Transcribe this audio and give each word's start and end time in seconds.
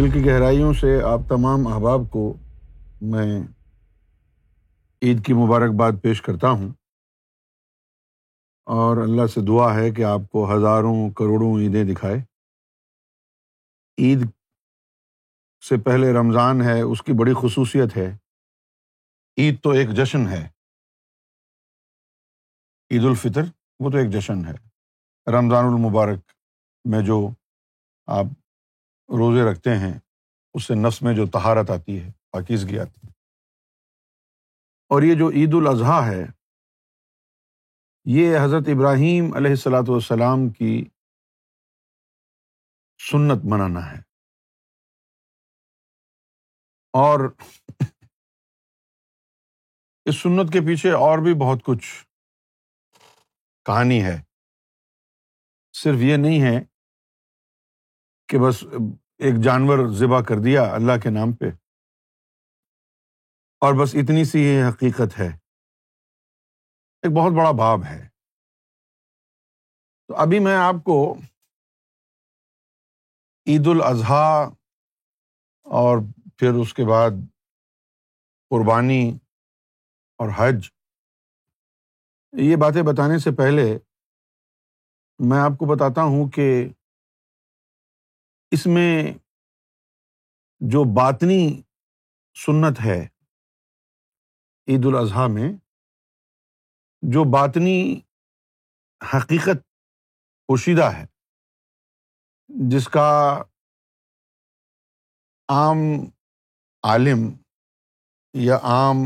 دل 0.00 0.10
کی 0.10 0.24
گہرائیوں 0.24 0.72
سے 0.72 0.88
آپ 1.04 1.20
تمام 1.28 1.66
احباب 1.66 2.02
کو 2.10 2.20
میں 3.10 3.22
عید 5.02 5.24
کی 5.24 5.32
مبارکباد 5.34 6.00
پیش 6.02 6.22
کرتا 6.28 6.50
ہوں 6.50 6.68
اور 8.76 8.96
اللہ 9.02 9.26
سے 9.34 9.40
دعا 9.48 9.72
ہے 9.78 9.90
کہ 9.98 10.04
آپ 10.12 10.30
کو 10.32 10.44
ہزاروں 10.54 10.94
کروڑوں 11.18 11.50
عیدیں 11.60 11.82
دکھائے 11.92 12.16
عید 14.06 14.26
سے 15.68 15.76
پہلے 15.90 16.12
رمضان 16.20 16.62
ہے 16.68 16.80
اس 16.80 17.02
کی 17.06 17.12
بڑی 17.18 17.34
خصوصیت 17.42 17.96
ہے 17.96 18.08
عید 19.42 19.60
تو 19.62 19.70
ایک 19.80 19.90
جشن 20.02 20.26
ہے 20.28 20.42
عید 22.90 23.04
الفطر 23.04 23.52
وہ 23.84 23.90
تو 23.90 23.98
ایک 23.98 24.10
جشن 24.18 24.44
ہے 24.46 24.52
رمضان 25.40 25.72
المبارک 25.74 26.30
میں 26.90 27.02
جو 27.06 27.26
آپ 28.18 28.36
روزے 29.18 29.50
رکھتے 29.50 29.74
ہیں 29.78 29.92
اس 30.54 30.64
سے 30.66 30.74
نفس 30.86 31.00
میں 31.02 31.14
جو 31.14 31.26
تہارت 31.36 31.70
آتی 31.70 31.98
ہے 32.02 32.10
پاکیزگی 32.32 32.78
آتی 32.78 33.06
ہے 33.06 33.08
اور 34.94 35.02
یہ 35.02 35.14
جو 35.18 35.28
عید 35.40 35.54
الاضحیٰ 35.54 36.02
ہے 36.10 36.24
یہ 38.16 38.36
حضرت 38.44 38.68
ابراہیم 38.74 39.32
علیہ 39.40 39.50
السلاۃ 39.50 39.88
والسلام 39.88 40.48
کی 40.58 40.74
سنت 43.10 43.44
منانا 43.52 43.90
ہے 43.90 43.98
اور 47.02 47.28
اس 50.04 50.22
سنت 50.22 50.52
کے 50.52 50.60
پیچھے 50.66 50.90
اور 51.08 51.18
بھی 51.24 51.34
بہت 51.40 51.62
کچھ 51.64 51.86
کہانی 53.66 54.02
ہے 54.04 54.20
صرف 55.82 56.00
یہ 56.02 56.16
نہیں 56.16 56.40
ہے 56.42 56.58
کہ 58.30 58.38
بس 58.38 58.62
ایک 59.28 59.38
جانور 59.44 59.78
ذبح 60.00 60.20
کر 60.28 60.38
دیا 60.42 60.62
اللہ 60.74 60.98
کے 61.02 61.10
نام 61.10 61.32
پہ 61.36 61.48
اور 63.66 63.74
بس 63.80 63.94
اتنی 64.02 64.24
سی 64.32 64.42
حقیقت 64.68 65.18
ہے 65.18 65.26
ایک 65.28 67.12
بہت 67.16 67.32
بڑا 67.38 67.50
باب 67.62 67.84
ہے 67.90 67.98
تو 70.08 70.16
ابھی 70.26 70.38
میں 70.46 70.54
آپ 70.56 70.74
کو 70.84 71.00
عید 73.52 73.66
الاضحیٰ 73.72 74.26
اور 75.80 75.98
پھر 76.38 76.60
اس 76.62 76.74
کے 76.74 76.84
بعد 76.94 77.18
قربانی 78.50 79.02
اور 80.22 80.28
حج 80.36 80.68
یہ 82.50 82.56
باتیں 82.62 82.82
بتانے 82.92 83.18
سے 83.26 83.30
پہلے 83.42 83.70
میں 85.30 85.38
آپ 85.46 85.58
کو 85.58 85.74
بتاتا 85.74 86.02
ہوں 86.12 86.28
کہ 86.36 86.46
اس 88.56 88.66
میں 88.66 88.92
جو 90.70 90.82
باطنی 90.94 91.38
سنت 92.46 92.80
ہے 92.84 93.00
عید 94.72 94.86
الاضحیٰ 94.86 95.28
میں 95.34 95.50
جو 97.12 97.22
باطنی 97.32 97.76
حقیقت 99.12 99.62
پوشیدہ 100.48 100.84
ہے 100.96 101.04
جس 102.70 102.88
کا 102.96 103.06
عام 105.54 105.78
عالم 106.88 107.22
یا 108.46 108.56
عام 108.72 108.96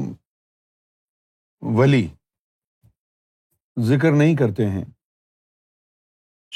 ولی 1.81 2.07
ذکر 3.89 4.17
نہیں 4.17 4.37
کرتے 4.37 4.71
ہیں 4.71 4.85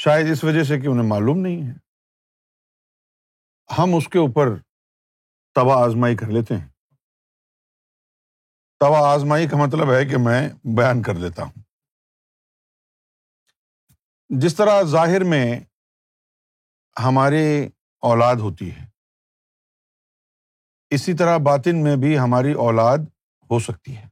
شاید 0.05 0.31
اس 0.31 0.43
وجہ 0.43 0.63
سے 0.71 0.79
کہ 0.81 0.87
انہیں 0.87 1.07
معلوم 1.09 1.37
نہیں 1.45 1.67
ہے 1.67 1.73
ہم 3.77 3.93
اس 3.95 4.07
کے 4.11 4.19
اوپر 4.19 4.49
توا 5.55 5.75
آزمائی 5.85 6.15
کر 6.17 6.27
لیتے 6.31 6.55
ہیں 6.57 6.67
توا 8.79 8.99
آزمائی 9.11 9.47
کا 9.47 9.57
مطلب 9.57 9.93
ہے 9.93 10.03
کہ 10.09 10.17
میں 10.25 10.41
بیان 10.77 11.01
کر 11.03 11.15
لیتا 11.23 11.43
ہوں 11.43 11.61
جس 14.41 14.55
طرح 14.55 14.81
ظاہر 14.95 15.23
میں 15.33 15.45
ہماری 17.03 17.43
اولاد 18.09 18.35
ہوتی 18.45 18.71
ہے 18.75 18.85
اسی 20.95 21.13
طرح 21.17 21.37
باطن 21.45 21.83
میں 21.83 21.95
بھی 22.03 22.17
ہماری 22.19 22.53
اولاد 22.67 23.05
ہو 23.51 23.59
سکتی 23.69 23.95
ہے 23.97 24.07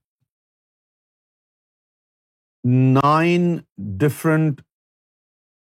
nine 3.01 3.55
different 4.01 4.61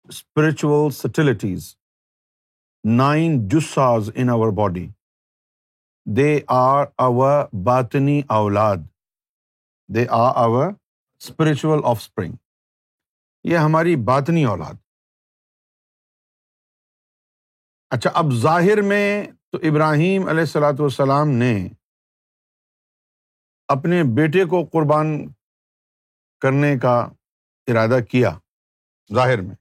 spiritual 0.10 0.90
subtleties 1.04 1.76
nine 2.98 3.38
جساز 3.52 4.10
in 4.16 4.30
our 4.30 4.52
body 4.58 4.88
they 6.16 6.40
are 6.56 6.86
uh 7.06 7.22
باطنی 7.64 8.22
اولاد 8.38 8.86
they 9.96 10.06
are 10.20 10.36
O 10.44 10.58
spiritual 10.62 11.80
of 11.92 11.98
spring 12.02 12.34
یہ 13.52 13.58
ہماری 13.58 13.96
باطنی 14.10 14.44
اولاد 14.46 14.76
اچھا 17.96 18.10
اب 18.20 18.32
ظاہر 18.42 18.82
میں 18.92 19.24
تو 19.52 19.58
ابراہیم 19.70 20.28
علیہ 20.30 20.40
السلاۃ 20.40 20.80
والسلام 20.80 21.30
نے 21.42 21.54
اپنے 23.76 24.04
بیٹے 24.16 24.44
کو 24.50 24.64
قربان 24.74 25.18
کرنے 26.42 26.78
کا 26.82 26.98
ارادہ 27.72 28.00
کیا 28.12 28.32
ظاہر 29.16 29.42
میں 29.42 29.56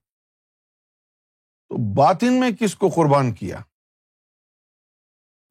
تو 1.68 1.76
باطن 1.94 2.38
میں 2.40 2.50
کس 2.60 2.74
کو 2.80 2.88
قربان 2.94 3.32
کیا 3.34 3.60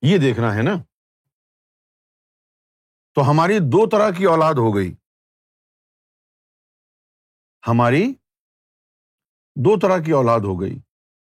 یہ 0.07 0.17
دیکھنا 0.17 0.53
ہے 0.55 0.61
نا 0.63 0.73
تو 3.15 3.29
ہماری 3.29 3.57
دو 3.71 3.85
طرح 3.89 4.09
کی 4.17 4.25
اولاد 4.33 4.53
ہو 4.63 4.75
گئی 4.75 4.93
ہماری 7.67 8.03
دو 9.65 9.77
طرح 9.79 9.97
کی 10.05 10.11
اولاد 10.21 10.39
ہو 10.49 10.59
گئی 10.61 10.77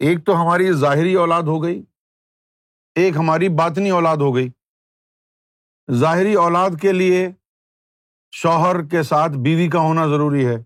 ایک 0.07 0.25
تو 0.27 0.41
ہماری 0.41 0.73
ظاہری 0.81 1.15
اولاد 1.25 1.43
ہو 1.53 1.63
گئی 1.63 1.83
ایک 3.03 3.17
ہماری 3.17 3.49
باطنی 3.59 3.91
اولاد 3.97 4.25
ہو 4.27 4.35
گئی 4.37 4.49
ظاہری 6.01 6.33
اولاد 6.47 6.81
کے 6.83 6.93
لیے 6.93 7.29
شوہر 8.43 8.85
کے 8.91 9.03
ساتھ 9.13 9.37
بیوی 9.45 9.69
کا 9.71 9.79
ہونا 9.87 10.07
ضروری 10.07 10.47
ہے 10.47 10.57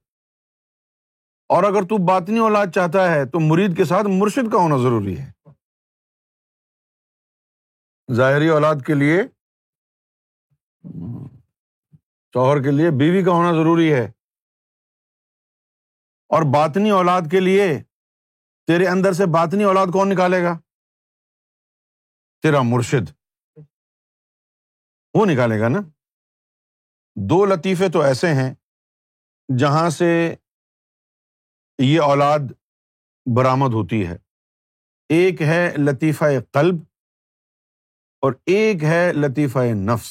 اور 1.52 1.64
اگر 1.68 1.82
تو 1.88 1.96
باطنی 2.06 2.38
اولاد 2.42 2.66
چاہتا 2.74 3.00
ہے 3.10 3.24
تو 3.30 3.40
مرید 3.46 3.72
کے 3.76 3.84
ساتھ 3.88 4.06
مرشد 4.10 4.46
کا 4.52 4.58
ہونا 4.60 4.76
ضروری 4.82 5.14
ہے 5.18 5.24
ظاہری 8.20 8.46
اولاد 8.54 8.84
کے 8.86 8.94
لیے 9.00 9.16
شوہر 12.36 12.60
کے 12.66 12.70
لیے 12.76 12.90
بیوی 13.02 13.20
کا 13.24 13.30
ہونا 13.40 13.50
ضروری 13.60 13.88
ہے 13.92 14.04
اور 16.36 16.46
باطنی 16.54 16.90
اولاد 17.02 17.28
کے 17.30 17.40
لیے 17.46 17.64
تیرے 18.72 18.86
اندر 18.96 19.12
سے 19.22 19.26
باطنی 19.38 19.64
اولاد 19.72 19.94
کون 19.98 20.08
نکالے 20.12 20.40
گا 20.44 20.52
تیرا 22.42 22.60
مرشد 22.74 23.04
وہ 25.18 25.24
نکالے 25.32 25.56
گا 25.60 25.68
نا 25.76 25.80
دو 27.30 27.38
لطیفے 27.54 27.86
تو 27.92 27.98
ایسے 28.12 28.28
ہیں 28.42 28.50
جہاں 29.58 29.88
سے 30.00 30.10
یہ 31.84 32.00
اولاد 32.00 32.50
برآمد 33.36 33.74
ہوتی 33.74 34.06
ہے 34.06 34.16
ایک 35.16 35.40
ہے 35.48 35.62
لطیفہ 35.90 36.24
قلب 36.52 36.82
اور 38.26 38.32
ایک 38.54 38.82
ہے 38.84 39.02
لطیفہ 39.12 39.58
نفس 39.92 40.10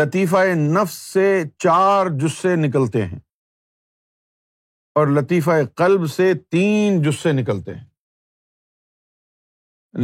لطیفہ 0.00 0.44
نفس 0.58 0.94
سے 1.12 1.26
چار 1.64 2.06
جسے 2.20 2.54
نکلتے 2.66 3.04
ہیں 3.06 3.18
اور 5.00 5.06
لطیفہ 5.16 5.56
قلب 5.82 6.06
سے 6.10 6.32
تین 6.50 7.02
جسے 7.02 7.32
نکلتے 7.40 7.74
ہیں 7.74 7.88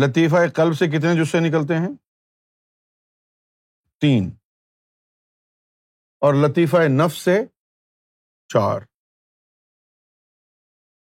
لطیفہ 0.02 0.46
قلب 0.54 0.76
سے 0.78 0.88
کتنے 0.96 1.14
جسے 1.22 1.40
نکلتے 1.48 1.76
ہیں 1.84 1.88
تین 4.00 4.28
اور 6.26 6.34
لطیفہ 6.46 6.82
نفس 6.98 7.22
سے 7.24 7.38
چار 8.52 8.80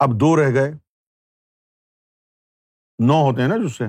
اب 0.04 0.10
دو 0.20 0.34
رہ 0.36 0.52
گئے 0.54 0.70
نو 3.06 3.14
ہوتے 3.28 3.42
ہیں 3.42 3.48
نا 3.48 3.56
جس 3.66 3.76
سے 3.78 3.84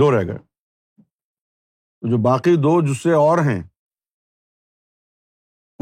دو 0.00 0.10
رہ 0.16 0.22
گئے 0.26 0.38
جو 2.10 2.16
باقی 2.24 2.54
دو 2.62 2.80
جس 2.86 3.02
سے 3.02 3.12
اور 3.14 3.38
ہیں 3.50 3.60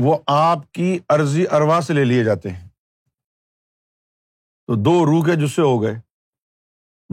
وہ 0.05 0.17
آپ 0.35 0.71
کی 0.75 0.99
عرضی 1.15 1.45
اروا 1.57 1.81
سے 1.87 1.95
لے 1.95 2.05
لیے 2.05 2.25
جاتے 2.25 2.51
ہیں 2.51 2.69
تو 4.67 4.75
دو 4.85 4.95
روح 5.07 5.25
کے 5.27 5.35
جسے 5.47 5.63
ہو 5.63 5.81
گئے 5.83 5.95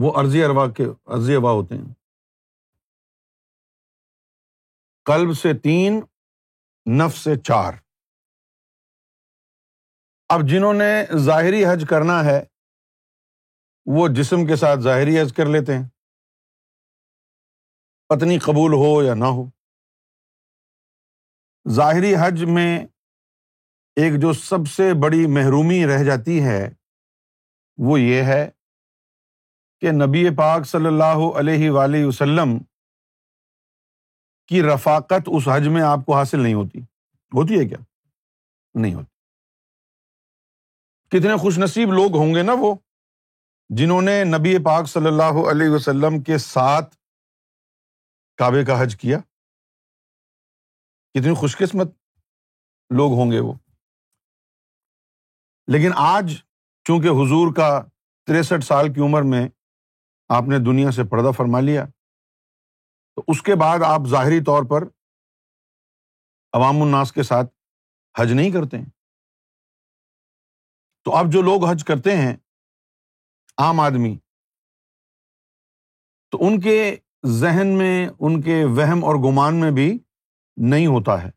وہ 0.02 0.12
عرضی 0.20 0.42
اروا 0.44 0.66
کے 0.76 0.84
عرضی 1.16 1.34
اروا 1.36 1.50
ہوتے 1.52 1.76
ہیں 1.78 1.92
قلب 5.10 5.36
سے 5.42 5.52
تین 5.62 6.00
نف 6.98 7.16
سے 7.18 7.36
چار 7.50 7.84
اب 10.34 10.40
جنہوں 10.48 10.72
نے 10.74 10.86
ظاہری 11.24 11.64
حج 11.64 11.84
کرنا 11.88 12.24
ہے 12.24 12.40
وہ 13.96 14.06
جسم 14.16 14.46
کے 14.46 14.56
ساتھ 14.62 14.80
ظاہری 14.86 15.20
حج 15.20 15.32
کر 15.36 15.46
لیتے 15.56 15.76
ہیں 15.78 15.84
پتنی 18.08 18.38
قبول 18.46 18.72
ہو 18.80 18.90
یا 19.02 19.14
نہ 19.14 19.24
ہو 19.36 19.44
ظاہری 21.78 22.14
حج 22.20 22.42
میں 22.56 22.66
ایک 24.02 24.20
جو 24.22 24.32
سب 24.42 24.66
سے 24.76 24.92
بڑی 25.02 25.24
محرومی 25.38 25.84
رہ 25.86 26.04
جاتی 26.04 26.42
ہے 26.44 26.68
وہ 27.88 28.00
یہ 28.00 28.22
ہے 28.32 28.44
کہ 29.80 29.90
نبی 30.04 30.28
پاک 30.36 30.66
صلی 30.66 30.86
اللہ 30.86 31.26
علیہ 31.40 31.70
وآلہ 31.70 32.04
وسلم 32.06 32.58
کی 34.48 34.62
رفاقت 34.72 35.28
اس 35.38 35.48
حج 35.54 35.68
میں 35.76 35.82
آپ 35.82 36.04
کو 36.06 36.16
حاصل 36.16 36.40
نہیں 36.40 36.54
ہوتی 36.54 36.80
ہوتی 37.38 37.58
ہے 37.60 37.66
کیا 37.68 37.78
نہیں 38.80 38.94
ہوتی 38.94 39.14
کتنے 41.10 41.36
خوش 41.40 41.58
نصیب 41.58 41.90
لوگ 41.92 42.16
ہوں 42.16 42.34
گے 42.34 42.42
نا 42.42 42.52
وہ 42.60 42.74
جنہوں 43.78 44.00
نے 44.02 44.22
نبی 44.36 44.54
پاک 44.64 44.86
صلی 44.88 45.06
اللہ 45.06 45.36
علیہ 45.50 45.68
وسلم 45.74 46.20
کے 46.22 46.38
ساتھ 46.44 46.94
کعبے 48.38 48.64
کا 48.64 48.80
حج 48.82 48.96
کیا 49.00 49.18
کتنی 51.18 51.34
خوش 51.40 51.56
قسمت 51.58 51.92
لوگ 52.96 53.12
ہوں 53.18 53.30
گے 53.32 53.38
وہ 53.40 53.52
لیکن 55.72 55.92
آج 56.06 56.34
چونکہ 56.88 57.22
حضور 57.22 57.52
کا 57.56 57.68
تریسٹھ 58.26 58.64
سال 58.64 58.92
کی 58.92 59.00
عمر 59.06 59.22
میں 59.34 59.46
آپ 60.36 60.48
نے 60.48 60.58
دنیا 60.70 60.90
سے 60.98 61.04
پردہ 61.10 61.30
فرما 61.36 61.60
لیا 61.68 61.84
تو 63.14 63.22
اس 63.32 63.42
کے 63.42 63.54
بعد 63.62 63.82
آپ 63.86 64.06
ظاہری 64.10 64.42
طور 64.50 64.64
پر 64.70 64.88
عوام 66.56 66.82
الناس 66.82 67.12
کے 67.12 67.22
ساتھ 67.32 67.52
حج 68.18 68.32
نہیں 68.32 68.50
کرتے 68.50 68.78
ہیں 68.78 68.88
تو 71.06 71.14
اب 71.16 71.28
جو 71.32 71.40
لوگ 71.46 71.64
حج 71.70 71.82
کرتے 71.86 72.16
ہیں 72.16 72.32
عام 73.62 73.80
آدمی 73.80 74.14
تو 76.30 76.38
ان 76.46 76.58
کے 76.60 76.72
ذہن 77.40 77.66
میں 77.78 77.92
ان 78.06 78.40
کے 78.48 78.56
وہم 78.76 79.04
اور 79.10 79.16
گمان 79.28 79.60
میں 79.60 79.70
بھی 79.76 79.86
نہیں 80.72 80.86
ہوتا 80.94 81.20
ہے 81.22 81.30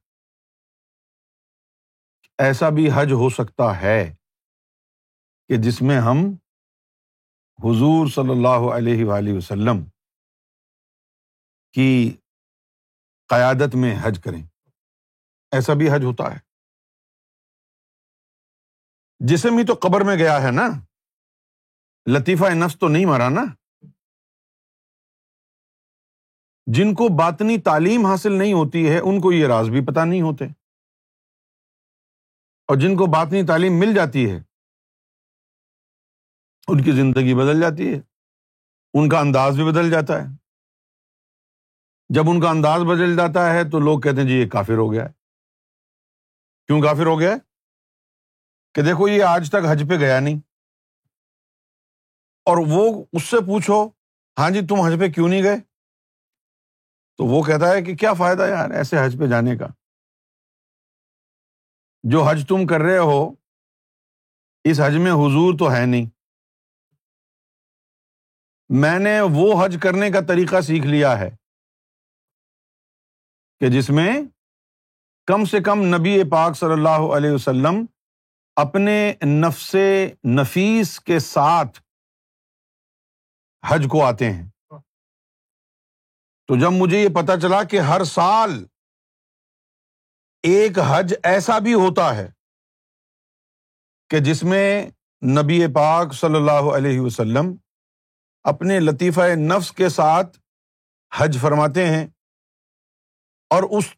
ایسا 2.47 2.69
بھی 2.79 2.87
حج 2.95 3.11
ہو 3.21 3.29
سکتا 3.37 3.69
ہے 3.81 3.99
کہ 5.49 5.57
جس 5.67 5.81
میں 5.89 5.99
ہم 6.09 6.25
حضور 7.65 8.07
صلی 8.15 8.31
اللہ 8.37 8.69
علیہ 8.75 9.33
وسلم 9.37 9.83
کی 11.77 11.89
قیادت 13.35 13.75
میں 13.83 13.95
حج 14.01 14.19
کریں 14.23 14.41
ایسا 15.57 15.73
بھی 15.81 15.89
حج 15.93 16.03
ہوتا 16.05 16.33
ہے 16.35 16.47
جسم 19.27 19.57
ہی 19.57 19.65
تو 19.65 19.73
قبر 19.81 20.01
میں 20.07 20.15
گیا 20.17 20.41
ہے 20.43 20.51
نا 20.51 20.65
لطیفہ 22.11 22.49
نفس 22.63 22.77
تو 22.79 22.87
نہیں 22.87 23.05
مرا 23.05 23.27
نا 23.29 23.41
جن 26.75 26.93
کو 26.95 27.07
باتنی 27.17 27.57
تعلیم 27.65 28.05
حاصل 28.05 28.31
نہیں 28.37 28.53
ہوتی 28.53 28.87
ہے 28.89 28.97
ان 28.97 29.19
کو 29.21 29.31
یہ 29.31 29.45
راز 29.47 29.69
بھی 29.69 29.85
پتہ 29.85 29.99
نہیں 30.05 30.21
ہوتے 30.27 30.45
اور 32.71 32.77
جن 32.81 32.95
کو 32.97 33.05
باتنی 33.13 33.45
تعلیم 33.47 33.79
مل 33.79 33.93
جاتی 33.95 34.25
ہے 34.31 34.35
ان 36.67 36.83
کی 36.83 36.91
زندگی 37.01 37.33
بدل 37.41 37.61
جاتی 37.61 37.91
ہے 37.93 37.99
ان 38.99 39.09
کا 39.09 39.19
انداز 39.19 39.55
بھی 39.55 39.63
بدل 39.71 39.89
جاتا 39.91 40.21
ہے 40.23 40.27
جب 42.13 42.29
ان 42.29 42.41
کا 42.41 42.49
انداز 42.49 42.81
بدل 42.93 43.15
جاتا 43.17 43.49
ہے 43.53 43.69
تو 43.71 43.79
لوگ 43.89 43.99
کہتے 44.01 44.21
ہیں 44.21 44.27
جی 44.27 44.39
یہ 44.39 44.49
کافر 44.57 44.77
ہو 44.77 44.91
گیا 44.91 45.05
ہے 45.07 45.11
کیوں 46.67 46.81
کافر 46.83 47.05
ہو 47.07 47.19
گیا 47.19 47.31
ہے 47.35 47.47
کہ 48.75 48.81
دیکھو 48.85 49.07
یہ 49.07 49.23
آج 49.23 49.49
تک 49.51 49.65
حج 49.69 49.83
پہ 49.89 49.99
گیا 49.99 50.19
نہیں 50.19 50.39
اور 52.49 52.57
وہ 52.69 52.83
اس 53.13 53.23
سے 53.29 53.37
پوچھو 53.47 53.83
ہاں 54.39 54.49
جی 54.51 54.61
تم 54.69 54.79
حج 54.81 54.99
پہ 54.99 55.09
کیوں 55.13 55.27
نہیں 55.29 55.43
گئے 55.43 55.57
تو 57.17 57.25
وہ 57.31 57.41
کہتا 57.43 57.71
ہے 57.71 57.81
کہ 57.83 57.95
کیا 58.01 58.13
فائدہ 58.19 58.47
یار 58.49 58.69
ایسے 58.81 58.97
حج 59.05 59.15
پہ 59.19 59.27
جانے 59.29 59.55
کا 59.57 59.67
جو 62.11 62.23
حج 62.29 62.45
تم 62.49 62.65
کر 62.67 62.81
رہے 62.81 62.97
ہو 63.07 63.19
اس 64.69 64.79
حج 64.85 64.95
میں 65.07 65.11
حضور 65.23 65.57
تو 65.59 65.71
ہے 65.73 65.85
نہیں 65.85 66.05
میں 68.81 68.97
نے 68.99 69.19
وہ 69.35 69.51
حج 69.63 69.77
کرنے 69.83 70.09
کا 70.11 70.19
طریقہ 70.27 70.61
سیکھ 70.65 70.85
لیا 70.87 71.17
ہے 71.19 71.29
کہ 73.59 73.69
جس 73.71 73.89
میں 73.99 74.11
کم 75.27 75.45
سے 75.53 75.59
کم 75.63 75.81
نبی 75.95 76.17
پاک 76.31 76.55
صلی 76.57 76.73
اللہ 76.73 77.15
علیہ 77.15 77.31
وسلم 77.31 77.83
اپنے 78.61 78.95
نفس 79.25 79.75
نفیس 80.37 80.99
کے 80.99 81.17
ساتھ 81.25 81.79
حج 83.67 83.85
کو 83.91 84.03
آتے 84.05 84.29
ہیں 84.31 84.75
تو 86.47 86.55
جب 86.61 86.71
مجھے 86.79 86.99
یہ 87.01 87.07
پتا 87.15 87.39
چلا 87.41 87.61
کہ 87.73 87.79
ہر 87.89 88.03
سال 88.13 88.57
ایک 90.49 90.79
حج 90.87 91.13
ایسا 91.31 91.57
بھی 91.67 91.73
ہوتا 91.73 92.09
ہے 92.17 92.27
کہ 94.09 94.19
جس 94.27 94.43
میں 94.51 94.65
نبی 95.39 95.59
پاک 95.75 96.13
صلی 96.19 96.35
اللہ 96.41 96.69
علیہ 96.75 96.99
وسلم 97.07 97.55
اپنے 98.53 98.79
لطیفہ 98.89 99.29
نفس 99.47 99.71
کے 99.79 99.89
ساتھ 100.01 100.37
حج 101.19 101.37
فرماتے 101.41 101.85
ہیں 101.95 102.05
اور 103.57 103.69
اس 103.79 103.89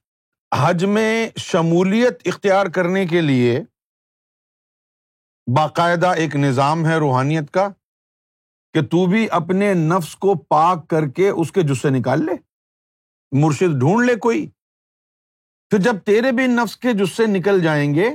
حج 0.63 0.85
میں 0.97 1.11
شمولیت 1.49 2.27
اختیار 2.33 2.65
کرنے 2.75 3.05
کے 3.15 3.21
لیے 3.31 3.59
باقاعدہ 5.55 6.07
ایک 6.21 6.35
نظام 6.35 6.85
ہے 6.87 6.95
روحانیت 6.99 7.49
کا 7.53 7.67
کہ 8.73 8.81
تو 8.91 9.05
بھی 9.11 9.27
اپنے 9.37 9.73
نفس 9.73 10.15
کو 10.25 10.33
پاک 10.49 10.87
کر 10.89 11.07
کے 11.15 11.29
اس 11.29 11.51
کے 11.51 11.61
جسے 11.67 11.89
نکال 11.99 12.25
لے 12.25 12.31
مرشد 13.41 13.79
ڈھونڈ 13.79 14.05
لے 14.09 14.15
کوئی 14.25 14.45
پھر 15.69 15.79
جب 15.81 15.99
تیرے 16.05 16.31
بھی 16.37 16.45
نفس 16.47 16.75
کے 16.77 16.93
جسے 17.03 17.25
نکل 17.37 17.61
جائیں 17.63 17.93
گے 17.95 18.09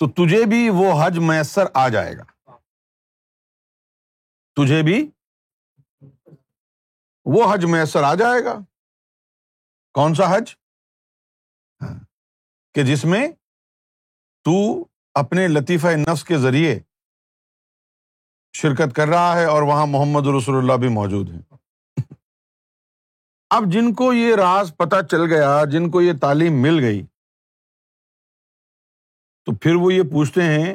تو 0.00 0.08
تجھے 0.22 0.44
بھی 0.50 0.68
وہ 0.76 0.92
حج 1.02 1.18
میسر 1.28 1.64
آ 1.82 1.88
جائے 1.96 2.16
گا 2.18 2.24
تجھے 4.60 4.82
بھی 4.84 5.04
وہ 7.34 7.52
حج 7.52 7.64
میسر 7.70 8.02
آ 8.02 8.14
جائے 8.22 8.44
گا 8.44 8.58
کون 9.98 10.14
سا 10.14 10.34
حج 10.34 10.54
ہاں، 11.82 11.98
کہ 12.74 12.82
جس 12.86 13.04
میں 13.04 13.26
تو 14.44 14.56
اپنے 15.20 15.46
لطیفہ 15.48 15.86
نفس 16.08 16.22
کے 16.24 16.36
ذریعے 16.38 16.78
شرکت 18.58 18.94
کر 18.96 19.08
رہا 19.08 19.34
ہے 19.40 19.44
اور 19.54 19.62
وہاں 19.70 19.86
محمد 19.86 20.26
رسول 20.36 20.56
اللہ 20.56 20.76
بھی 20.80 20.88
موجود 20.94 21.30
ہیں 21.30 21.40
اب 23.56 23.64
جن 23.72 23.92
کو 23.94 24.12
یہ 24.12 24.34
راز 24.36 24.72
پتہ 24.78 24.96
چل 25.10 25.24
گیا 25.32 25.50
جن 25.72 25.90
کو 25.90 26.00
یہ 26.02 26.12
تعلیم 26.20 26.60
مل 26.62 26.78
گئی 26.84 27.02
تو 29.44 29.54
پھر 29.62 29.74
وہ 29.82 29.92
یہ 29.94 30.02
پوچھتے 30.12 30.42
ہیں 30.42 30.74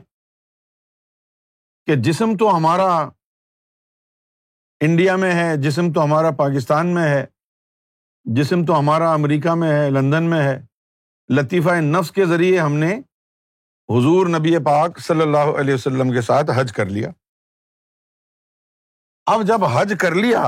کہ 1.88 1.96
جسم 2.10 2.36
تو 2.40 2.56
ہمارا 2.58 2.88
انڈیا 4.86 5.16
میں 5.24 5.32
ہے 5.34 5.56
جسم 5.62 5.92
تو 5.94 6.04
ہمارا 6.04 6.32
پاکستان 6.38 6.94
میں 6.96 7.08
ہے 7.14 7.26
جسم 8.38 8.66
تو 8.66 8.80
ہمارا 8.80 9.12
امریکہ 9.14 9.54
میں 9.64 9.72
ہے 9.72 9.90
لندن 9.92 10.30
میں 10.30 10.44
ہے 10.48 10.58
لطیفہ 11.38 11.80
نفس 11.98 12.12
کے 12.12 12.26
ذریعے 12.26 12.60
ہم 12.60 12.74
نے 12.84 12.96
حضور 13.92 14.28
نبی 14.30 14.52
پاک 14.64 14.98
صلی 15.02 15.22
اللہ 15.22 15.52
علیہ 15.60 15.74
وسلم 15.74 16.12
کے 16.14 16.22
ساتھ 16.22 16.50
حج 16.56 16.72
کر 16.76 16.86
لیا 16.96 17.10
اب 19.34 19.46
جب 19.48 19.64
حج 19.74 19.94
کر 20.00 20.16
لیا 20.16 20.42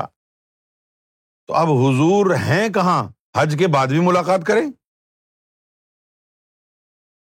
تو 1.48 1.54
اب 1.56 1.70
حضور 1.84 2.34
ہیں 2.46 2.68
کہاں 2.74 3.02
حج 3.38 3.56
کے 3.60 3.68
بعد 3.74 3.88
بھی 3.96 4.00
ملاقات 4.08 4.44
کریں 4.48 4.70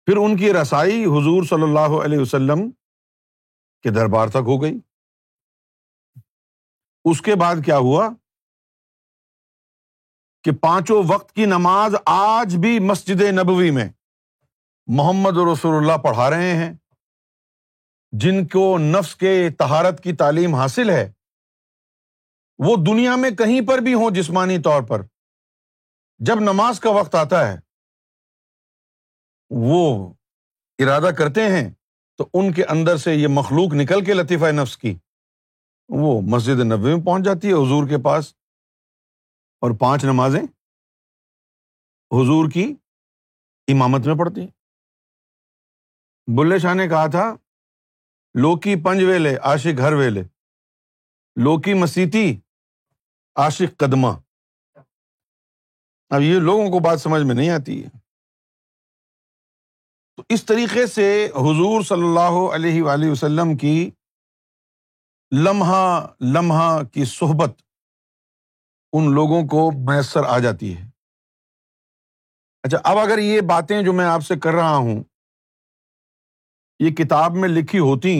پھر 0.06 0.16
ان 0.16 0.36
کی 0.36 0.52
رسائی 0.52 1.04
حضور 1.04 1.42
صلی 1.50 1.62
اللہ 1.62 1.96
علیہ 2.04 2.18
وسلم 2.18 2.70
کے 3.82 3.90
دربار 3.96 4.28
تک 4.36 4.48
ہو 4.52 4.60
گئی 4.62 4.78
اس 7.10 7.20
کے 7.26 7.34
بعد 7.42 7.56
کیا 7.64 7.76
ہوا 7.88 8.08
کہ 10.44 10.52
پانچوں 10.62 11.02
وقت 11.08 11.32
کی 11.36 11.44
نماز 11.56 11.94
آج 12.16 12.56
بھی 12.60 12.78
مسجد 12.90 13.22
نبوی 13.38 13.70
میں 13.78 13.88
محمد 14.94 15.36
رسول 15.52 15.74
اللہ 15.76 15.96
پڑھا 16.02 16.28
رہے 16.30 16.52
ہیں 16.56 16.72
جن 18.22 18.46
کو 18.48 18.66
نفس 18.78 19.14
کے 19.16 19.32
تہارت 19.58 20.02
کی 20.02 20.12
تعلیم 20.16 20.54
حاصل 20.54 20.90
ہے 20.90 21.10
وہ 22.66 22.74
دنیا 22.86 23.14
میں 23.22 23.30
کہیں 23.38 23.60
پر 23.68 23.78
بھی 23.84 23.94
ہوں 23.94 24.10
جسمانی 24.14 24.58
طور 24.64 24.82
پر 24.88 25.02
جب 26.26 26.40
نماز 26.50 26.80
کا 26.80 26.90
وقت 26.98 27.14
آتا 27.14 27.46
ہے 27.50 27.56
وہ 29.68 29.80
ارادہ 30.82 31.10
کرتے 31.18 31.48
ہیں 31.56 31.68
تو 32.18 32.26
ان 32.38 32.52
کے 32.52 32.64
اندر 32.74 32.96
سے 32.96 33.14
یہ 33.14 33.28
مخلوق 33.30 33.74
نکل 33.82 34.04
کے 34.04 34.14
لطیفہ 34.14 34.52
نفس 34.62 34.76
کی 34.78 34.94
وہ 36.02 36.20
مسجد 36.32 36.60
نبوی 36.72 36.94
میں 36.94 37.04
پہنچ 37.06 37.24
جاتی 37.24 37.48
ہے 37.48 37.52
حضور 37.52 37.88
کے 37.88 38.02
پاس 38.04 38.32
اور 39.62 39.76
پانچ 39.80 40.04
نمازیں 40.04 40.42
حضور 42.12 42.50
کی 42.50 42.74
امامت 43.72 44.06
میں 44.06 44.14
پڑھتی 44.18 44.40
ہیں 44.40 44.54
بلے 46.36 46.58
شاہ 46.58 46.74
نے 46.74 46.86
کہا 46.88 47.06
تھا 47.10 47.24
لوکی 48.40 48.74
پنج 48.84 49.02
ویلے 49.08 49.34
عاشق 49.50 49.80
ہر 49.80 49.92
ویلے 50.00 50.22
لوکی 51.44 51.74
مسیتی 51.82 52.22
عاشق 53.42 53.76
قدمہ 53.80 54.06
اب 56.16 56.22
یہ 56.22 56.38
لوگوں 56.48 56.68
کو 56.70 56.78
بات 56.84 57.00
سمجھ 57.00 57.22
میں 57.26 57.34
نہیں 57.34 57.50
آتی 57.50 57.82
ہے 57.82 57.88
تو 60.16 60.22
اس 60.34 60.44
طریقے 60.46 60.86
سے 60.86 61.06
حضور 61.36 61.82
صلی 61.88 62.04
اللہ 62.06 62.42
علیہ 62.54 62.82
وآلہ 62.82 63.10
وسلم 63.10 63.56
کی 63.62 63.78
لمحہ 65.44 65.80
لمحہ 66.34 66.82
کی 66.92 67.04
صحبت 67.16 67.60
ان 68.98 69.12
لوگوں 69.14 69.42
کو 69.52 69.70
میسر 69.92 70.24
آ 70.28 70.38
جاتی 70.44 70.76
ہے 70.76 70.84
اچھا 72.66 72.78
اب 72.90 72.98
اگر 72.98 73.18
یہ 73.18 73.40
باتیں 73.48 73.80
جو 73.84 73.92
میں 73.92 74.04
آپ 74.06 74.24
سے 74.28 74.38
کر 74.42 74.54
رہا 74.54 74.74
ہوں 74.76 75.02
یہ 76.80 76.90
کتاب 76.96 77.34
میں 77.40 77.48
لکھی 77.48 77.78
ہوتی 77.78 78.16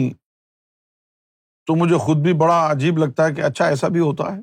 تو 1.67 1.75
مجھے 1.81 1.97
خود 2.05 2.17
بھی 2.23 2.33
بڑا 2.39 2.57
عجیب 2.71 2.97
لگتا 2.97 3.25
ہے 3.27 3.33
کہ 3.35 3.41
اچھا 3.45 3.65
ایسا 3.67 3.87
بھی 3.95 3.99
ہوتا 3.99 4.35
ہے 4.35 4.41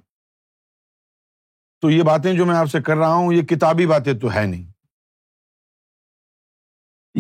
تو 1.83 1.91
یہ 1.91 2.03
باتیں 2.07 2.33
جو 2.37 2.47
میں 2.47 2.57
آپ 2.57 2.67
سے 2.73 2.81
کر 2.83 2.97
رہا 2.97 3.15
ہوں 3.15 3.33
یہ 3.33 3.43
کتابی 3.55 3.87
باتیں 3.87 4.13
تو 4.21 4.33
ہے 4.35 4.45
نہیں 4.51 4.73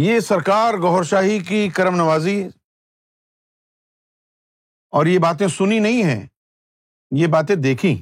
یہ 0.05 0.21
سرکار 0.29 0.75
گور 0.83 1.03
شاہی 1.11 1.39
کی 1.49 1.69
کرم 1.75 1.97
نوازی 1.97 2.41
اور 4.99 5.07
یہ 5.07 5.19
باتیں 5.23 5.47
سنی 5.59 5.79
نہیں 5.79 6.03
ہیں 6.05 6.25
یہ 7.21 7.27
باتیں 7.33 7.55
دیکھی 7.63 7.95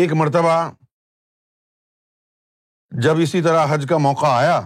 ایک 0.00 0.12
مرتبہ 0.22 0.58
جب 3.02 3.18
اسی 3.22 3.42
طرح 3.42 3.66
حج 3.70 3.86
کا 3.88 3.98
موقع 4.08 4.26
آیا 4.26 4.60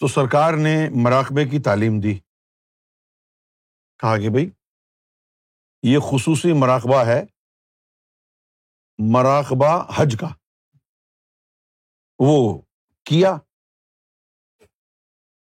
تو 0.00 0.06
سرکار 0.08 0.54
نے 0.56 0.70
مراقبے 1.02 1.44
کی 1.48 1.58
تعلیم 1.64 1.98
دی 2.02 2.14
کہا 4.00 4.16
کہ 4.18 4.28
بھائی 4.36 4.48
یہ 5.92 5.98
خصوصی 6.10 6.52
مراقبہ 6.60 7.02
ہے 7.06 7.20
مراقبہ 9.12 9.68
حج 9.96 10.16
کا 10.20 10.28
وہ 12.26 12.36
کیا 13.10 13.36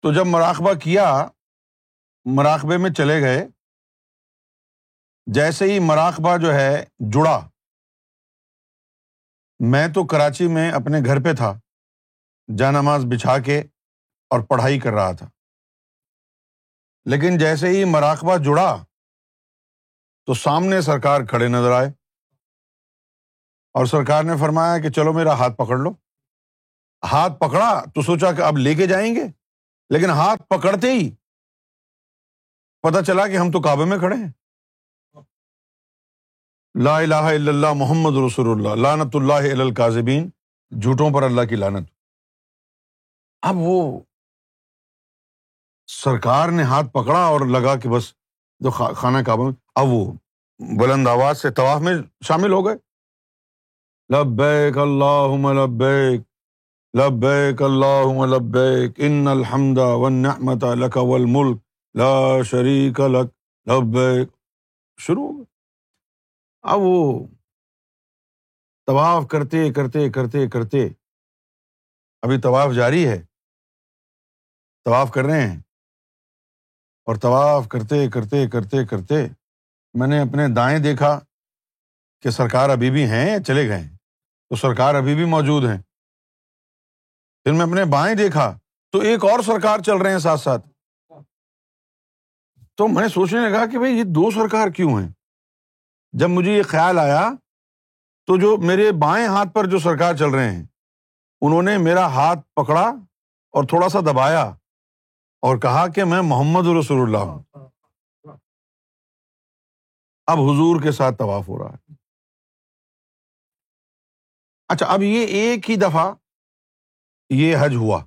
تو 0.01 0.13
جب 0.13 0.25
مراقبہ 0.27 0.73
کیا 0.83 1.05
مراقبے 2.37 2.77
میں 2.81 2.89
چلے 2.97 3.21
گئے 3.21 3.47
جیسے 5.35 5.71
ہی 5.73 5.79
مراقبہ 5.93 6.35
جو 6.41 6.53
ہے 6.53 6.73
جڑا 7.13 7.39
میں 9.71 9.87
تو 9.95 10.05
کراچی 10.15 10.47
میں 10.53 10.69
اپنے 10.81 10.99
گھر 11.05 11.23
پہ 11.23 11.33
تھا 11.37 11.57
جا 12.57 12.71
نماز 12.71 13.05
بچھا 13.11 13.37
کے 13.45 13.61
اور 14.33 14.39
پڑھائی 14.49 14.79
کر 14.79 14.93
رہا 14.93 15.11
تھا 15.19 15.27
لیکن 17.11 17.37
جیسے 17.37 17.67
ہی 17.77 17.83
مراقبہ 17.91 18.35
جڑا 18.45 18.71
تو 20.25 20.33
سامنے 20.41 20.81
سرکار 20.87 21.21
کھڑے 21.29 21.47
نظر 21.47 21.71
آئے 21.71 21.87
اور 23.79 23.85
سرکار 23.85 24.23
نے 24.23 24.37
فرمایا 24.39 24.77
کہ 24.81 24.89
چلو 24.97 25.13
میرا 25.13 25.33
ہاتھ 25.39 25.55
پکڑ 25.57 25.77
لو 25.77 25.91
ہاتھ 27.11 27.39
پکڑا 27.39 27.69
تو 27.95 28.01
سوچا 28.01 28.31
کہ 28.37 28.41
اب 28.41 28.57
لے 28.57 28.73
کے 28.75 28.87
جائیں 28.87 29.13
گے 29.15 29.23
لیکن 29.93 30.09
ہاتھ 30.19 30.41
پکڑتے 30.49 30.91
ہی 30.91 31.09
پتا 32.87 33.01
چلا 33.05 33.27
کہ 33.27 33.37
ہم 33.37 33.51
تو 33.51 33.61
کعبے 33.61 33.85
میں 33.91 33.97
کھڑے 33.99 34.15
ہیں 34.15 34.29
لا 36.83 36.97
الہ 36.99 37.15
الا 37.31 37.51
اللہ 37.51 37.73
محمد 37.75 38.17
رسول 38.25 38.49
اللہ 38.51 38.75
لانت 38.81 39.15
اللہ 39.15 39.69
کاظبین 39.77 40.29
جھوٹوں 40.81 41.09
پر 41.13 41.23
اللہ 41.29 41.45
کی 41.49 41.55
لانت 41.55 41.87
اب 43.51 43.57
وہ 43.67 43.79
سرکار 45.97 46.49
نے 46.57 46.63
ہاتھ 46.69 46.87
پکڑا 46.93 47.19
اور 47.25 47.41
لگا 47.53 47.75
کہ 47.83 47.89
بس 47.89 48.11
جو 48.63 48.69
خانہ 48.71 49.17
کعبہ 49.25 49.43
میں 49.43 49.53
اب 49.81 49.87
وہ 49.91 50.05
بلند 50.79 51.07
آواز 51.07 51.41
سے 51.41 51.49
طواف 51.59 51.81
میں 51.81 51.93
شامل 52.27 52.51
ہو 52.53 52.65
گئے 52.65 52.75
لبیک 54.15 54.77
اللہم 54.83 55.47
لبیک 55.59 56.21
لبیک 56.99 57.61
اللہم 57.69 58.23
لبیک 58.33 58.99
ان 59.07 59.27
الحمد 59.27 59.77
والنعمت 59.77 60.63
لک 60.81 60.97
والملک 61.11 61.57
لا 62.01 62.11
شریک 62.49 62.99
لک 63.13 63.31
لبیک 63.71 64.29
شروع 65.07 65.23
ہو 65.27 65.37
گئے 65.37 65.45
اب 66.73 66.81
وہ 66.81 67.23
طواف 68.87 69.27
کرتے 69.31 69.69
کرتے 69.73 70.09
کرتے 70.11 70.47
کرتے 70.57 70.87
ابھی 72.23 72.39
طواف 72.41 72.71
جاری 72.75 73.05
ہے 73.07 73.21
طواف 74.85 75.11
کر 75.13 75.25
رہے 75.25 75.47
ہیں 75.47 75.59
اور 77.09 77.17
طواف 77.21 77.67
کرتے 77.67 77.97
کرتے 78.13 78.39
کرتے 78.53 78.83
کرتے 78.87 79.15
میں 79.99 80.07
نے 80.07 80.19
اپنے 80.21 80.47
دائیں 80.55 80.77
دیکھا 80.79 81.07
کہ 82.21 82.29
سرکار 82.31 82.69
ابھی 82.69 82.89
بھی 82.97 83.05
ہیں 83.09 83.25
یا 83.29 83.41
چلے 83.43 83.67
گئے 83.69 83.83
تو 84.49 84.55
سرکار 84.63 84.95
ابھی 84.95 85.15
بھی 85.15 85.25
موجود 85.31 85.63
ہیں 85.69 85.77
پھر 87.43 87.51
میں 87.61 87.65
اپنے 87.65 87.85
بائیں 87.93 88.13
دیکھا 88.15 88.45
تو 88.91 88.99
ایک 89.11 89.23
اور 89.29 89.39
سرکار 89.45 89.79
چل 89.87 90.01
رہے 90.01 90.11
ہیں 90.11 90.19
ساتھ 90.27 90.41
ساتھ 90.41 90.67
تو 92.77 92.87
میں 92.87 93.01
نے 93.03 93.07
سوچنے 93.13 93.39
لگا 93.47 93.65
کہ 93.71 93.79
بھائی 93.85 93.97
یہ 93.97 94.03
دو 94.19 94.29
سرکار 94.35 94.69
کیوں 94.75 94.91
ہیں 94.99 95.07
جب 96.19 96.29
مجھے 96.35 96.55
یہ 96.57 96.63
خیال 96.75 96.99
آیا 97.05 97.27
تو 98.27 98.37
جو 98.41 98.55
میرے 98.67 98.91
بائیں 99.05 99.25
ہاتھ 99.37 99.53
پر 99.55 99.69
جو 99.75 99.79
سرکار 99.89 100.15
چل 100.23 100.35
رہے 100.37 100.51
ہیں 100.51 100.65
انہوں 101.47 101.63
نے 101.71 101.77
میرا 101.89 102.05
ہاتھ 102.19 102.47
پکڑا 102.61 102.85
اور 103.49 103.67
تھوڑا 103.73 103.89
سا 103.95 103.99
دبایا 104.11 104.49
اور 105.47 105.57
کہا 105.63 105.87
کہ 105.95 106.03
میں 106.11 106.21
محمد 106.29 106.65
رسول 106.79 107.01
اللہ 107.01 107.27
ہوں 107.29 107.43
اب 110.31 110.37
حضور 110.47 110.81
کے 110.83 110.91
ساتھ 110.97 111.17
طواف 111.17 111.47
ہو 111.47 111.59
رہا 111.59 111.73
ہے 111.73 111.93
اچھا 114.73 114.85
اب 114.93 115.03
یہ 115.03 115.27
ایک 115.41 115.69
ہی 115.69 115.75
دفعہ 115.83 116.03
یہ 117.35 117.55
حج 117.61 117.75
ہوا 117.83 117.99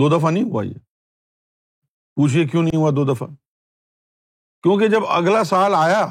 دو 0.00 0.08
دفعہ 0.18 0.30
نہیں 0.30 0.44
ہوا 0.52 0.64
یہ 0.64 0.78
پوچھئے 2.16 2.46
کیوں 2.48 2.62
نہیں 2.62 2.80
ہوا 2.80 2.90
دو 2.96 3.04
دفعہ 3.12 3.28
کیونکہ 4.62 4.88
جب 4.94 5.06
اگلا 5.18 5.42
سال 5.52 5.74
آیا 5.76 6.04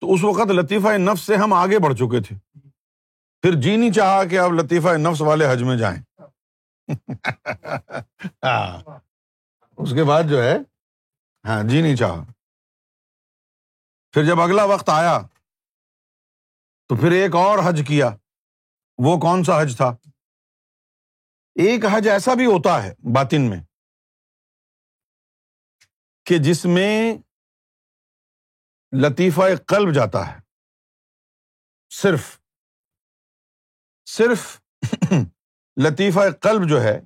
تو 0.00 0.12
اس 0.14 0.24
وقت 0.24 0.50
لطیفہ 0.58 0.96
نفس 1.10 1.26
سے 1.26 1.36
ہم 1.44 1.52
آگے 1.62 1.78
بڑھ 1.86 1.94
چکے 1.98 2.22
تھے 2.28 2.36
پھر 3.42 3.60
جی 3.62 3.76
نہیں 3.76 3.92
چاہا 4.00 4.24
کہ 4.30 4.38
آپ 4.38 4.50
لطیفہ 4.62 4.96
نفس 5.08 5.20
والے 5.30 5.50
حج 5.52 5.62
میں 5.70 5.76
جائیں 5.78 5.98
ہاں۔ 8.44 8.98
اس 9.84 9.90
کے 9.94 10.04
بعد 10.08 10.22
جو 10.30 10.42
ہے 10.42 10.54
ہاں 11.48 11.62
جی 11.68 11.80
نہیں 11.82 11.96
چاہ 11.96 12.22
پھر 14.12 14.24
جب 14.26 14.40
اگلا 14.40 14.64
وقت 14.72 14.88
آیا 14.92 15.18
تو 16.88 16.96
پھر 17.00 17.12
ایک 17.12 17.34
اور 17.36 17.58
حج 17.64 17.80
کیا 17.88 18.08
وہ 19.04 19.16
کون 19.20 19.42
سا 19.44 19.60
حج 19.60 19.76
تھا 19.76 19.86
ایک 21.64 21.84
حج 21.92 22.08
ایسا 22.08 22.34
بھی 22.40 22.46
ہوتا 22.46 22.82
ہے 22.82 22.92
باطن 23.14 23.48
میں 23.50 23.60
کہ 26.26 26.38
جس 26.48 26.64
میں 26.74 27.16
لطیفہ 29.04 29.54
قلب 29.68 29.94
جاتا 29.94 30.26
ہے 30.34 30.38
صرف 32.00 32.38
صرف 34.16 34.46
لطیفہ 35.82 36.20
قلب 36.42 36.68
جو 36.68 36.82
ہے 36.82 36.98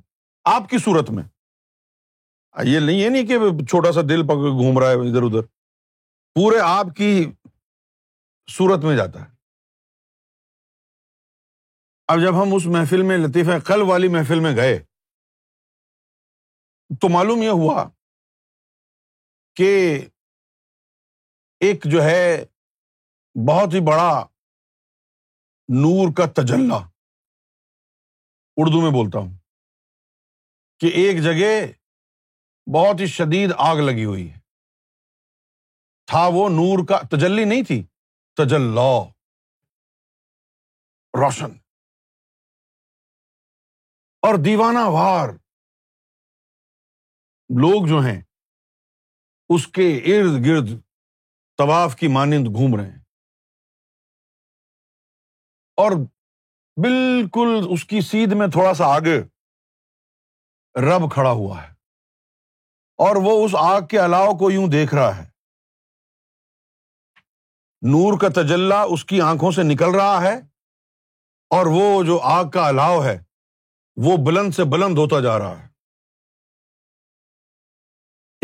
آپ 0.54 0.68
کی 0.70 0.78
صورت 0.84 1.10
میں 1.18 1.22
یہ 2.64 2.78
نہیں 2.80 2.98
یہ 2.98 3.08
نہیں 3.08 3.26
کہ 3.26 3.64
چھوٹا 3.70 3.90
سا 3.92 4.00
دل 4.08 4.22
پکڑ 4.26 4.50
گھوم 4.62 4.78
رہا 4.78 4.90
ہے 4.90 5.08
ادھر 5.08 5.22
ادھر 5.22 5.46
پورے 6.34 6.58
آپ 6.62 6.86
کی 6.96 7.10
صورت 8.56 8.84
میں 8.84 8.96
جاتا 8.96 9.22
ہے 9.24 9.36
اب 12.12 12.20
جب 12.22 12.42
ہم 12.42 12.54
اس 12.54 12.66
محفل 12.74 13.02
میں 13.10 13.16
لطیفہ 13.18 13.58
قلب 13.66 13.88
والی 13.88 14.08
محفل 14.16 14.40
میں 14.46 14.54
گئے 14.56 14.78
تو 17.00 17.08
معلوم 17.14 17.42
یہ 17.42 17.48
ہوا 17.62 17.88
کہ 19.56 19.70
ایک 21.68 21.84
جو 21.92 22.02
ہے 22.02 22.22
بہت 23.48 23.74
ہی 23.74 23.80
بڑا 23.86 24.10
نور 25.82 26.12
کا 26.16 26.26
تجلّہ 26.40 26.82
اردو 28.62 28.80
میں 28.80 28.90
بولتا 28.90 29.18
ہوں 29.18 29.36
کہ 30.80 30.86
ایک 31.00 31.20
جگہ 31.22 31.50
بہت 32.74 33.00
ہی 33.00 33.06
شدید 33.16 33.52
آگ 33.66 33.78
لگی 33.86 34.04
ہوئی 34.04 34.26
ہے 34.30 34.38
تھا 36.12 36.24
وہ 36.34 36.48
نور 36.54 36.84
کا 36.88 36.98
تجلی 37.10 37.44
نہیں 37.50 37.62
تھی 37.68 37.80
تجلو 38.40 38.90
روشن 41.20 41.52
اور 44.26 44.38
دیوانہ 44.44 44.84
وار 44.96 45.28
لوگ 47.64 47.86
جو 47.88 48.00
ہیں 48.08 48.20
اس 49.54 49.66
کے 49.78 49.88
ارد 50.16 50.44
گرد 50.46 50.78
طواف 51.58 51.96
کی 52.00 52.08
مانند 52.18 52.54
گھوم 52.56 52.76
رہے 52.80 52.90
ہیں 52.90 53.02
اور 55.84 56.00
بالکل 56.82 57.48
اس 57.74 57.84
کی 57.90 58.00
سیدھ 58.08 58.32
میں 58.40 58.46
تھوڑا 58.52 58.72
سا 58.80 58.86
آگے 58.96 59.16
رب 60.80 61.10
کھڑا 61.12 61.30
ہوا 61.38 61.62
ہے 61.62 61.68
اور 63.06 63.16
وہ 63.24 63.30
اس 63.44 63.54
آگ 63.58 63.86
کے 63.90 63.98
الاؤ 64.00 64.36
کو 64.38 64.50
یوں 64.50 64.66
دیکھ 64.72 64.94
رہا 64.94 65.16
ہے 65.16 65.24
نور 67.94 68.18
کا 68.20 68.28
تجلا 68.42 68.80
اس 68.96 69.04
کی 69.12 69.20
آنکھوں 69.30 69.50
سے 69.58 69.62
نکل 69.72 69.94
رہا 69.94 70.20
ہے 70.26 70.34
اور 71.56 71.66
وہ 71.78 71.82
جو 72.12 72.18
آگ 72.34 72.44
کا 72.58 72.66
الاؤ 72.68 73.02
ہے 73.04 73.16
وہ 74.06 74.16
بلند 74.30 74.54
سے 74.54 74.64
بلند 74.76 74.98
ہوتا 75.04 75.20
جا 75.26 75.38
رہا 75.38 75.62
ہے 75.62 75.68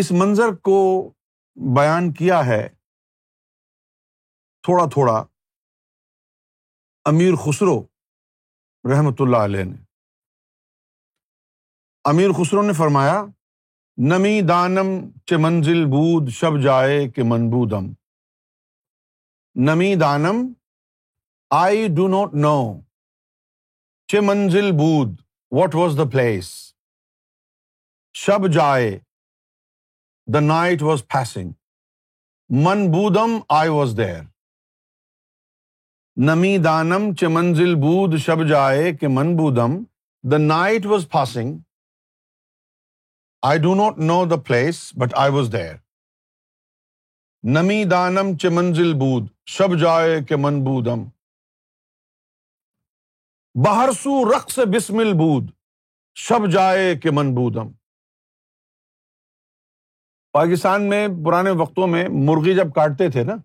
اس 0.03 0.11
منظر 0.23 0.55
کو 0.69 0.77
بیان 1.81 2.13
کیا 2.23 2.45
ہے 2.53 2.63
تھوڑا 4.67 4.89
تھوڑا 4.95 5.25
امیر 7.11 7.35
خسرو 7.47 7.81
رحمۃ 8.91 9.21
اللہ 9.25 9.37
علیہ 9.49 9.65
نے 9.65 9.77
امیر 12.11 12.33
خسرو 12.39 12.63
نے 12.63 12.73
فرمایا 12.79 13.15
نمی 14.11 14.41
دانم 14.49 14.89
چ 15.29 15.33
منزل 15.43 15.85
بود 15.93 16.29
شب 16.39 16.61
جائے 16.65 16.99
کہ 17.17 17.23
من 17.29 17.49
بودم 17.51 17.87
نمی 19.69 19.95
دانم 20.01 20.43
آئی 21.61 21.87
ڈو 21.97 22.09
ناٹ 22.17 22.35
نو 22.45 22.55
چ 24.13 24.23
منزل 24.29 24.71
بود 24.83 25.17
واٹ 25.61 25.75
واز 25.75 25.97
دا 25.99 26.09
پلیس 26.13 26.51
شب 28.27 28.51
جائے 28.55 28.91
دا 30.35 30.41
نائٹ 30.53 30.83
واز 30.91 31.05
فیسنگ 31.13 31.53
من 32.65 32.87
بودم 32.93 33.39
آئی 33.61 33.69
واز 33.79 33.97
دیر 34.05 34.23
نمی 36.23 36.57
دانم 36.65 37.05
چ 37.21 37.25
منزل 37.35 37.75
بود 37.83 38.17
شب 38.25 38.43
جائے 38.49 38.93
کہ 38.97 39.09
من 39.11 39.35
بودم 39.37 39.73
the 40.31 40.37
night 40.39 40.85
was 40.87 41.07
passing 41.11 41.57
I 43.47 43.59
do 43.63 43.75
not 43.75 43.97
know 44.05 44.25
the 44.31 44.37
place 44.47 44.77
but 45.01 45.15
I 45.23 45.33
was 45.35 45.51
there 45.53 45.75
نمی 47.57 47.83
دانم 47.91 48.31
چ 48.43 48.47
منزل 48.55 48.93
بود 49.01 49.27
شب 49.57 49.77
جائے 49.81 50.23
کہ 50.29 50.37
من 50.41 50.63
بودم 50.65 51.03
بہرسو 53.65 54.23
رقص 54.33 54.59
بسمل 54.75 55.13
بود 55.19 55.49
شب 56.29 56.51
جائے 56.53 56.95
کہ 57.03 57.11
من 57.17 57.35
بودم 57.35 57.73
پاکستان 60.39 60.89
میں 60.91 61.07
پرانے 61.27 61.51
وقتوں 61.63 61.87
میں 61.97 62.05
مرغی 62.31 62.55
جب 62.57 62.73
کاٹتے 62.75 63.11
تھے 63.17 63.25
نا 63.33 63.37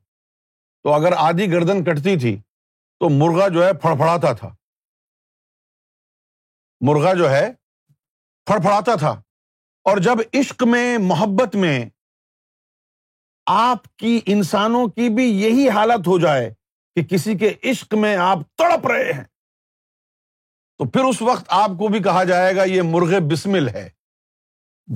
تو 0.84 0.94
اگر 0.94 1.14
آدھی 1.26 1.52
گردن 1.54 1.84
کٹتی 1.84 2.18
تھی 2.20 2.38
تو 3.00 3.10
مرغا 3.10 3.48
جو 3.48 3.64
ہے 3.66 3.70
فڑفڑاتا 3.82 4.32
تھا 4.40 4.48
مرغا 6.88 7.14
جو 7.18 7.30
ہے 7.30 7.46
پھڑ 8.50 8.58
پڑتا 8.64 8.96
تھا 9.00 9.10
اور 9.90 9.98
جب 10.08 10.20
عشق 10.40 10.64
میں 10.72 10.86
محبت 11.02 11.56
میں 11.66 11.78
آپ 13.56 13.84
کی 14.00 14.20
انسانوں 14.36 14.86
کی 14.96 15.10
بھی 15.16 15.26
یہی 15.42 15.68
حالت 15.76 16.08
ہو 16.08 16.18
جائے 16.20 16.50
کہ 16.96 17.04
کسی 17.10 17.38
کے 17.38 17.52
عشق 17.72 17.94
میں 18.04 18.16
آپ 18.28 18.40
تڑپ 18.58 18.88
رہے 18.92 19.12
ہیں 19.12 19.24
تو 20.78 20.90
پھر 20.90 21.04
اس 21.10 21.22
وقت 21.30 21.46
آپ 21.64 21.72
کو 21.80 21.88
بھی 21.94 22.02
کہا 22.04 22.24
جائے 22.34 22.56
گا 22.56 22.64
یہ 22.74 22.82
مرغے 22.96 23.20
بسمل 23.32 23.68
ہے 23.76 23.88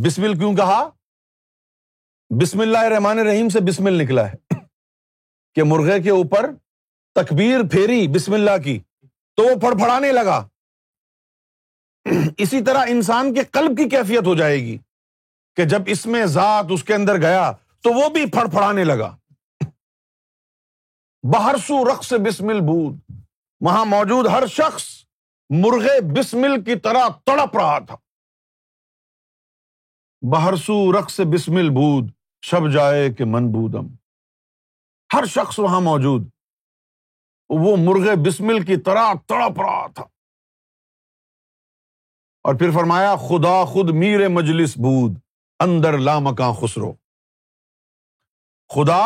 بسمل 0.06 0.38
کیوں 0.40 0.54
کہا 0.58 0.82
بسم 2.42 2.60
اللہ 2.62 2.84
رحمان 2.96 3.20
رحیم 3.28 3.50
سے 3.56 3.60
بسمل 3.68 4.02
نکلا 4.04 4.30
ہے 4.32 4.60
کہ 5.56 5.64
مرغے 5.72 6.02
کے 6.04 6.10
اوپر 6.10 6.50
تکبیر 7.16 7.60
پھیری 7.72 8.08
بسم 8.14 8.34
اللہ 8.34 8.58
کی 8.64 8.78
تو 9.38 9.44
وہ 9.44 9.56
پڑ 9.62 9.74
پڑانے 9.80 10.12
لگا 10.12 10.42
اسی 12.46 12.62
طرح 12.66 12.86
انسان 12.94 13.34
کے 13.34 13.42
قلب 13.58 13.78
کی 13.78 13.88
کیفیت 13.90 14.28
ہو 14.28 14.34
جائے 14.36 14.58
گی 14.66 14.78
کہ 15.56 15.66
جب 15.74 15.82
اس 15.96 16.06
میں 16.16 16.26
ذات 16.38 16.72
اس 16.74 16.84
کے 16.84 16.94
اندر 16.94 17.22
گیا 17.22 17.52
تو 17.84 17.92
وہ 18.00 18.08
بھی 18.16 18.26
پڑ 18.34 18.48
پڑانے 18.54 18.84
لگا 18.84 19.16
بہرسو 21.34 21.84
رقص 21.92 22.12
بسمل 22.26 22.60
بود 22.72 22.98
وہاں 23.66 23.86
موجود 23.86 24.28
ہر 24.32 24.46
شخص 24.58 24.86
مرغے 25.64 26.00
بسمل 26.18 26.62
کی 26.64 26.76
طرح 26.88 27.08
تڑپ 27.26 27.58
رہا 27.58 27.78
تھا 27.88 27.96
بہرسو 30.32 30.82
رقص 31.00 31.20
بسمل 31.34 31.70
بود 31.80 32.10
شب 32.50 32.72
جائے 32.74 33.10
کہ 33.14 33.26
من 33.36 33.52
بودم 33.52 33.88
ہر 35.14 35.26
شخص 35.34 35.60
وہاں 35.60 35.82
موجود 35.88 36.30
وہ 37.50 37.76
مرغے 37.80 38.16
بسمل 38.26 38.64
کی 38.66 38.76
طرح 38.86 39.14
تڑپ 39.28 39.60
رہا 39.62 39.86
تھا 39.96 40.04
اور 42.48 42.56
پھر 42.60 42.72
فرمایا 42.74 43.16
خدا 43.30 43.64
خود 43.66 43.90
میر 43.96 44.28
مجلس 44.30 44.78
بود 44.84 45.18
اندر 45.64 45.98
لامکاں 45.98 46.52
خسرو 46.62 46.92
خدا 48.76 49.02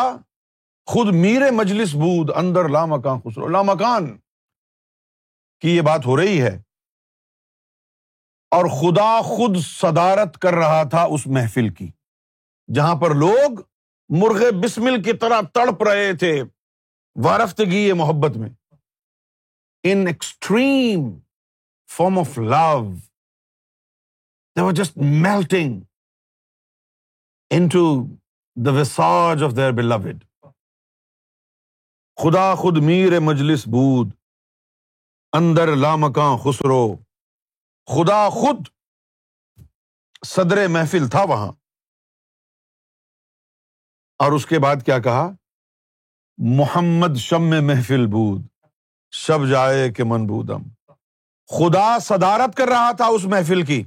خود 0.90 1.14
میر 1.14 1.50
مجلس 1.52 1.94
بود 2.02 2.30
اندر 2.38 2.68
لامکاں 2.68 3.16
خسرو 3.24 3.48
لامکان 3.48 4.16
کی 5.60 5.70
یہ 5.76 5.80
بات 5.86 6.06
ہو 6.06 6.16
رہی 6.16 6.40
ہے 6.42 6.56
اور 8.56 8.64
خدا 8.80 9.10
خود 9.24 9.56
صدارت 9.64 10.38
کر 10.42 10.54
رہا 10.54 10.82
تھا 10.90 11.02
اس 11.14 11.26
محفل 11.36 11.68
کی 11.74 11.90
جہاں 12.74 12.94
پر 13.00 13.14
لوگ 13.24 13.60
مرغے 14.18 14.50
بسمل 14.62 15.02
کی 15.02 15.12
طرح 15.22 15.40
تڑپ 15.54 15.82
رہے 15.88 16.12
تھے 16.18 16.32
وارفتگی 17.24 17.86
ہے 17.88 17.92
محبت 17.98 18.36
میں 18.36 18.48
an 19.90 20.06
extreme 20.06 21.08
form 21.96 22.18
of 22.18 22.38
love 22.38 22.82
they 24.56 24.60
were 24.60 24.72
just 24.82 24.96
melting 25.26 25.80
into 27.72 27.84
the 28.66 28.70
visage 28.80 29.42
of 29.44 29.56
their 29.56 29.72
beloved 29.76 30.24
خدا 32.22 32.54
خود 32.62 32.78
میر 32.82 33.18
مجلس 33.20 33.66
بود 33.72 34.12
اندر 35.38 35.74
لامکاں 35.80 36.36
خسرو 36.44 36.84
خدا 37.94 38.28
خود 38.32 38.66
صدر 40.26 40.66
محفل 40.72 41.08
تھا 41.08 41.22
وہاں 41.28 41.50
اور 44.24 44.32
اس 44.32 44.46
کے 44.46 44.58
بعد 44.62 44.76
کیا 44.84 44.98
کہا 45.02 45.28
محمد 46.46 47.14
شم 47.18 47.48
محفل 47.66 48.04
بود 48.10 48.42
شب 49.20 49.46
جائے 49.50 49.88
کہ 49.92 50.04
من 50.06 50.26
بودم 50.26 50.62
خدا 51.56 51.98
صدارت 52.02 52.54
کر 52.56 52.68
رہا 52.68 52.90
تھا 52.98 53.06
اس 53.14 53.24
محفل 53.32 53.62
کی 53.66 53.82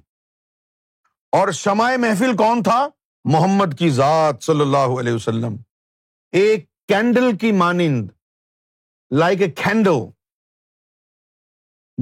اور 1.38 1.52
شمع 1.62 1.88
محفل 2.02 2.36
کون 2.38 2.64
تھا 2.70 2.80
محمد 3.34 3.78
کی 3.80 3.90
ذات 4.00 4.44
صلی 4.44 4.62
اللہ 4.62 4.98
علیہ 5.00 5.14
وسلم 5.14 5.56
ایک 6.42 6.66
کینڈل 6.94 7.36
کی 7.42 7.52
مانند 7.62 8.08
لائک 9.20 9.42
اے 9.42 9.50
کینڈل 9.64 10.04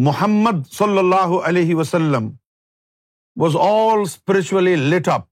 محمد 0.07 0.65
صلی 0.79 0.97
اللہ 0.99 1.39
علیہ 1.47 1.75
وسلم 1.75 2.31
was 3.41 3.55
all 3.69 4.01
spiritually 4.01 4.75
lit 4.75 5.07
up 5.17 5.27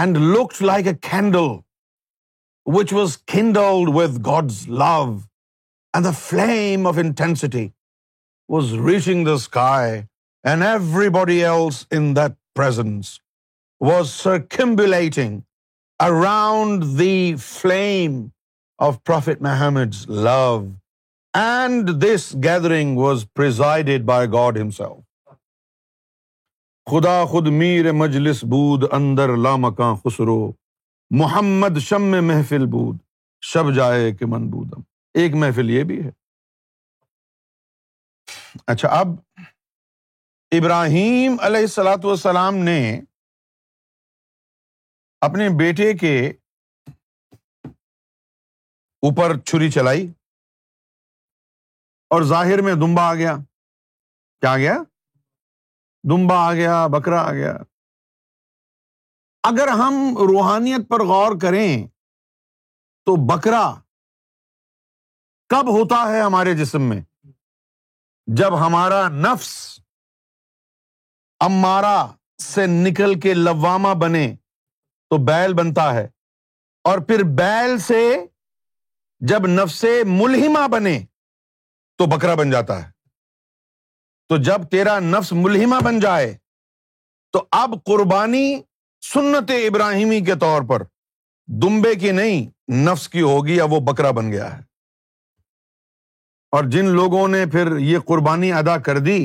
and 0.00 0.18
look 0.34 0.62
like 0.62 0.86
a 0.88 0.94
candle 1.10 1.54
which 2.72 2.92
was 2.92 3.16
kindled 3.28 3.88
with 3.94 4.24
God's 4.26 4.58
love 4.68 5.00
and 5.94 6.04
the 6.06 6.10
flame 6.20 6.86
of 6.86 6.98
intensity 6.98 7.66
was 8.52 8.72
reaching 8.86 9.24
the 9.26 9.32
sky 9.32 10.00
and 10.50 10.62
everybody 11.16 11.44
else 11.44 11.84
in 11.96 12.14
dizziness 12.16 13.08
was 13.88 14.08
circumambulating 14.10 15.40
around 16.06 16.84
the 16.98 17.34
flame 17.46 18.26
of 18.86 19.02
Prophet 19.06 19.42
Muhammad 19.42 20.00
love 20.24 20.56
and 21.44 21.90
this 22.04 22.34
gathering 22.44 22.98
was 22.98 23.26
presided 23.34 24.04
by 24.14 24.28
God 24.32 24.58
himself 24.60 25.32
خدا 26.90 27.24
خود 27.30 27.46
میر 27.60 27.92
مجلس 27.92 28.42
بود 28.48 28.92
اندر 28.92 29.36
لامکاں 29.36 29.94
خسرو 30.04 30.42
محمد 31.10 31.78
شم 31.84 32.02
محفل 32.26 32.64
بود 32.72 32.98
شب 33.52 33.72
جائے 33.76 34.10
کہ 34.16 34.26
من 34.30 34.48
بودم 34.50 34.80
ایک 35.20 35.34
محفل 35.40 35.70
یہ 35.70 35.82
بھی 35.86 36.00
ہے 36.04 36.10
اچھا 38.72 38.88
اب 38.98 39.08
ابراہیم 40.58 41.36
علیہ 41.46 41.60
السلاۃ 41.60 42.04
والسلام 42.04 42.56
نے 42.68 42.78
اپنے 45.26 45.48
بیٹے 45.58 45.92
کے 45.98 46.16
اوپر 49.06 49.38
چھری 49.46 49.70
چلائی 49.70 50.06
اور 52.14 52.22
ظاہر 52.32 52.60
میں 52.62 52.74
دمبا 52.80 53.06
آ 53.10 53.14
گیا 53.14 53.36
کیا 54.40 54.52
آ 54.52 54.56
گیا 54.56 54.76
دمبا 56.10 56.38
آ 56.46 56.52
گیا 56.54 56.86
بکرا 56.92 57.20
آ 57.28 57.32
گیا 57.32 57.56
اگر 59.48 59.68
ہم 59.78 59.96
روحانیت 60.30 60.88
پر 60.88 61.02
غور 61.06 61.32
کریں 61.40 61.72
تو 63.06 63.14
بکرا 63.30 63.64
کب 65.54 65.68
ہوتا 65.78 65.96
ہے 66.12 66.20
ہمارے 66.20 66.54
جسم 66.60 66.88
میں 66.88 67.00
جب 68.40 68.56
ہمارا 68.66 69.06
نفس 69.28 69.48
امارا 71.48 71.96
سے 72.42 72.66
نکل 72.80 73.18
کے 73.20 73.34
لواما 73.34 73.92
بنے 74.06 74.24
تو 75.10 75.16
بیل 75.26 75.54
بنتا 75.54 75.92
ہے 75.94 76.06
اور 76.90 76.98
پھر 77.08 77.22
بیل 77.38 77.78
سے 77.88 78.00
جب 79.30 79.46
نفس 79.62 79.84
ملحمہ 80.18 80.66
بنے 80.72 80.98
تو 81.98 82.06
بکرا 82.16 82.34
بن 82.42 82.50
جاتا 82.50 82.84
ہے 82.84 82.90
تو 84.28 84.36
جب 84.50 84.68
تیرا 84.70 84.98
نفس 85.14 85.32
ملحمہ 85.46 85.80
بن 85.84 86.00
جائے 86.00 86.36
تو 87.32 87.44
اب 87.62 87.74
قربانی 87.86 88.46
سنت 89.12 89.50
ابراہیمی 89.68 90.20
کے 90.24 90.34
طور 90.40 90.62
پر 90.68 90.82
دمبے 91.62 91.94
کی 92.02 92.10
نہیں 92.10 92.44
نفس 92.84 93.08
کی 93.08 93.22
ہوگی 93.22 93.56
یا 93.56 93.64
وہ 93.70 93.80
بکرا 93.88 94.10
بن 94.18 94.30
گیا 94.32 94.52
ہے 94.56 94.62
اور 96.56 96.64
جن 96.74 96.86
لوگوں 96.96 97.26
نے 97.28 97.44
پھر 97.52 97.76
یہ 97.88 97.98
قربانی 98.06 98.52
ادا 98.60 98.76
کر 98.86 98.98
دی 99.08 99.18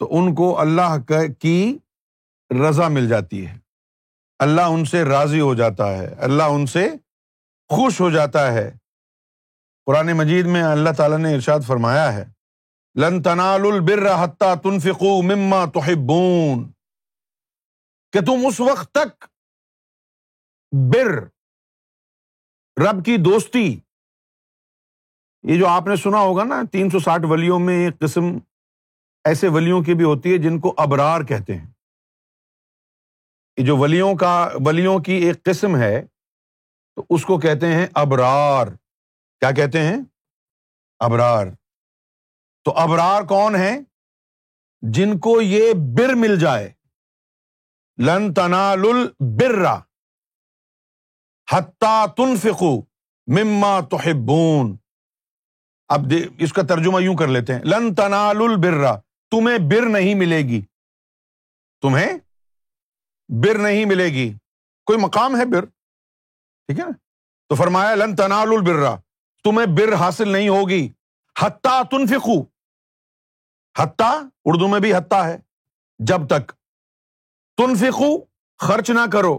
تو 0.00 0.08
ان 0.18 0.34
کو 0.40 0.50
اللہ 0.60 0.96
کی 1.42 1.56
رضا 2.60 2.88
مل 2.98 3.08
جاتی 3.08 3.46
ہے 3.46 3.56
اللہ 4.46 4.70
ان 4.76 4.84
سے 4.92 5.02
راضی 5.04 5.40
ہو 5.40 5.54
جاتا 5.62 5.90
ہے 5.98 6.06
اللہ 6.28 6.54
ان 6.56 6.66
سے 6.76 6.86
خوش 7.76 8.00
ہو 8.00 8.10
جاتا 8.10 8.50
ہے 8.52 8.70
قرآن 9.86 10.12
مجید 10.16 10.46
میں 10.54 10.62
اللہ 10.62 10.90
تعالیٰ 10.96 11.18
نے 11.18 11.34
ارشاد 11.34 11.66
فرمایا 11.66 12.12
ہے 12.14 12.24
لن 13.00 13.20
تنال 13.22 13.66
البر 13.72 14.08
حتٰ 14.22 14.54
تنفکو 14.62 15.20
مما 15.32 15.64
تو 15.74 15.80
کہ 18.12 18.20
تم 18.26 18.46
اس 18.46 18.60
وقت 18.68 18.90
تک 18.94 19.24
بر 20.94 21.12
رب 22.82 23.04
کی 23.04 23.16
دوستی 23.24 23.64
یہ 25.48 25.58
جو 25.58 25.66
آپ 25.68 25.86
نے 25.88 25.96
سنا 26.02 26.18
ہوگا 26.20 26.44
نا 26.44 26.62
تین 26.72 26.90
سو 26.90 26.98
ساٹھ 27.00 27.26
ولیوں 27.30 27.58
میں 27.60 27.74
ایک 27.84 27.98
قسم 28.00 28.36
ایسے 29.28 29.48
ولیوں 29.56 29.82
کی 29.84 29.94
بھی 29.94 30.04
ہوتی 30.04 30.32
ہے 30.32 30.38
جن 30.42 30.58
کو 30.60 30.74
ابرار 30.84 31.24
کہتے 31.28 31.56
ہیں 31.56 31.66
یہ 33.58 33.64
جو 33.66 33.76
ولیوں 33.76 34.14
کا 34.16 34.32
ولیوں 34.66 34.98
کی 35.08 35.12
ایک 35.26 35.42
قسم 35.44 35.76
ہے 35.80 36.00
تو 36.96 37.04
اس 37.14 37.24
کو 37.26 37.38
کہتے 37.40 37.72
ہیں 37.74 37.86
ابرار 38.04 38.66
کیا 39.40 39.50
کہتے 39.56 39.82
ہیں 39.86 39.96
ابرار 41.06 41.46
تو 42.64 42.76
ابرار 42.84 43.22
کون 43.34 43.54
ہیں 43.56 43.78
جن 44.96 45.18
کو 45.26 45.40
یہ 45.40 45.72
بر 45.98 46.14
مل 46.18 46.38
جائے 46.40 46.70
لن 48.06 48.32
تال 48.34 49.64
حتا 51.50 52.06
تن 52.16 52.34
فکو 52.40 52.70
مما 53.36 53.78
تحبون 53.90 54.76
اب 55.94 56.12
اس 56.44 56.52
کا 56.52 56.62
ترجمہ 56.68 57.02
یوں 57.02 57.14
کر 57.16 57.28
لیتے 57.36 57.54
ہیں 57.54 57.62
لن 57.72 57.94
تنا 58.00 58.22
لرا 58.32 58.94
تمہیں 59.30 59.56
بر 59.70 59.88
نہیں 59.92 60.14
ملے 60.22 60.38
گی 60.48 60.60
تمہیں 61.82 62.06
بر 63.44 63.58
نہیں 63.62 63.84
ملے 63.94 64.06
گی 64.18 64.30
کوئی 64.86 64.98
مقام 65.02 65.36
ہے 65.40 65.44
بر 65.54 65.64
ٹھیک 65.64 66.78
ہے 66.80 66.84
نا 66.84 66.90
تو 67.48 67.54
فرمایا 67.62 67.94
لن 67.94 68.14
تنا 68.16 68.44
لرا 68.50 68.94
تمہیں 69.44 69.66
بر 69.76 69.92
حاصل 70.04 70.28
نہیں 70.32 70.48
ہوگی 70.48 70.88
تن 71.90 72.06
فکو 72.12 72.38
حتا 73.78 74.06
اردو 74.52 74.68
میں 74.68 74.80
بھی 74.80 74.94
حتا 74.94 75.26
ہے 75.26 75.36
جب 76.10 76.26
تک 76.30 76.50
تنفقو 77.58 78.08
خرچ 78.66 78.90
نہ 78.96 79.04
کرو 79.12 79.38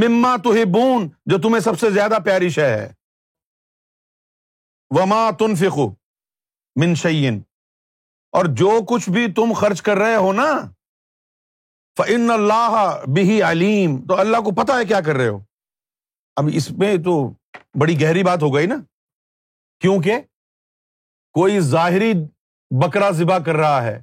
مما 0.00 0.34
تو 0.44 0.52
بون 0.72 1.08
جو 1.30 1.38
تمہیں 1.42 1.60
سب 1.60 1.78
سے 1.80 1.90
زیادہ 1.90 2.16
پیاری 2.24 2.48
شہ 2.56 2.68
ہے 2.78 2.88
وما 4.98 5.20
تنفقو 5.38 5.88
من 6.80 6.86
منشین 6.88 7.40
اور 8.38 8.44
جو 8.60 8.70
کچھ 8.88 9.08
بھی 9.10 9.26
تم 9.36 9.52
خرچ 9.60 9.82
کر 9.82 9.96
رہے 9.98 10.14
ہو 10.24 10.32
نا 10.32 10.46
فن 11.98 12.30
اللہ 12.30 12.76
بھی 13.14 13.42
علیم 13.48 14.00
تو 14.08 14.18
اللہ 14.24 14.40
کو 14.44 14.50
پتا 14.62 14.78
ہے 14.78 14.84
کیا 14.88 15.00
کر 15.06 15.16
رہے 15.16 15.28
ہو 15.28 15.38
اب 16.40 16.48
اس 16.60 16.70
میں 16.78 16.94
تو 17.04 17.16
بڑی 17.80 18.00
گہری 18.02 18.22
بات 18.24 18.42
ہو 18.42 18.54
گئی 18.54 18.66
نا 18.66 18.76
کیونکہ 19.80 20.20
کوئی 21.38 21.58
ظاہری 21.74 22.12
بکرا 22.82 23.10
ذبح 23.20 23.38
کر 23.46 23.56
رہا 23.64 23.82
ہے 23.84 24.00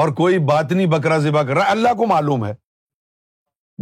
اور 0.00 0.12
کوئی 0.22 0.38
باطنی 0.52 0.86
بکرا 0.96 1.18
ذبح 1.28 1.42
کر 1.48 1.56
رہا 1.56 1.66
ہے 1.66 1.70
اللہ 1.76 1.94
کو 1.96 2.06
معلوم 2.14 2.46
ہے 2.46 2.52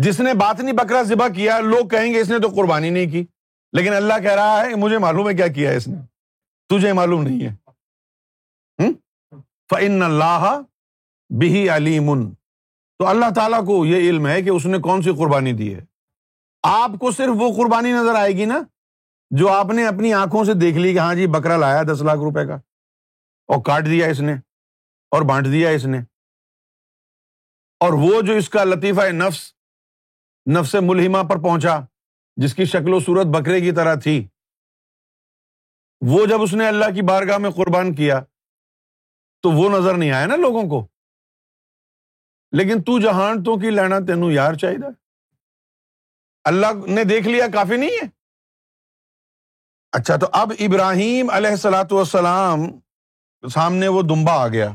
جس 0.05 0.20
نے 0.20 0.33
بات 0.40 0.61
نہیں 0.61 0.74
بکرا 0.76 1.03
ذبح 1.03 1.29
کیا 1.35 1.59
لوگ 1.61 1.87
کہیں 1.88 2.12
گے 2.12 2.20
اس 2.20 2.29
نے 2.31 2.38
تو 2.42 2.48
قربانی 2.57 2.90
نہیں 2.90 3.11
کی 3.12 3.24
لیکن 3.76 3.92
اللہ 3.94 4.18
کہہ 4.22 4.35
رہا 4.35 4.62
ہے 4.64 4.74
مجھے 4.74 4.98
معلوم 4.98 5.29
ہے 5.29 5.35
کیا 5.37 5.46
کیا 5.59 5.70
ہے 5.70 5.79
تجھے 6.74 6.92
معلوم 6.92 7.22
نہیں 7.26 7.44
ہے 7.48 8.88
فن 9.74 10.03
اللہ 10.03 10.61
تو 12.98 13.07
اللہ 13.07 13.31
تعالیٰ 13.35 13.64
کو 13.66 13.85
یہ 13.87 14.09
علم 14.09 14.26
ہے 14.26 14.40
کہ 14.42 14.50
اس 14.50 14.64
نے 14.66 14.79
کون 14.87 15.03
سی 15.03 15.11
قربانی 15.18 15.53
دی 15.61 15.74
ہے 15.74 15.85
آپ 16.68 16.98
کو 17.00 17.11
صرف 17.16 17.37
وہ 17.40 17.53
قربانی 17.57 17.92
نظر 17.92 18.14
آئے 18.14 18.33
گی 18.37 18.44
نا 18.44 18.61
جو 19.38 19.48
آپ 19.48 19.70
نے 19.74 19.87
اپنی 19.87 20.12
آنکھوں 20.14 20.42
سے 20.44 20.53
دیکھ 20.61 20.76
لی 20.79 20.92
کہ 20.94 20.98
ہاں 20.98 21.14
جی 21.14 21.26
بکرا 21.37 21.57
لایا 21.57 21.83
دس 21.92 22.03
لاکھ 22.07 22.20
روپے 22.20 22.46
کا 22.46 22.55
اور 23.55 23.62
کاٹ 23.64 23.87
دیا 23.87 24.07
اس 24.11 24.20
نے 24.20 24.33
اور 25.16 25.22
بانٹ 25.29 25.46
دیا 25.53 25.70
اس 25.76 25.85
نے 25.94 25.98
اور 27.85 27.92
وہ 28.03 28.20
جو 28.26 28.33
اس 28.37 28.48
کا 28.50 28.64
لطیفہ 28.64 29.07
نفس 29.22 29.42
نفس 30.55 30.74
ملحما 30.83 31.22
پر 31.29 31.42
پہنچا 31.42 31.79
جس 32.42 32.55
کی 32.55 32.64
شکل 32.64 32.92
و 32.94 33.00
صورت 33.07 33.26
بکرے 33.38 33.61
کی 33.61 33.72
طرح 33.76 33.94
تھی 34.03 34.22
وہ 36.11 36.24
جب 36.26 36.42
اس 36.42 36.53
نے 36.55 36.66
اللہ 36.68 36.94
کی 36.94 37.03
بارگاہ 37.09 37.38
میں 37.38 37.50
قربان 37.57 37.94
کیا 37.94 38.20
تو 39.42 39.50
وہ 39.59 39.68
نظر 39.79 39.96
نہیں 39.96 40.11
آیا 40.12 40.26
نا 40.26 40.37
لوگوں 40.37 40.62
کو 40.68 40.87
لیکن 42.57 42.83
تو 42.85 42.98
جہان 43.00 43.42
تو 43.44 43.59
کی 43.61 43.70
لینا 43.70 43.98
تینوں 44.07 44.31
یار 44.33 44.55
چاہیے 44.62 44.87
اللہ 46.50 46.87
نے 46.94 47.05
دیکھ 47.11 47.26
لیا 47.29 47.46
کافی 47.53 47.76
نہیں 47.76 47.96
ہے 48.03 48.07
اچھا 49.98 50.16
تو 50.20 50.26
اب 50.40 50.53
ابراہیم 50.66 51.31
علیہ 51.37 51.50
السلط 51.50 51.92
والسلام 51.92 52.64
سامنے 53.55 53.88
وہ 53.88 54.03
دمبا 54.09 54.33
آ 54.42 54.46
گیا 54.48 54.72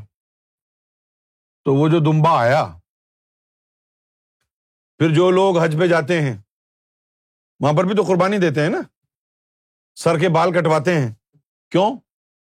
تو 1.65 1.73
وہ 1.75 1.87
جو 1.89 1.99
دمبا 2.11 2.39
آیا 2.41 2.65
پھر 4.99 5.13
جو 5.13 5.29
لوگ 5.31 5.57
حج 5.63 5.75
پہ 5.79 5.87
جاتے 5.87 6.21
ہیں 6.21 6.35
وہاں 7.63 7.73
پر 7.77 7.85
بھی 7.85 7.95
تو 7.95 8.03
قربانی 8.07 8.37
دیتے 8.39 8.61
ہیں 8.61 8.69
نا 8.69 8.79
سر 10.03 10.19
کے 10.19 10.29
بال 10.35 10.51
کٹواتے 10.59 10.97
ہیں 10.99 11.09
کیوں 11.71 11.89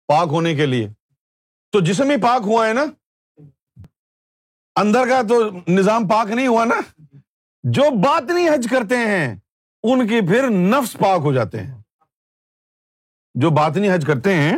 پاک 0.08 0.28
ہونے 0.32 0.56
کے 0.56 0.66
لیے 0.66 0.88
تو 1.72 1.80
جسم 1.90 2.10
ہی 2.10 2.16
پاک 2.22 2.42
ہوا 2.48 2.68
ہے 2.68 2.74
نا 2.74 2.86
اندر 4.82 5.08
کا 5.10 5.22
تو 5.30 5.40
نظام 5.68 6.08
پاک 6.08 6.30
نہیں 6.32 6.48
ہوا 6.48 6.66
نا 6.66 6.80
جو 7.78 7.84
بات 8.04 8.30
نہیں 8.32 8.50
حج 8.50 8.68
کرتے 8.72 8.98
ہیں 9.08 9.28
ان 9.92 10.08
کی 10.08 10.22
پھر 10.28 10.50
نفس 10.50 10.94
پاک 11.00 11.22
ہو 11.24 11.34
جاتے 11.34 11.62
ہیں 11.64 11.78
جو 13.42 13.50
بات 13.58 13.78
نہیں 13.78 13.94
حج 13.94 14.06
کرتے 14.08 14.34
ہیں 14.36 14.56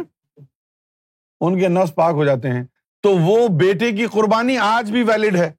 ان 1.46 1.60
کے 1.60 1.68
نفس 1.68 1.96
پاک 1.96 2.14
ہو 2.16 2.26
جاتے 2.26 2.50
ہیں 2.54 2.64
تو 3.04 3.12
وہ 3.18 3.48
بیٹے 3.60 3.92
کی 3.98 4.06
قربانی 4.14 4.58
آج 4.74 4.92
بھی 4.92 5.04
ویلڈ 5.08 5.36
ہے 5.36 5.52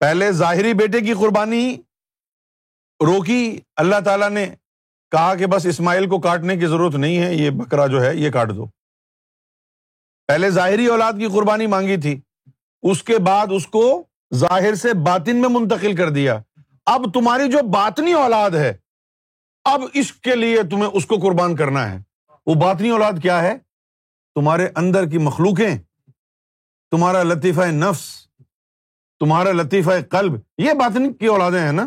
پہلے 0.00 0.30
ظاہری 0.42 0.72
بیٹے 0.78 1.00
کی 1.00 1.12
قربانی 1.20 1.76
روکی 3.06 3.38
اللہ 3.82 4.00
تعالیٰ 4.04 4.28
نے 4.30 4.46
کہا 5.12 5.34
کہ 5.38 5.46
بس 5.52 5.66
اسماعیل 5.66 6.08
کو 6.08 6.18
کاٹنے 6.20 6.56
کی 6.56 6.66
ضرورت 6.66 6.94
نہیں 6.94 7.18
ہے 7.22 7.34
یہ 7.34 7.50
بکرا 7.60 7.86
جو 7.94 8.02
ہے 8.04 8.14
یہ 8.16 8.30
کاٹ 8.30 8.50
دو 8.56 8.66
پہلے 10.28 10.50
ظاہری 10.50 10.86
اولاد 10.94 11.12
کی 11.18 11.26
قربانی 11.34 11.66
مانگی 11.74 11.96
تھی 12.06 12.18
اس 12.90 13.02
کے 13.02 13.18
بعد 13.26 13.52
اس 13.56 13.66
کو 13.76 13.82
ظاہر 14.36 14.74
سے 14.74 14.92
باطن 15.06 15.40
میں 15.40 15.48
منتقل 15.58 15.94
کر 15.96 16.10
دیا 16.18 16.38
اب 16.94 17.04
تمہاری 17.14 17.50
جو 17.50 17.62
باطنی 17.72 18.12
اولاد 18.22 18.50
ہے 18.62 18.72
اب 19.72 19.82
اس 20.00 20.12
کے 20.26 20.34
لیے 20.36 20.62
تمہیں 20.70 20.90
اس 20.92 21.06
کو 21.06 21.16
قربان 21.22 21.56
کرنا 21.56 21.90
ہے 21.92 21.98
وہ 22.46 22.54
باطنی 22.62 22.90
اولاد 22.96 23.22
کیا 23.22 23.40
ہے 23.42 23.54
تمہارے 24.34 24.68
اندر 24.82 25.08
کی 25.10 25.18
مخلوقیں 25.28 25.76
تمہارا 26.90 27.22
لطیفہ 27.32 27.70
نفس 27.84 28.04
تمہارا 29.20 29.52
لطیفہ 29.62 29.90
کلب 30.10 30.34
یہ 30.60 30.72
بات 30.78 30.96
نہیں 30.96 31.12
کی 31.14 31.26
اولادیں 31.26 31.60
ہیں 31.60 31.72
نا 31.72 31.86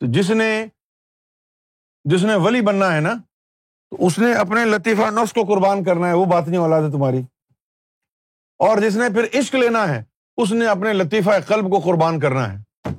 تو 0.00 0.06
جس 0.12 0.30
نے 0.30 0.48
جس 2.12 2.24
نے 2.24 2.34
ولی 2.44 2.60
بننا 2.66 2.94
ہے 2.94 3.00
نا 3.00 3.14
تو 3.90 4.06
اس 4.06 4.18
نے 4.18 4.32
اپنے 4.44 4.64
لطیفہ 4.64 5.10
نفس 5.20 5.32
کو 5.34 5.44
قربان 5.52 5.84
کرنا 5.84 6.08
ہے 6.08 6.12
وہ 6.14 6.24
بات 6.32 6.48
نہیں 6.48 6.60
اولاد 6.60 6.82
ہے 6.82 6.90
تمہاری 6.90 7.20
اور 8.68 8.78
جس 8.82 8.96
نے 8.96 9.08
پھر 9.14 9.38
عشق 9.38 9.54
لینا 9.54 9.88
ہے 9.88 10.02
اس 10.42 10.52
نے 10.52 10.66
اپنے 10.68 10.92
لطیفہ 10.92 11.38
قلب 11.46 11.70
کو 11.70 11.80
قربان 11.84 12.18
کرنا 12.20 12.52
ہے 12.52 12.92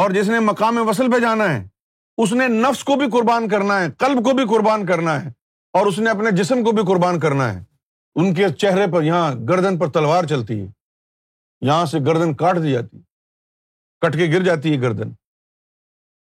اور 0.00 0.10
جس 0.10 0.28
نے 0.28 0.38
مقام 0.40 0.76
وصل 0.88 1.10
پہ 1.12 1.18
جانا 1.20 1.52
ہے 1.52 1.64
اس 2.22 2.32
نے 2.38 2.46
نفس 2.48 2.82
کو 2.84 2.94
بھی 2.98 3.06
قربان 3.10 3.48
کرنا 3.48 3.80
ہے 3.80 3.90
قلب 3.98 4.24
کو 4.24 4.34
بھی 4.36 4.44
قربان 4.56 4.86
کرنا 4.86 5.20
ہے 5.24 5.30
اور 5.78 5.86
اس 5.86 5.98
نے 5.98 6.10
اپنے 6.10 6.30
جسم 6.36 6.62
کو 6.64 6.72
بھی 6.78 6.82
قربان 6.92 7.18
کرنا 7.20 7.52
ہے 7.52 7.60
ان 8.20 8.32
کے 8.34 8.48
چہرے 8.60 8.86
پر 8.92 9.02
یہاں 9.02 9.30
گردن 9.48 9.78
پر 9.78 9.90
تلوار 9.92 10.24
چلتی 10.28 10.60
ہے 10.60 10.66
یہاں 11.66 11.84
سے 11.90 11.98
گردن 12.06 12.34
کاٹ 12.36 12.56
دی 12.62 12.72
جاتی 12.72 12.98
کٹ 14.02 14.14
کے 14.16 14.24
گر 14.32 14.42
جاتی 14.44 14.72
ہے 14.74 14.80
گردن 14.82 15.12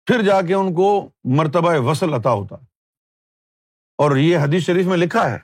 پھر 0.07 0.23
جا 0.27 0.41
کے 0.49 0.55
ان 0.55 0.73
کو 0.75 0.87
مرتبہ 1.39 1.73
وصل 1.91 2.13
عطا 2.15 2.33
ہوتا 2.33 2.57
اور 4.05 4.17
یہ 4.17 4.39
حدیث 4.39 4.63
شریف 4.65 4.87
میں 4.87 4.97
لکھا 4.97 5.31
ہے 5.31 5.39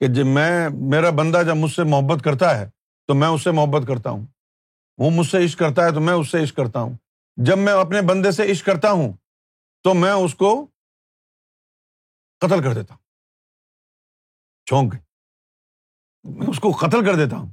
کہ 0.00 0.12
جب 0.14 0.26
میں 0.26 0.50
میرا 0.92 1.10
بندہ 1.18 1.42
جب 1.46 1.56
مجھ 1.62 1.70
سے 1.72 1.84
محبت 1.94 2.24
کرتا 2.24 2.56
ہے 2.58 2.68
تو 3.08 3.14
میں 3.22 3.28
اس 3.28 3.44
سے 3.44 3.50
محبت 3.58 3.86
کرتا 3.88 4.10
ہوں 4.10 4.26
وہ 5.02 5.10
مجھ 5.14 5.26
سے 5.26 5.44
عشق 5.44 5.58
کرتا 5.58 5.84
ہے 5.86 5.92
تو 5.94 6.00
میں 6.08 6.14
اس 6.14 6.30
سے 6.30 6.42
عشق 6.42 6.56
کرتا 6.56 6.80
ہوں 6.80 6.94
جب 7.46 7.58
میں 7.58 7.72
اپنے 7.80 8.00
بندے 8.08 8.30
سے 8.38 8.50
عشق 8.52 8.66
کرتا 8.66 8.90
ہوں 8.92 9.12
تو 9.84 9.94
میں 9.94 10.12
اس 10.12 10.34
کو 10.34 10.54
قتل 12.40 12.62
کر 12.62 12.74
دیتا 12.74 12.94
ہوں 12.94 12.99
چونک 14.70 14.92
میں 16.38 16.46
اس 16.50 16.58
کو 16.64 16.70
قتل 16.80 17.04
کر 17.06 17.14
دیتا 17.16 17.36
ہوں 17.36 17.50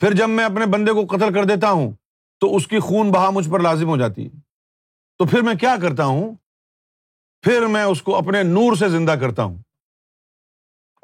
پھر 0.00 0.14
جب 0.16 0.28
میں 0.28 0.44
اپنے 0.44 0.64
بندے 0.72 0.92
کو 0.98 1.04
قتل 1.16 1.32
کر 1.34 1.44
دیتا 1.50 1.70
ہوں 1.70 1.90
تو 2.40 2.54
اس 2.56 2.66
کی 2.72 2.78
خون 2.88 3.10
بہا 3.12 3.30
مجھ 3.34 3.48
پر 3.52 3.60
لازم 3.66 3.88
ہو 3.88 3.96
جاتی 3.96 4.24
ہے 4.24 4.38
تو 5.18 5.26
پھر 5.30 5.42
میں 5.48 5.54
کیا 5.60 5.74
کرتا 5.82 6.04
ہوں 6.10 6.34
پھر 7.46 7.66
میں 7.76 7.84
اس 7.94 8.02
کو 8.08 8.16
اپنے 8.16 8.42
نور 8.50 8.76
سے 8.82 8.88
زندہ 8.96 9.14
کرتا 9.20 9.44
ہوں 9.44 9.56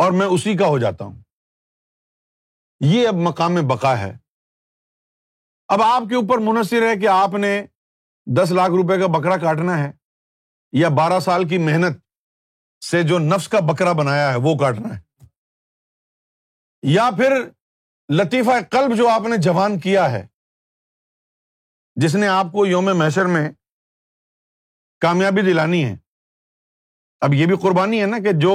اور 0.04 0.12
میں 0.18 0.26
اسی 0.36 0.56
کا 0.56 0.66
ہو 0.74 0.78
جاتا 0.84 1.04
ہوں 1.04 1.14
یہ 2.90 3.08
اب 3.08 3.14
مقام 3.28 3.54
بقا 3.72 3.98
ہے 4.00 4.12
اب 5.76 5.82
آپ 5.82 6.02
کے 6.10 6.14
اوپر 6.16 6.38
منحصر 6.50 6.88
ہے 6.88 6.94
کہ 7.00 7.08
آپ 7.16 7.34
نے 7.44 7.50
دس 8.40 8.50
لاکھ 8.60 8.72
روپے 8.82 8.98
کا 9.00 9.06
بکرا 9.18 9.36
کاٹنا 9.48 9.78
ہے 9.82 9.90
یا 10.82 10.88
بارہ 11.02 11.18
سال 11.30 11.48
کی 11.48 11.58
محنت 11.72 12.00
سے 12.90 13.02
جو 13.12 13.18
نفس 13.32 13.48
کا 13.56 13.60
بکرا 13.72 13.92
بنایا 14.04 14.30
ہے 14.32 14.36
وہ 14.46 14.56
کاٹنا 14.58 14.94
ہے 14.96 15.06
یا 16.86 17.08
پھر 17.16 17.32
لطیفہ 18.18 18.50
قلب 18.70 18.96
جو 18.96 19.08
آپ 19.08 19.22
نے 19.28 19.36
جوان 19.42 19.78
کیا 19.80 20.10
ہے 20.12 20.26
جس 22.00 22.14
نے 22.14 22.26
آپ 22.28 22.52
کو 22.52 22.66
یوم 22.66 22.88
محشر 22.98 23.26
میں 23.26 23.48
کامیابی 25.00 25.40
دلانی 25.42 25.84
ہے 25.84 25.94
اب 27.26 27.34
یہ 27.34 27.46
بھی 27.46 27.56
قربانی 27.62 28.00
ہے 28.00 28.06
نا 28.06 28.18
کہ 28.24 28.32
جو 28.40 28.52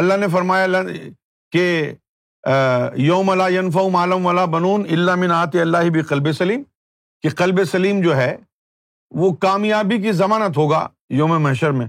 اللہ 0.00 0.16
نے 0.20 0.26
فرمایا 0.32 0.82
کہ 1.52 1.66
یوم 3.06 3.30
اللہ 3.30 3.78
عالم 3.98 4.26
ولا 4.26 4.44
بنون 4.56 4.86
اللہ 4.98 5.32
آت 5.34 5.56
اللہ 5.62 5.88
بھی 5.92 6.02
قلب 6.08 6.32
سلیم 6.38 6.62
کہ 7.22 7.28
قلب 7.38 7.62
سلیم 7.70 8.00
جو 8.02 8.16
ہے 8.16 8.36
وہ 9.20 9.32
کامیابی 9.42 10.00
کی 10.02 10.12
ضمانت 10.12 10.56
ہوگا 10.56 10.86
یوم 11.18 11.42
محشر 11.42 11.70
میں 11.72 11.86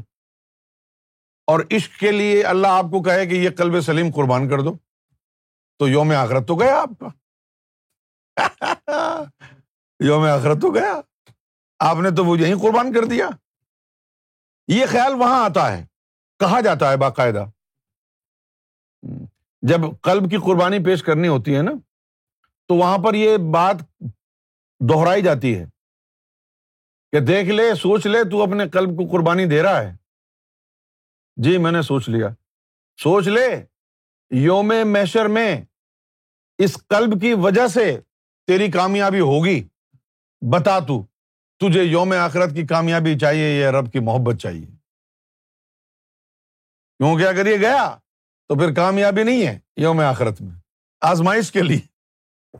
اور 1.52 1.60
عشق 1.76 1.98
کے 2.00 2.12
لیے 2.12 2.44
اللہ 2.54 2.78
آپ 2.78 2.86
کو 2.92 3.02
کہے 3.04 3.26
کہ 3.28 3.36
یہ 3.36 3.50
قلب 3.58 3.80
سلیم 3.86 4.12
قربان 4.15 4.50
کر 4.50 4.62
دو 4.63 4.74
تو 5.80 5.88
یوم 5.89 6.12
آخرت 6.18 6.48
تو 6.48 6.56
گیا 6.60 6.82
آپ 6.82 6.89
کا 7.00 7.10
یوم 10.06 10.24
آخرت 10.32 10.62
تو 10.62 10.70
گیا 10.76 11.00
آپ 11.89 11.98
نے 12.04 12.10
تو 12.15 12.26
وہ 12.26 12.38
یہی 12.39 12.54
قربان 12.62 12.92
کر 12.94 13.06
دیا 13.12 13.30
یہ 14.72 14.86
خیال 14.92 15.13
وہاں 15.20 15.44
آتا 15.44 15.72
ہے 15.78 15.86
کہا 16.39 16.60
جاتا 16.65 16.92
ہے 16.92 16.98
باقاعدہ 17.04 17.46
جب 19.72 19.82
قلب 20.08 20.30
کی 20.32 20.38
قربانی 20.46 20.84
پیش 20.86 21.04
کرنی 21.04 21.28
ہوتی 21.28 21.56
ہے 21.58 21.62
نا 21.70 21.72
تو 22.68 22.76
وہاں 22.76 22.98
پر 23.06 23.13
یہ 23.13 23.38
بات 23.54 23.78
دوہرائی 24.89 25.22
جاتی 25.22 25.58
ہے 25.60 25.65
کہ 27.12 27.20
دیکھ 27.28 27.50
لے 27.50 27.74
سوچ 27.82 28.08
لے 28.08 28.24
تو 28.32 28.42
اپنے 28.44 28.68
قلب 28.74 28.98
کو 28.98 29.08
قربانی 29.12 29.46
دے 29.56 29.62
رہا 29.63 29.82
ہے 29.82 29.96
جی 31.44 31.58
میں 31.65 31.72
نے 31.72 31.82
سوچ 31.92 32.10
لیا 32.10 32.30
سوچ 33.04 33.28
لے 33.28 33.48
یوم 34.44 34.72
میشر 34.88 35.28
میں 35.38 35.50
اس 36.63 36.76
کلب 36.89 37.19
کی 37.22 37.34
وجہ 37.41 37.67
سے 37.74 37.86
تیری 38.48 38.69
کامیابی 38.72 39.19
ہوگی 39.28 39.62
بتا 40.54 40.78
تو 40.88 41.02
تجھے 41.62 41.84
یوم 41.84 42.12
آخرت 42.19 42.54
کی 42.56 42.65
کامیابی 42.67 43.17
چاہیے 43.19 43.48
یا 43.60 43.72
رب 43.72 43.91
کی 43.93 44.00
محبت 44.08 44.39
چاہیے 44.41 44.67
اگر 47.30 47.45
یہ 47.52 47.58
گیا 47.62 47.86
تو 48.48 48.56
پھر 48.60 48.74
کامیابی 48.76 49.24
نہیں 49.24 49.45
ہے 49.48 49.58
یوم 49.82 50.00
آخرت 50.08 50.41
میں 50.41 50.52
آزمائش 51.12 51.52
کے 51.52 51.62
لیے 51.62 51.80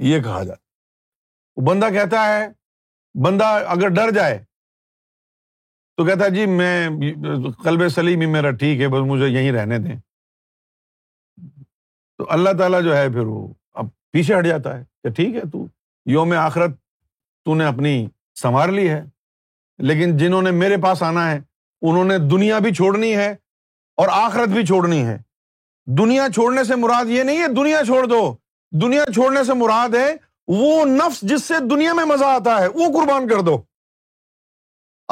یہ 0.10 0.22
کہا 0.24 0.44
جاتا 0.44 0.62
وہ 1.56 1.66
بندہ 1.70 1.90
کہتا 1.94 2.26
ہے 2.28 2.48
بندہ 3.26 3.46
اگر 3.78 3.90
ڈر 3.96 4.12
جائے 4.16 4.38
تو 5.98 6.06
کہتا 6.06 6.26
ہے 6.26 6.30
جی 6.36 6.46
میں 6.56 7.52
کلب 7.64 7.88
سلیم 7.96 8.22
ہی 8.22 8.26
میرا 8.34 8.52
ٹھیک 8.60 8.82
ہے 8.82 8.88
بس 8.96 9.08
مجھے 9.12 9.28
یہیں 9.28 9.52
رہنے 9.52 9.78
دیں 9.88 10.00
تو 12.18 12.32
اللہ 12.38 12.58
تعالیٰ 12.60 12.82
جو 12.84 12.96
ہے 12.98 13.08
پھر 13.14 13.26
وہ 13.26 13.48
پیچھے 14.14 14.38
ہٹ 14.38 14.46
جاتا 14.48 14.78
ہے 14.78 14.84
کہ 15.04 15.10
ٹھیک 15.16 15.36
ہے 15.36 15.42
تو 15.52 15.66
یوم 16.12 16.32
آخرت 16.40 16.72
تو 17.46 17.56
نے 17.56 17.66
اپنی 17.66 17.92
سنوار 18.42 18.70
لی 18.70 18.90
ہے 18.90 19.02
لیکن 19.90 20.16
جنہوں 20.18 20.42
نے 20.42 20.52
میرے 20.52 20.78
پاس 20.84 21.04
آنا 21.04 21.30
ہے 21.32 21.38
انہوں 21.90 22.06
نے 22.06 22.18
دنیا 22.32 22.60
بھی 22.66 22.74
چھوڑنی 22.74 23.16
ہے 23.18 23.30
اور 24.02 24.08
آخرت 24.12 24.50
بھی 24.56 24.66
چھوڑنی 24.66 25.06
ہے 25.06 25.18
دنیا 25.98 26.28
چھوڑنے 26.34 26.64
سے 26.64 26.76
مراد 26.76 27.10
یہ 27.10 27.24
نہیں 27.24 27.42
ہے 27.42 27.48
دنیا 27.56 27.84
چھوڑ 27.86 28.06
دو 28.08 28.22
دنیا 28.82 29.04
چھوڑنے 29.14 29.44
سے 29.44 29.54
مراد 29.64 29.96
ہے 29.96 30.08
وہ 30.58 30.84
نفس 30.86 31.22
جس 31.30 31.44
سے 31.44 31.54
دنیا 31.70 31.94
میں 31.94 32.06
مزہ 32.06 32.26
آتا 32.36 32.60
ہے 32.62 32.68
وہ 32.74 32.92
قربان 33.00 33.28
کر 33.28 33.42
دو 33.46 33.58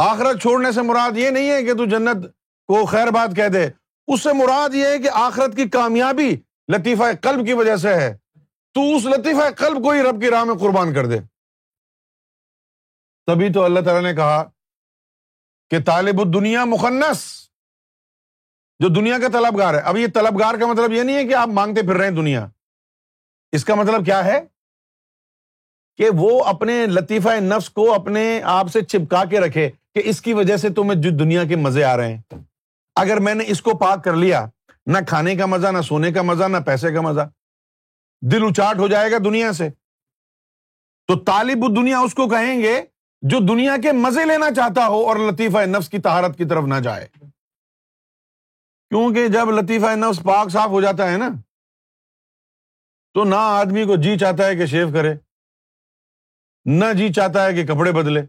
آخرت 0.09 0.41
چھوڑنے 0.41 0.71
سے 0.71 0.81
مراد 0.89 1.17
یہ 1.17 1.29
نہیں 1.37 1.49
ہے 1.51 1.61
کہ 1.63 1.73
تو 1.77 1.85
جنت 1.95 2.25
کو 2.67 2.85
خیر 2.85 3.07
بات 3.11 3.35
کہہ 3.35 3.47
دے 3.53 3.65
اس 3.67 4.23
سے 4.23 4.33
مراد 4.41 4.75
یہ 4.75 4.85
ہے 4.87 4.97
کہ 5.03 5.09
آخرت 5.21 5.55
کی 5.55 5.67
کامیابی 5.69 6.35
لطیفہ 6.73 7.03
قلب 7.21 7.45
کی 7.45 7.53
وجہ 7.53 7.75
سے 7.85 7.93
ہے 7.95 8.13
تو 8.77 8.81
اس 8.95 9.05
لطیفہ 9.05 9.43
قلب 9.57 9.83
کو 9.83 9.91
ہی 9.91 10.01
رب 10.09 10.19
کی 10.21 10.29
راہ 10.29 10.43
میں 10.45 10.53
قربان 10.61 10.93
کر 10.93 11.05
دے 11.11 11.17
تبھی 13.27 13.51
تو 13.53 13.61
اللہ 13.63 13.79
تعالیٰ 13.85 14.01
نے 14.09 14.13
کہا 14.15 14.43
کہ 15.69 15.77
طالب 15.85 16.21
دنیا 16.33 16.65
مخنص 16.73 17.23
جو 18.83 18.87
دنیا 18.99 19.17
کا 19.21 19.27
طلب 19.33 19.57
گار 19.57 19.73
ہے 19.73 19.79
اب 19.91 19.97
یہ 19.97 20.07
طلب 20.13 20.39
گار 20.39 20.59
کا 20.59 20.65
مطلب 20.71 20.91
یہ 20.93 21.03
نہیں 21.03 21.15
ہے 21.17 21.23
کہ 21.27 21.33
آپ 21.35 21.47
مانگتے 21.53 21.81
پھر 21.87 21.95
رہے 21.97 22.07
ہیں 22.09 22.13
دنیا 22.15 22.45
اس 23.57 23.65
کا 23.65 23.75
مطلب 23.75 24.05
کیا 24.05 24.23
ہے 24.25 24.39
کہ 25.97 26.09
وہ 26.19 26.29
اپنے 26.53 26.75
لطیفہ 26.99 27.33
نفس 27.43 27.69
کو 27.79 27.91
اپنے 27.93 28.23
آپ 28.57 28.67
سے 28.73 28.81
چپکا 28.83 29.23
کے 29.29 29.39
رکھے 29.45 29.69
کہ 29.95 30.01
اس 30.09 30.21
کی 30.27 30.33
وجہ 30.41 30.57
سے 30.65 30.69
تمہیں 30.79 31.01
جو 31.01 31.15
دنیا 31.23 31.43
کے 31.49 31.55
مزے 31.67 31.83
آ 31.83 31.95
رہے 31.97 32.13
ہیں 32.13 32.37
اگر 33.05 33.19
میں 33.27 33.33
نے 33.35 33.43
اس 33.55 33.61
کو 33.69 33.77
پاک 33.85 34.03
کر 34.03 34.15
لیا 34.25 34.45
نہ 34.85 34.97
کھانے 35.07 35.35
کا 35.37 35.45
مزہ 35.55 35.71
نہ 35.77 35.81
سونے 35.89 36.11
کا 36.13 36.21
مزہ 36.31 36.51
نہ 36.51 36.57
پیسے 36.65 36.93
کا 36.93 37.01
مزہ 37.09 37.27
دل 38.31 38.43
اچاٹ 38.47 38.79
ہو 38.79 38.87
جائے 38.87 39.11
گا 39.11 39.17
دنیا 39.25 39.51
سے 39.53 39.69
تو 41.07 41.17
طالب 41.25 41.65
دنیا 41.75 41.99
اس 42.05 42.13
کو 42.15 42.27
کہیں 42.29 42.59
گے 42.61 42.79
جو 43.29 43.39
دنیا 43.47 43.75
کے 43.83 43.91
مزے 43.97 44.25
لینا 44.25 44.49
چاہتا 44.55 44.87
ہو 44.87 45.05
اور 45.09 45.15
لطیفہ 45.31 45.65
نفس 45.69 45.89
کی 45.89 45.99
تہارت 46.07 46.37
کی 46.37 46.45
طرف 46.49 46.63
نہ 46.67 46.79
جائے 46.83 47.07
کیونکہ 48.89 49.27
جب 49.33 49.49
لطیفہ 49.59 49.95
نفس 50.05 50.21
پاک 50.25 50.49
صاف 50.51 50.67
ہو 50.69 50.81
جاتا 50.81 51.11
ہے 51.11 51.17
نا 51.17 51.29
تو 53.13 53.23
نہ 53.23 53.35
آدمی 53.59 53.83
کو 53.87 53.95
جی 54.01 54.17
چاہتا 54.19 54.45
ہے 54.47 54.55
کہ 54.55 54.65
شیو 54.73 54.91
کرے 54.93 55.13
نہ 56.79 56.85
جی 56.97 57.11
چاہتا 57.13 57.45
ہے 57.45 57.53
کہ 57.55 57.65
کپڑے 57.73 57.91
بدلے 58.01 58.25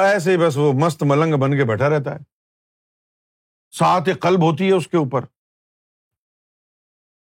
ایسے 0.00 0.30
ہی 0.32 0.36
بس 0.38 0.56
وہ 0.56 0.72
مست 0.80 1.02
ملنگ 1.08 1.34
بن 1.40 1.56
کے 1.56 1.64
بیٹھا 1.66 1.88
رہتا 1.90 2.14
ہے 2.14 2.18
ساتھ 3.78 4.08
قلب 4.22 4.42
ہوتی 4.42 4.66
ہے 4.68 4.72
اس 4.76 4.86
کے 4.88 4.96
اوپر 4.96 5.24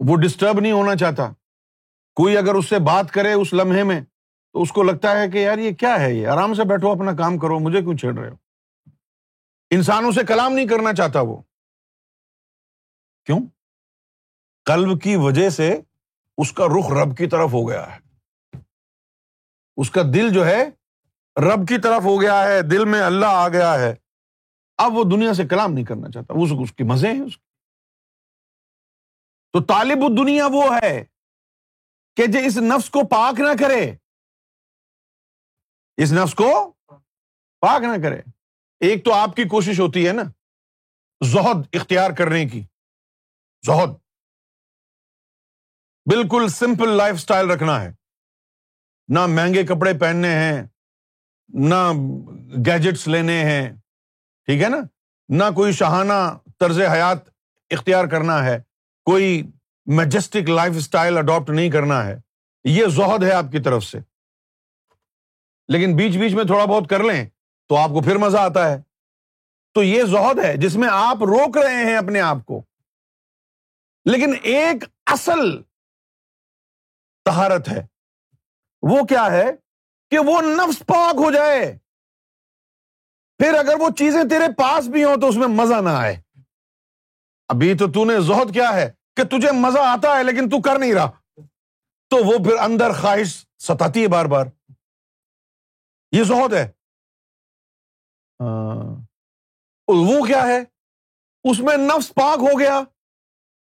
وہ 0.08 0.16
ڈسٹرب 0.22 0.60
نہیں 0.60 0.72
ہونا 0.72 0.96
چاہتا 1.00 1.32
کوئی 2.16 2.38
اگر 2.38 2.56
اس 2.56 2.70
سے 2.70 2.80
بات 2.86 3.12
کرے 3.12 3.34
اس 3.34 3.54
لمحے 3.54 3.84
میں 3.84 4.00
تو 4.02 4.62
اس 4.62 4.72
کو 4.72 4.84
لگتا 4.84 5.20
ہے 5.20 5.28
کہ 5.30 5.38
یار 5.38 5.58
یہ 5.58 5.72
کیا 5.80 6.00
ہے 6.02 6.14
یہ 6.14 6.28
آرام 6.34 6.54
سے 6.54 6.64
بیٹھو 6.70 6.92
اپنا 6.92 7.12
کام 7.24 7.38
کرو 7.40 7.60
مجھے 7.60 7.82
کیوں 7.82 7.98
چھیڑ 7.98 8.14
رہے 8.18 8.30
ہو 8.30 8.36
انسانوں 9.76 10.12
سے 10.16 10.22
کلام 10.28 10.54
نہیں 10.54 10.68
کرنا 10.68 10.94
چاہتا 10.98 11.22
وہ 11.30 11.36
کیوں 13.26 13.40
کلب 14.66 15.02
کی 15.02 15.16
وجہ 15.26 15.50
سے 15.60 15.74
اس 16.44 16.52
کا 16.54 16.66
رخ 16.78 16.92
رب 17.02 17.18
کی 17.18 17.28
طرف 17.30 17.54
ہو 17.54 17.68
گیا 17.70 17.86
ہے 17.96 18.60
اس 19.84 19.92
کا 19.92 20.02
دل 20.14 20.32
جو 20.34 20.46
ہے 20.46 20.64
رب 21.50 21.68
کی 21.68 21.78
طرف 21.84 22.04
ہو 22.04 22.20
گیا 22.22 22.42
ہے 22.48 22.62
دل 22.72 22.86
میں 22.90 23.02
اللہ 23.02 23.26
آ 23.26 23.48
گیا 23.56 23.74
ہے 23.80 23.94
اب 24.84 24.96
وہ 24.98 25.04
دنیا 25.10 25.34
سے 25.34 25.48
کلام 25.48 25.74
نہیں 25.74 25.86
کرنا 25.86 26.10
چاہتا 26.12 26.34
اس 26.64 26.72
کی 26.78 26.84
مزے 26.84 27.12
ہیں 27.14 27.22
اس 27.22 27.38
کے 27.38 27.44
تو 29.56 29.62
طالب 29.66 30.00
دنیا 30.18 30.48
وہ 30.52 30.64
ہے 30.76 30.94
کہ 32.18 32.26
جی 32.32 32.38
اس 32.46 32.56
نفس 32.62 32.90
کو 32.96 33.02
پاک 33.12 33.40
نہ 33.40 33.52
کرے 33.60 33.80
اس 36.04 36.12
نفس 36.14 36.34
کو 36.42 36.48
پاک 37.66 37.84
نہ 37.84 37.96
کرے 38.04 38.20
ایک 38.88 39.06
تو 39.06 39.14
آپ 39.14 39.36
کی 39.36 39.44
کوشش 39.54 39.80
ہوتی 39.80 40.06
ہے 40.08 40.12
نا 40.14 40.24
زہد 41.34 41.64
اختیار 41.80 42.12
کرنے 42.18 42.44
کی 42.56 42.62
زہد 43.68 43.94
بالکل 46.14 46.48
سمپل 46.58 46.96
لائف 46.98 47.16
اسٹائل 47.24 47.52
رکھنا 47.52 47.82
ہے 47.84 47.90
نہ 49.14 49.26
مہنگے 49.40 49.64
کپڑے 49.74 49.94
پہننے 50.00 50.34
ہیں 50.40 50.62
نہ 51.70 51.82
گیجٹس 52.70 53.08
لینے 53.18 53.40
ہیں 53.52 53.68
ٹھیک 53.76 54.62
ہے 54.64 54.70
نا 54.76 54.82
نہ 55.38 55.52
کوئی 55.56 55.74
شہانہ 55.84 56.20
طرز 56.60 56.80
حیات 56.92 57.28
اختیار 57.78 58.06
کرنا 58.12 58.44
ہے 58.46 58.60
کوئی 59.06 59.42
میجسٹک 59.98 60.50
لائف 60.50 60.74
اسٹائل 60.78 61.18
اڈاپٹ 61.18 61.50
نہیں 61.50 61.70
کرنا 61.72 62.06
ہے 62.06 62.16
یہ 62.76 62.86
زہد 62.96 63.24
ہے 63.24 63.32
آپ 63.32 63.52
کی 63.52 63.62
طرف 63.64 63.84
سے 63.84 63.98
لیکن 65.74 65.96
بیچ 65.98 66.18
بیچ 66.20 66.34
میں 66.36 66.44
تھوڑا 66.52 66.64
بہت 66.66 66.90
کر 66.90 67.04
لیں 67.04 67.24
تو 67.70 67.76
آپ 67.78 67.90
کو 67.94 68.02
پھر 68.06 68.18
مزہ 68.26 68.38
آتا 68.38 68.70
ہے 68.72 68.82
تو 69.76 69.84
یہ 69.84 70.04
زہد 70.12 70.40
ہے 70.44 70.56
جس 70.64 70.76
میں 70.84 70.88
آپ 70.92 71.24
روک 71.34 71.58
رہے 71.58 71.84
ہیں 71.86 71.96
اپنے 71.98 72.20
آپ 72.32 72.46
کو 72.46 72.62
لیکن 74.12 74.34
ایک 74.56 74.84
اصل 75.14 75.40
تہارت 77.26 77.70
ہے 77.70 77.86
وہ 78.90 79.04
کیا 79.10 79.32
ہے 79.32 79.46
کہ 80.12 80.20
وہ 80.26 80.42
نفس 80.42 80.86
پاک 80.88 81.22
ہو 81.26 81.32
جائے 81.32 81.66
پھر 83.40 83.54
اگر 83.58 83.82
وہ 83.82 83.90
چیزیں 84.00 84.24
تیرے 84.30 84.52
پاس 84.58 84.88
بھی 84.90 85.04
ہوں 85.04 85.16
تو 85.22 85.28
اس 85.30 85.36
میں 85.38 85.48
مزہ 85.62 85.82
نہ 85.84 85.96
آئے 86.04 86.16
ابھی 87.54 87.74
تو 87.78 87.92
تو 87.94 88.04
نے 88.06 88.20
زہد 88.28 88.54
کیا 88.54 88.70
ہے 88.76 88.88
کہ 89.18 89.24
تجھے 89.36 89.52
مزہ 89.62 89.80
آتا 89.88 90.16
ہے 90.18 90.24
لیکن 90.24 90.50
تو 90.50 90.62
کر 90.62 90.80
نہیں 90.80 90.94
رہا 90.94 91.10
تو 92.10 92.18
وہ 92.26 92.38
پھر 92.44 92.56
اندر 92.64 92.92
خواہش 93.02 93.34
ستاتی 93.68 94.04
ہے 94.04 94.08
بار 94.16 94.26
بار 94.34 94.46
یہ 96.16 96.24
زہد 96.32 96.54
ہے 96.54 96.68
وہ 99.98 100.26
کیا 100.26 100.42
ہے 100.48 100.60
اس 101.50 101.60
میں 101.68 101.76
نفس 101.78 102.14
پاک 102.16 102.40
ہو 102.52 102.60
گیا 102.60 102.80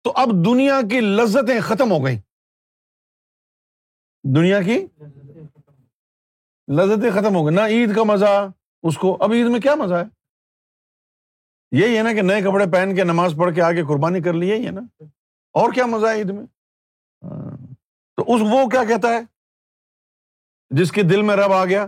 تو 0.04 0.12
اب 0.24 0.30
دنیا 0.46 0.80
کی 0.90 1.00
لذتیں 1.02 1.60
ختم 1.70 1.92
ہو 1.92 2.04
گئیں 2.06 2.20
دنیا 4.36 4.62
کی 4.64 4.78
لذتیں 6.78 7.10
ختم 7.16 7.36
ہو 7.36 7.46
گئی 7.46 7.56
نہ 7.56 7.62
عید 7.76 7.96
کا 7.96 8.04
مزہ 8.14 8.34
اس 8.90 8.98
کو 8.98 9.16
اب 9.24 9.32
عید 9.34 9.48
میں 9.52 9.60
کیا 9.62 9.76
مزہ 9.84 9.94
ہے 9.96 10.04
یہی 11.80 11.98
ہے 11.98 12.02
نا 12.04 12.12
کہ 12.14 12.22
نئے 12.22 12.42
کپڑے 12.42 12.66
پہن 12.72 12.94
کے 12.96 13.04
نماز 13.04 13.34
پڑھ 13.38 13.54
کے 13.54 13.62
آگے 13.64 13.84
قربانی 13.88 14.20
کر 14.22 14.34
لی 14.40 14.50
یہی 14.50 14.66
ہے 14.66 14.72
نا 14.72 14.82
اور 15.62 15.72
کیا 15.74 15.86
مزہ 15.86 16.08
عید 16.18 16.30
میں 16.30 16.44
ہاں۔ 17.30 17.56
تو 18.18 18.34
اس 18.34 18.42
وہ 18.50 18.66
کیا 18.70 18.84
کہتا 18.90 19.10
ہے 19.14 19.22
جس 20.80 20.92
کے 20.92 21.04
دل 21.12 21.22
میں 21.30 21.36
رب 21.36 21.54
آ 21.54 21.64
گیا 21.74 21.86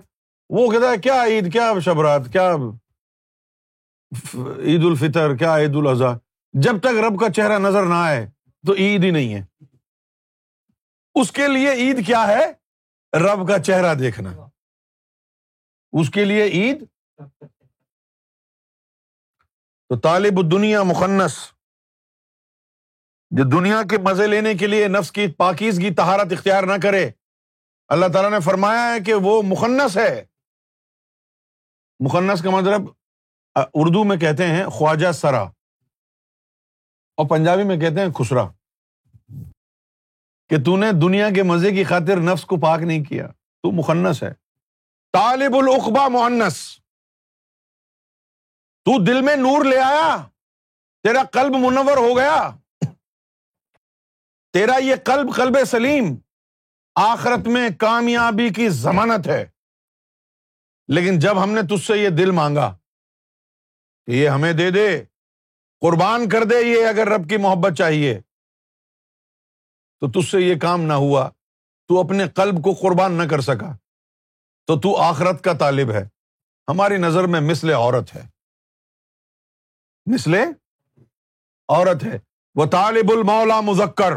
وہ 0.58 0.70
کہتا 0.72 0.92
ہے 0.92 0.98
کیا 1.04 1.22
عید 1.34 1.52
کیا 1.54 1.72
شبرات 1.86 2.32
کیا 2.32 2.50
عید 4.72 4.84
الفطر 4.90 5.36
کیا 5.38 5.56
عید 5.58 5.76
الاضحیٰ 5.82 6.14
جب 6.68 6.80
تک 6.84 7.00
رب 7.08 7.20
کا 7.20 7.32
چہرہ 7.36 7.60
نظر 7.68 7.86
نہ 7.94 8.04
آئے 8.10 8.26
تو 8.68 8.74
عید 8.86 9.04
ہی 9.04 9.12
نہیں 9.20 9.34
ہے 9.36 9.44
اس 11.22 11.32
کے 11.32 11.48
لیے 11.48 11.72
عید 11.86 12.06
کیا 12.06 12.28
ہے 12.28 12.46
رب 13.26 13.48
کا 13.48 13.60
چہرہ 13.70 13.94
دیکھنا 14.06 14.34
اس 16.00 16.10
کے 16.18 16.26
لیے 16.26 16.44
عید 16.60 16.84
تو 19.90 19.96
طالب 20.04 20.40
دنیا 20.52 20.82
مخنص 20.90 21.34
جو 23.38 23.44
دنیا 23.50 23.82
کے 23.90 23.98
مزے 24.04 24.26
لینے 24.28 24.54
کے 24.58 24.68
لیے 24.68 24.88
نفس 24.98 25.12
کی 25.12 25.28
پاکیز 25.38 25.80
کی 25.80 25.94
تہارت 25.96 26.32
اختیار 26.34 26.64
نہ 26.68 26.74
کرے 26.84 27.10
اللہ 27.96 28.06
تعالیٰ 28.14 28.30
نے 28.32 28.40
فرمایا 28.46 28.94
ہے 28.94 29.00
کہ 29.06 29.14
وہ 29.24 29.42
مخنص 29.48 29.98
ہے 29.98 30.24
مخنص 32.06 32.42
کا 32.44 32.50
مطلب 32.56 32.88
اردو 33.82 34.04
میں 34.04 34.18
کہتے 34.24 34.48
ہیں 34.48 34.64
خواجہ 34.78 35.12
سرا 35.20 35.42
اور 37.16 37.28
پنجابی 37.30 37.64
میں 37.64 37.78
کہتے 37.80 38.02
ہیں 38.06 38.12
خسرا 38.20 38.46
کہ 40.50 40.56
تو 40.66 40.76
نے 40.78 40.92
دنیا 41.02 41.30
کے 41.36 41.44
مزے 41.52 41.72
کی 41.76 41.84
خاطر 41.92 42.20
نفس 42.32 42.46
کو 42.46 42.58
پاک 42.66 42.82
نہیں 42.92 43.04
کیا 43.04 43.28
تو 43.28 43.72
مخنص 43.82 44.24
ہے 44.24 44.32
طالب 45.14 45.56
العقبہ 45.58 46.08
منس 46.18 46.60
تو 48.86 48.98
دل 49.04 49.22
میں 49.26 49.36
نور 49.36 49.64
لے 49.66 49.78
آیا 49.82 50.12
تیرا 51.04 51.22
قلب 51.34 51.54
منور 51.64 51.98
ہو 51.98 52.16
گیا 52.18 52.36
تیرا 54.54 54.76
یہ 54.84 54.96
قلب 55.06 55.34
قلب 55.36 55.58
سلیم 55.70 56.14
آخرت 57.04 57.48
میں 57.56 57.68
کامیابی 57.80 58.48
کی 58.58 58.68
ضمانت 58.82 59.28
ہے 59.28 59.44
لیکن 60.96 61.18
جب 61.20 61.42
ہم 61.44 61.52
نے 61.52 61.62
تج 61.70 61.82
سے 61.86 61.98
یہ 61.98 62.10
دل 62.18 62.32
مانگا 62.42 62.70
کہ 64.06 64.12
یہ 64.12 64.30
ہمیں 64.30 64.52
دے 64.62 64.70
دے 64.78 64.86
قربان 65.86 66.28
کر 66.30 66.44
دے 66.52 66.62
یہ 66.66 66.86
اگر 66.88 67.08
رب 67.14 67.28
کی 67.30 67.38
محبت 67.48 67.78
چاہیے 67.78 68.20
تو 70.02 70.12
تج 70.20 70.30
سے 70.32 70.42
یہ 70.42 70.60
کام 70.68 70.82
نہ 70.92 71.00
ہوا 71.08 71.28
تو 71.88 72.00
اپنے 72.04 72.28
قلب 72.36 72.64
کو 72.64 72.74
قربان 72.82 73.18
نہ 73.24 73.28
کر 73.32 73.42
سکا 73.52 73.76
تو 74.68 74.80
تو 74.82 74.96
آخرت 75.10 75.44
کا 75.44 75.54
طالب 75.60 75.92
ہے 75.94 76.08
ہماری 76.70 76.98
نظر 77.08 77.28
میں 77.36 77.40
مثل 77.52 77.74
عورت 77.80 78.16
ہے 78.16 78.26
نسلے 80.14 80.44
عورت 81.76 82.04
ہے 82.04 82.18
وہ 82.56 82.66
طالب 82.72 83.12
المولا 83.12 83.60
مزکر 83.70 84.14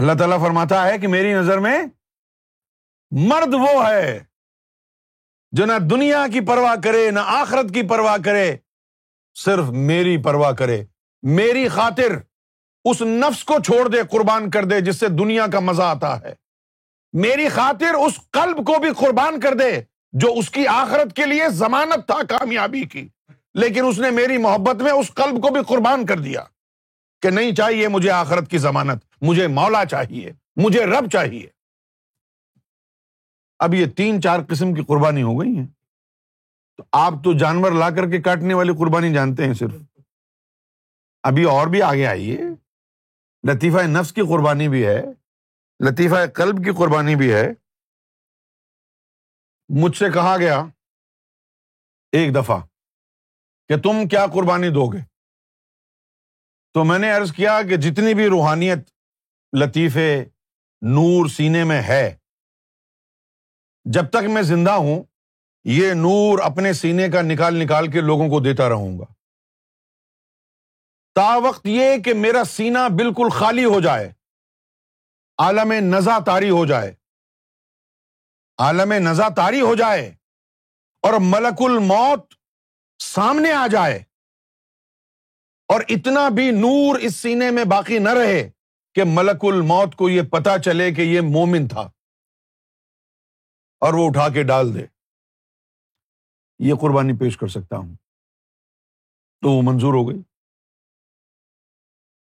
اللہ 0.00 0.12
تعالیٰ 0.18 0.38
فرماتا 0.42 0.82
ہے 0.86 0.96
کہ 0.98 1.08
میری 1.08 1.32
نظر 1.32 1.58
میں 1.66 1.78
مرد 3.28 3.54
وہ 3.58 3.84
ہے 3.88 4.18
جو 5.56 5.66
نہ 5.66 5.78
دنیا 5.90 6.26
کی 6.32 6.40
پرواہ 6.46 6.74
کرے 6.84 7.10
نہ 7.10 7.20
آخرت 7.36 7.72
کی 7.74 7.82
پرواہ 7.88 8.16
کرے 8.24 8.54
صرف 9.44 9.68
میری 9.92 10.16
پرواہ 10.22 10.52
کرے 10.58 10.82
میری 11.36 11.66
خاطر 11.78 12.16
اس 12.90 13.02
نفس 13.02 13.44
کو 13.44 13.58
چھوڑ 13.66 13.86
دے 13.92 14.02
قربان 14.10 14.50
کر 14.50 14.64
دے 14.72 14.80
جس 14.90 14.98
سے 15.00 15.08
دنیا 15.18 15.46
کا 15.52 15.60
مزہ 15.70 15.82
آتا 15.82 16.18
ہے 16.20 16.34
میری 17.22 17.48
خاطر 17.54 17.94
اس 18.06 18.18
قلب 18.38 18.64
کو 18.66 18.78
بھی 18.80 18.90
قربان 19.06 19.40
کر 19.40 19.54
دے 19.58 19.70
جو 20.22 20.32
اس 20.38 20.50
کی 20.50 20.66
آخرت 20.80 21.16
کے 21.16 21.26
لیے 21.26 21.48
ضمانت 21.58 22.06
تھا 22.06 22.18
کامیابی 22.28 22.82
کی 22.92 23.08
لیکن 23.60 23.84
اس 23.88 23.98
نے 23.98 24.10
میری 24.14 24.36
محبت 24.38 24.82
میں 24.82 24.90
اس 24.92 25.10
قلب 25.16 25.40
کو 25.42 25.50
بھی 25.52 25.60
قربان 25.68 26.04
کر 26.06 26.18
دیا 26.20 26.42
کہ 27.22 27.30
نہیں 27.36 27.54
چاہیے 27.60 27.86
مجھے 27.94 28.10
آخرت 28.10 28.50
کی 28.50 28.58
ضمانت 28.64 29.04
مجھے 29.28 29.46
مولا 29.58 29.84
چاہیے 29.90 30.32
مجھے 30.62 30.84
رب 30.86 31.08
چاہیے 31.12 31.46
اب 33.66 33.74
یہ 33.74 33.86
تین 33.96 34.20
چار 34.22 34.40
قسم 34.48 34.74
کی 34.74 34.82
قربانی 34.88 35.22
ہو 35.28 35.40
گئی 35.40 35.56
ہیں 35.56 35.66
تو 36.76 36.82
آپ 37.00 37.14
تو 37.24 37.32
جانور 37.44 37.72
لا 37.78 37.88
کر 37.96 38.10
کے 38.10 38.20
کاٹنے 38.22 38.54
والی 38.60 38.72
قربانی 38.78 39.12
جانتے 39.14 39.46
ہیں 39.46 39.54
صرف 39.62 39.74
ابھی 41.30 41.44
اور 41.56 41.66
بھی 41.74 41.82
آگے 41.92 42.06
آئیے 42.12 42.36
لطیفہ 43.52 43.86
نفس 43.98 44.12
کی 44.18 44.22
قربانی 44.32 44.68
بھی 44.76 44.86
ہے 44.86 45.00
لطیفہ 45.88 46.24
قلب 46.34 46.64
کی 46.64 46.72
قربانی 46.84 47.16
بھی 47.22 47.32
ہے 47.34 47.44
مجھ 49.82 49.96
سے 49.98 50.10
کہا 50.14 50.36
گیا 50.40 50.64
ایک 52.20 52.34
دفعہ 52.34 52.60
کہ 53.68 53.76
تم 53.84 54.06
کیا 54.10 54.26
قربانی 54.34 54.68
دو 54.74 54.86
گے 54.92 54.98
تو 56.74 56.84
میں 56.84 56.98
نے 56.98 57.10
عرض 57.12 57.32
کیا 57.32 57.60
کہ 57.68 57.76
جتنی 57.84 58.14
بھی 58.14 58.26
روحانیت 58.30 58.90
لطیفے 59.60 60.08
نور 60.94 61.28
سینے 61.36 61.62
میں 61.70 61.80
ہے 61.82 62.08
جب 63.94 64.08
تک 64.12 64.28
میں 64.34 64.42
زندہ 64.42 64.70
ہوں 64.88 65.02
یہ 65.74 65.92
نور 66.04 66.38
اپنے 66.44 66.72
سینے 66.80 67.08
کا 67.10 67.22
نکال 67.22 67.56
نکال 67.62 67.90
کے 67.90 68.00
لوگوں 68.10 68.28
کو 68.30 68.40
دیتا 68.40 68.68
رہوں 68.68 68.98
گا 68.98 69.04
تا 71.14 71.34
وقت 71.44 71.66
یہ 71.66 71.96
کہ 72.04 72.14
میرا 72.14 72.42
سینا 72.50 72.86
بالکل 72.98 73.28
خالی 73.34 73.64
ہو 73.64 73.80
جائے 73.80 74.10
عالم 75.44 75.72
نزا 75.96 76.18
تاری 76.26 76.50
ہو 76.50 76.64
جائے 76.66 76.92
عالم 78.66 78.92
نزا 79.10 79.28
تاری 79.36 79.60
ہو 79.60 79.74
جائے 79.76 80.06
اور 81.06 81.14
ملک 81.20 81.62
الموت 81.70 82.35
سامنے 83.04 83.52
آ 83.52 83.66
جائے 83.72 83.96
اور 85.72 85.80
اتنا 85.96 86.28
بھی 86.34 86.50
نور 86.58 86.98
اس 87.04 87.16
سینے 87.16 87.50
میں 87.50 87.64
باقی 87.70 87.98
نہ 87.98 88.08
رہے 88.18 88.48
کہ 88.94 89.02
ملک 89.06 89.44
الموت 89.52 89.94
کو 89.98 90.08
یہ 90.08 90.22
پتا 90.32 90.58
چلے 90.64 90.90
کہ 90.94 91.02
یہ 91.02 91.20
مومن 91.32 91.66
تھا 91.68 91.80
اور 93.86 93.94
وہ 93.94 94.06
اٹھا 94.08 94.28
کے 94.34 94.42
ڈال 94.52 94.74
دے 94.74 94.84
یہ 96.68 96.74
قربانی 96.80 97.16
پیش 97.20 97.36
کر 97.38 97.46
سکتا 97.56 97.76
ہوں 97.76 97.94
تو 99.42 99.50
وہ 99.52 99.62
منظور 99.72 99.94
ہو 99.94 100.08
گئی 100.08 100.22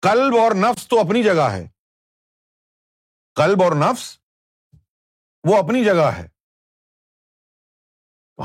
کلب 0.08 0.36
اور 0.40 0.56
نفس 0.56 0.88
تو 0.88 1.00
اپنی 1.00 1.24
جگہ 1.24 1.50
ہے 1.52 1.66
کلب 3.36 3.64
اور 3.64 3.72
نفس 3.86 4.08
وہ 5.48 5.58
اپنی 5.58 5.84
جگہ 5.84 6.08
ہے 6.18 6.28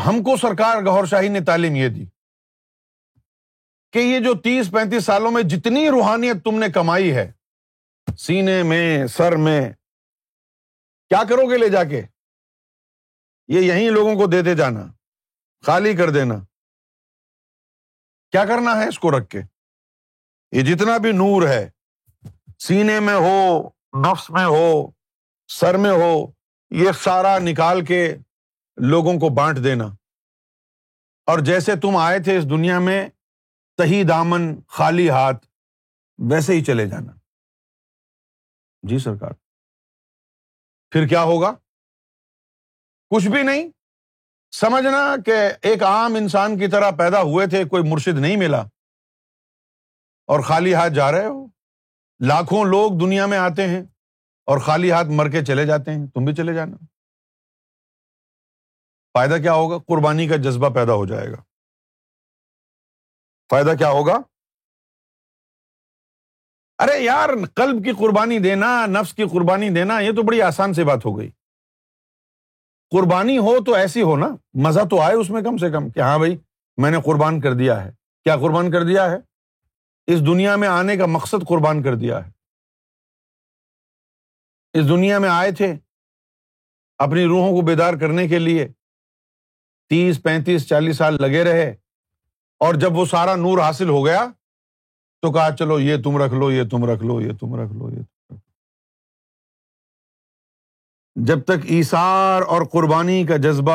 ہم 0.07 0.23
کو 0.25 0.37
سرکار 0.37 0.83
گور 0.87 1.05
شاہی 1.07 1.29
نے 1.29 1.41
تعلیم 1.47 1.75
یہ 1.77 1.89
دی 1.89 2.05
کہ 3.93 3.99
یہ 3.99 4.21
جو 4.21 4.33
تیس 4.45 4.71
پینتیس 4.73 5.05
سالوں 5.05 5.31
میں 5.33 5.43
جتنی 5.51 5.89
روحانیت 5.91 6.43
تم 6.45 6.59
نے 6.59 6.69
کمائی 6.75 7.15
ہے 7.15 7.31
سینے 8.19 8.63
میں 8.71 9.07
سر 9.17 9.37
میں 9.45 9.61
کیا 11.09 11.23
کرو 11.29 11.49
گے 11.51 11.59
لے 11.59 11.69
جا 11.71 11.83
کے 11.91 12.03
یہیں 13.55 13.89
لوگوں 13.91 14.15
کو 14.19 14.27
دے 14.31 14.41
دے 14.43 14.55
جانا 14.57 14.85
خالی 15.67 15.95
کر 15.97 16.11
دینا 16.19 16.39
کیا 18.33 18.45
کرنا 18.45 18.77
ہے 18.81 18.89
اس 18.89 18.99
کو 18.99 19.11
رکھ 19.19 19.29
کے 19.31 19.41
یہ 20.57 20.63
جتنا 20.75 20.97
بھی 21.05 21.13
نور 21.23 21.47
ہے 21.49 21.67
سینے 22.67 22.99
میں 23.07 23.15
ہو 23.15 24.07
نفس 24.11 24.29
میں 24.31 24.45
ہو 24.45 24.67
سر 25.61 25.77
میں 25.85 25.93
ہو 26.01 26.15
یہ 26.83 26.93
سارا 27.05 27.39
نکال 27.47 27.85
کے 27.85 28.03
لوگوں 28.83 29.19
کو 29.21 29.29
بانٹ 29.35 29.63
دینا 29.65 29.85
اور 31.31 31.39
جیسے 31.45 31.75
تم 31.83 31.97
آئے 31.97 32.19
تھے 32.23 32.37
اس 32.39 32.49
دنیا 32.51 32.79
میں 32.87 33.05
تہی 33.79 34.03
دامن 34.09 34.53
خالی 34.77 35.09
ہاتھ 35.11 35.47
ویسے 36.31 36.53
ہی 36.53 36.65
چلے 36.65 36.87
جانا 36.89 37.13
جی 38.89 38.99
سرکار 39.05 39.33
پھر 40.93 41.07
کیا 41.09 41.23
ہوگا 41.23 41.53
کچھ 43.15 43.29
بھی 43.29 43.43
نہیں 43.43 43.69
سمجھنا 44.61 45.03
کہ 45.27 45.37
ایک 45.69 45.83
عام 45.83 46.15
انسان 46.15 46.59
کی 46.59 46.67
طرح 46.71 46.91
پیدا 46.99 47.21
ہوئے 47.23 47.47
تھے 47.51 47.63
کوئی 47.71 47.83
مرشد 47.91 48.19
نہیں 48.19 48.37
ملا 48.37 48.61
اور 50.33 50.41
خالی 50.49 50.75
ہاتھ 50.75 50.93
جا 50.95 51.11
رہے 51.13 51.25
ہو 51.27 51.45
لاکھوں 52.27 52.65
لوگ 52.65 52.99
دنیا 53.01 53.27
میں 53.27 53.39
آتے 53.39 53.67
ہیں 53.69 53.83
اور 54.53 54.59
خالی 54.67 54.91
ہاتھ 54.93 55.09
مر 55.19 55.31
کے 55.31 55.45
چلے 55.45 55.67
جاتے 55.67 55.91
ہیں 55.95 56.07
تم 56.15 56.25
بھی 56.25 56.35
چلے 56.35 56.55
جانا 56.55 56.77
فائدہ 59.19 59.35
کیا 59.43 59.53
ہوگا 59.55 59.77
قربانی 59.89 60.27
کا 60.29 60.37
جذبہ 60.45 60.69
پیدا 60.75 60.95
ہو 61.01 61.05
جائے 61.07 61.31
گا 61.33 61.43
فائدہ 63.51 63.73
کیا 63.79 63.89
ہوگا 63.97 64.17
ارے 66.85 66.99
یار 67.01 67.29
قلب 67.57 67.85
کی 67.85 67.93
قربانی 67.99 68.39
دینا 68.49 68.71
نفس 68.91 69.13
کی 69.15 69.25
قربانی 69.33 69.69
دینا 69.75 69.99
یہ 70.01 70.13
تو 70.17 70.23
بڑی 70.29 70.41
آسان 70.43 70.75
سی 70.75 70.85
بات 70.85 71.05
ہو 71.07 71.17
گئی 71.19 71.31
قربانی 72.97 73.37
ہو 73.49 73.53
تو 73.67 73.75
ایسی 73.75 74.03
ہو 74.09 74.17
نا 74.17 74.29
مزہ 74.67 74.81
تو 74.91 75.01
آئے 75.03 75.15
اس 75.17 75.31
میں 75.37 75.43
کم 75.43 75.57
سے 75.63 75.71
کم 75.71 75.89
کہ 75.91 76.01
ہاں 76.01 76.19
بھائی 76.19 76.37
میں 76.83 76.91
نے 76.91 76.97
قربان 77.05 77.41
کر 77.41 77.55
دیا 77.63 77.83
ہے 77.85 77.91
کیا 78.25 78.37
قربان 78.41 78.71
کر 78.73 78.85
دیا 78.87 79.11
ہے 79.11 79.17
اس 80.13 80.21
دنیا 80.27 80.55
میں 80.63 80.69
آنے 80.69 80.97
کا 80.97 81.07
مقصد 81.17 81.47
قربان 81.49 81.83
کر 81.83 81.95
دیا 82.03 82.25
ہے 82.25 82.31
اس 84.81 84.89
دنیا 84.89 85.19
میں 85.25 85.29
آئے 85.29 85.51
تھے 85.61 85.75
اپنی 87.07 87.25
روحوں 87.35 87.51
کو 87.57 87.61
بیدار 87.67 87.95
کرنے 88.01 88.27
کے 88.29 88.39
لیے 88.39 88.67
تیس 89.95 90.19
پینتیس 90.23 90.67
چالیس 90.69 90.97
سال 90.99 91.17
لگے 91.23 91.43
رہے 91.45 91.69
اور 92.65 92.75
جب 92.85 92.97
وہ 92.99 93.05
سارا 93.11 93.35
نور 93.43 93.59
حاصل 93.63 93.89
ہو 93.89 94.05
گیا 94.07 94.25
تو 95.23 95.31
کہا 95.33 95.55
چلو 95.59 95.79
یہ 95.81 96.03
تم 96.05 96.17
رکھ 96.23 96.35
لو 96.41 96.51
یہ 96.53 96.63
تم 96.71 96.85
رکھ 96.91 97.03
لو 97.11 97.21
یہ 97.21 97.33
تم 97.41 97.55
رکھ 97.61 97.73
لو 97.83 97.91
یہ 97.91 98.03
جب 101.29 101.45
تک 101.51 101.67
ایسار 101.77 102.43
اور 102.57 102.65
قربانی 102.73 103.23
کا 103.27 103.37
جذبہ 103.47 103.75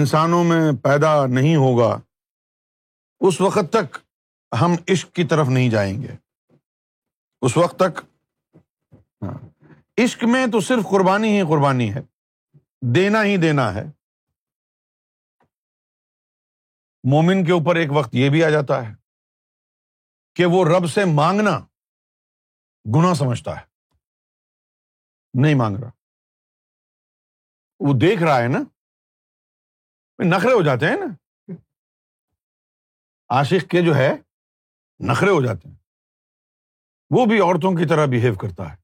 انسانوں 0.00 0.42
میں 0.50 0.60
پیدا 0.82 1.14
نہیں 1.38 1.56
ہوگا 1.64 1.90
اس 3.28 3.40
وقت 3.40 3.72
تک 3.78 3.98
ہم 4.60 4.74
عشق 4.92 5.12
کی 5.16 5.24
طرف 5.34 5.48
نہیں 5.58 5.70
جائیں 5.78 5.94
گے 6.02 6.16
اس 7.46 7.56
وقت 7.56 7.78
تک 7.84 8.04
ہاں، 9.22 9.32
عشق 10.04 10.24
میں 10.34 10.46
تو 10.52 10.60
صرف 10.70 10.88
قربانی 10.90 11.36
ہی 11.38 11.42
قربانی 11.48 11.92
ہے 11.94 12.00
دینا 12.94 13.24
ہی 13.24 13.36
دینا 13.48 13.74
ہے 13.74 13.90
مومن 17.10 17.42
کے 17.46 17.52
اوپر 17.52 17.76
ایک 17.80 17.88
وقت 17.96 18.14
یہ 18.14 18.28
بھی 18.30 18.42
آ 18.44 18.48
جاتا 18.50 18.76
ہے 18.86 18.92
کہ 20.36 20.44
وہ 20.52 20.64
رب 20.64 20.88
سے 20.90 21.00
مانگنا 21.14 21.50
گنا 22.96 23.12
سمجھتا 23.18 23.54
ہے 23.60 23.64
نہیں 25.42 25.54
مانگ 25.60 25.76
رہا 25.82 25.90
وہ 27.88 27.92
دیکھ 28.00 28.22
رہا 28.22 28.38
ہے 28.42 28.48
نا 28.54 28.58
نخرے 30.28 30.52
ہو 30.52 30.62
جاتے 30.70 30.86
ہیں 30.90 30.96
نا 31.04 31.54
آشق 33.38 33.70
کے 33.70 33.82
جو 33.86 33.94
ہے 33.96 34.10
نخرے 35.10 35.30
ہو 35.30 35.40
جاتے 35.44 35.68
ہیں 35.68 35.76
وہ 37.14 37.24
بھی 37.32 37.40
عورتوں 37.40 37.72
کی 37.76 37.86
طرح 37.88 38.06
بہیو 38.16 38.34
کرتا 38.42 38.70
ہے 38.72 38.76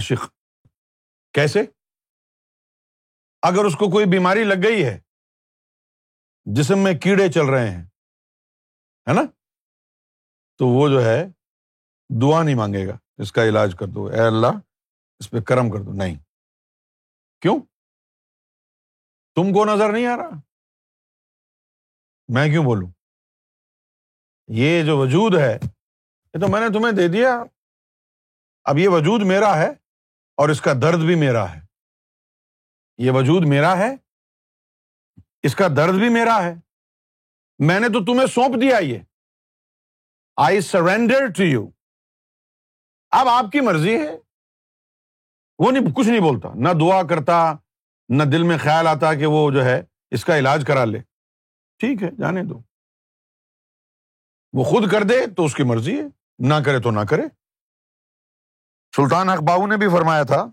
آشق 0.00 0.28
کیسے 1.38 1.60
اگر 3.52 3.64
اس 3.64 3.76
کو 3.82 3.90
کوئی 3.96 4.06
بیماری 4.18 4.44
لگ 4.52 4.62
گئی 4.68 4.84
ہے 4.84 4.98
جسم 6.54 6.78
میں 6.84 6.92
کیڑے 7.02 7.26
چل 7.32 7.48
رہے 7.50 7.68
ہیں 7.68 7.82
ہے 9.08 9.12
نا 9.14 9.22
تو 10.58 10.66
وہ 10.68 10.88
جو 10.88 11.02
ہے 11.04 11.16
دعا 12.22 12.42
نہیں 12.42 12.54
مانگے 12.56 12.86
گا 12.88 12.96
اس 13.22 13.32
کا 13.32 13.44
علاج 13.48 13.74
کر 13.78 13.86
دو 13.94 14.04
اے 14.06 14.20
اللہ 14.26 14.58
اس 15.20 15.30
پہ 15.30 15.40
کرم 15.46 15.70
کر 15.70 15.80
دو 15.84 15.92
نہیں 16.02 16.14
کیوں 17.42 17.58
تم 19.36 19.52
کو 19.54 19.64
نظر 19.72 19.92
نہیں 19.92 20.06
آ 20.06 20.16
رہا 20.16 20.36
میں 22.34 22.46
کیوں 22.52 22.64
بولوں 22.64 22.90
یہ 24.60 24.82
جو 24.86 24.96
وجود 24.98 25.38
ہے 25.38 25.52
یہ 25.62 26.40
تو 26.40 26.48
میں 26.52 26.60
نے 26.60 26.72
تمہیں 26.78 26.92
دے 26.96 27.08
دیا 27.18 27.36
اب 28.70 28.78
یہ 28.78 28.88
وجود 28.98 29.26
میرا 29.34 29.56
ہے 29.58 29.68
اور 30.42 30.48
اس 30.48 30.60
کا 30.60 30.72
درد 30.82 31.04
بھی 31.06 31.14
میرا 31.26 31.50
ہے 31.54 31.60
یہ 33.04 33.10
وجود 33.20 33.44
میرا 33.48 33.76
ہے 33.78 33.94
اس 35.46 35.54
کا 35.54 35.66
درد 35.76 35.94
بھی 36.02 36.08
میرا 36.12 36.36
ہے 36.42 36.54
میں 37.68 37.78
نے 37.80 37.88
تو 37.94 38.04
تمہیں 38.04 38.26
سونپ 38.34 38.60
دیا 38.60 38.76
یہ 38.84 38.98
آئی 40.46 40.60
سرینڈر 40.68 41.26
ٹو 41.36 41.42
یو 41.42 41.64
اب 43.18 43.28
آپ 43.32 43.50
کی 43.52 43.60
مرضی 43.66 43.94
ہے 44.00 44.16
وہ 45.64 45.70
نہیں 45.72 45.92
کچھ 45.96 46.08
نہیں 46.08 46.20
بولتا 46.20 46.48
نہ 46.66 46.72
دعا 46.80 47.02
کرتا 47.12 47.38
نہ 48.18 48.22
دل 48.32 48.42
میں 48.48 48.56
خیال 48.62 48.86
آتا 48.86 49.12
کہ 49.20 49.26
وہ 49.36 49.50
جو 49.56 49.64
ہے 49.64 49.76
اس 50.16 50.24
کا 50.24 50.38
علاج 50.38 50.64
کرا 50.66 50.84
لے 50.92 50.98
ٹھیک 51.82 52.02
ہے 52.02 52.10
جانے 52.20 52.42
دو 52.50 52.60
وہ 54.58 54.64
خود 54.70 54.90
کر 54.92 55.02
دے 55.12 55.18
تو 55.36 55.44
اس 55.44 55.54
کی 55.54 55.62
مرضی 55.72 55.98
ہے 56.00 56.06
نہ 56.48 56.54
کرے 56.64 56.80
تو 56.88 56.90
نہ 56.98 57.04
کرے 57.10 57.26
سلطان 58.96 59.28
اخباب 59.36 59.66
نے 59.70 59.76
بھی 59.84 59.88
فرمایا 59.96 60.22
تھا 60.32 60.44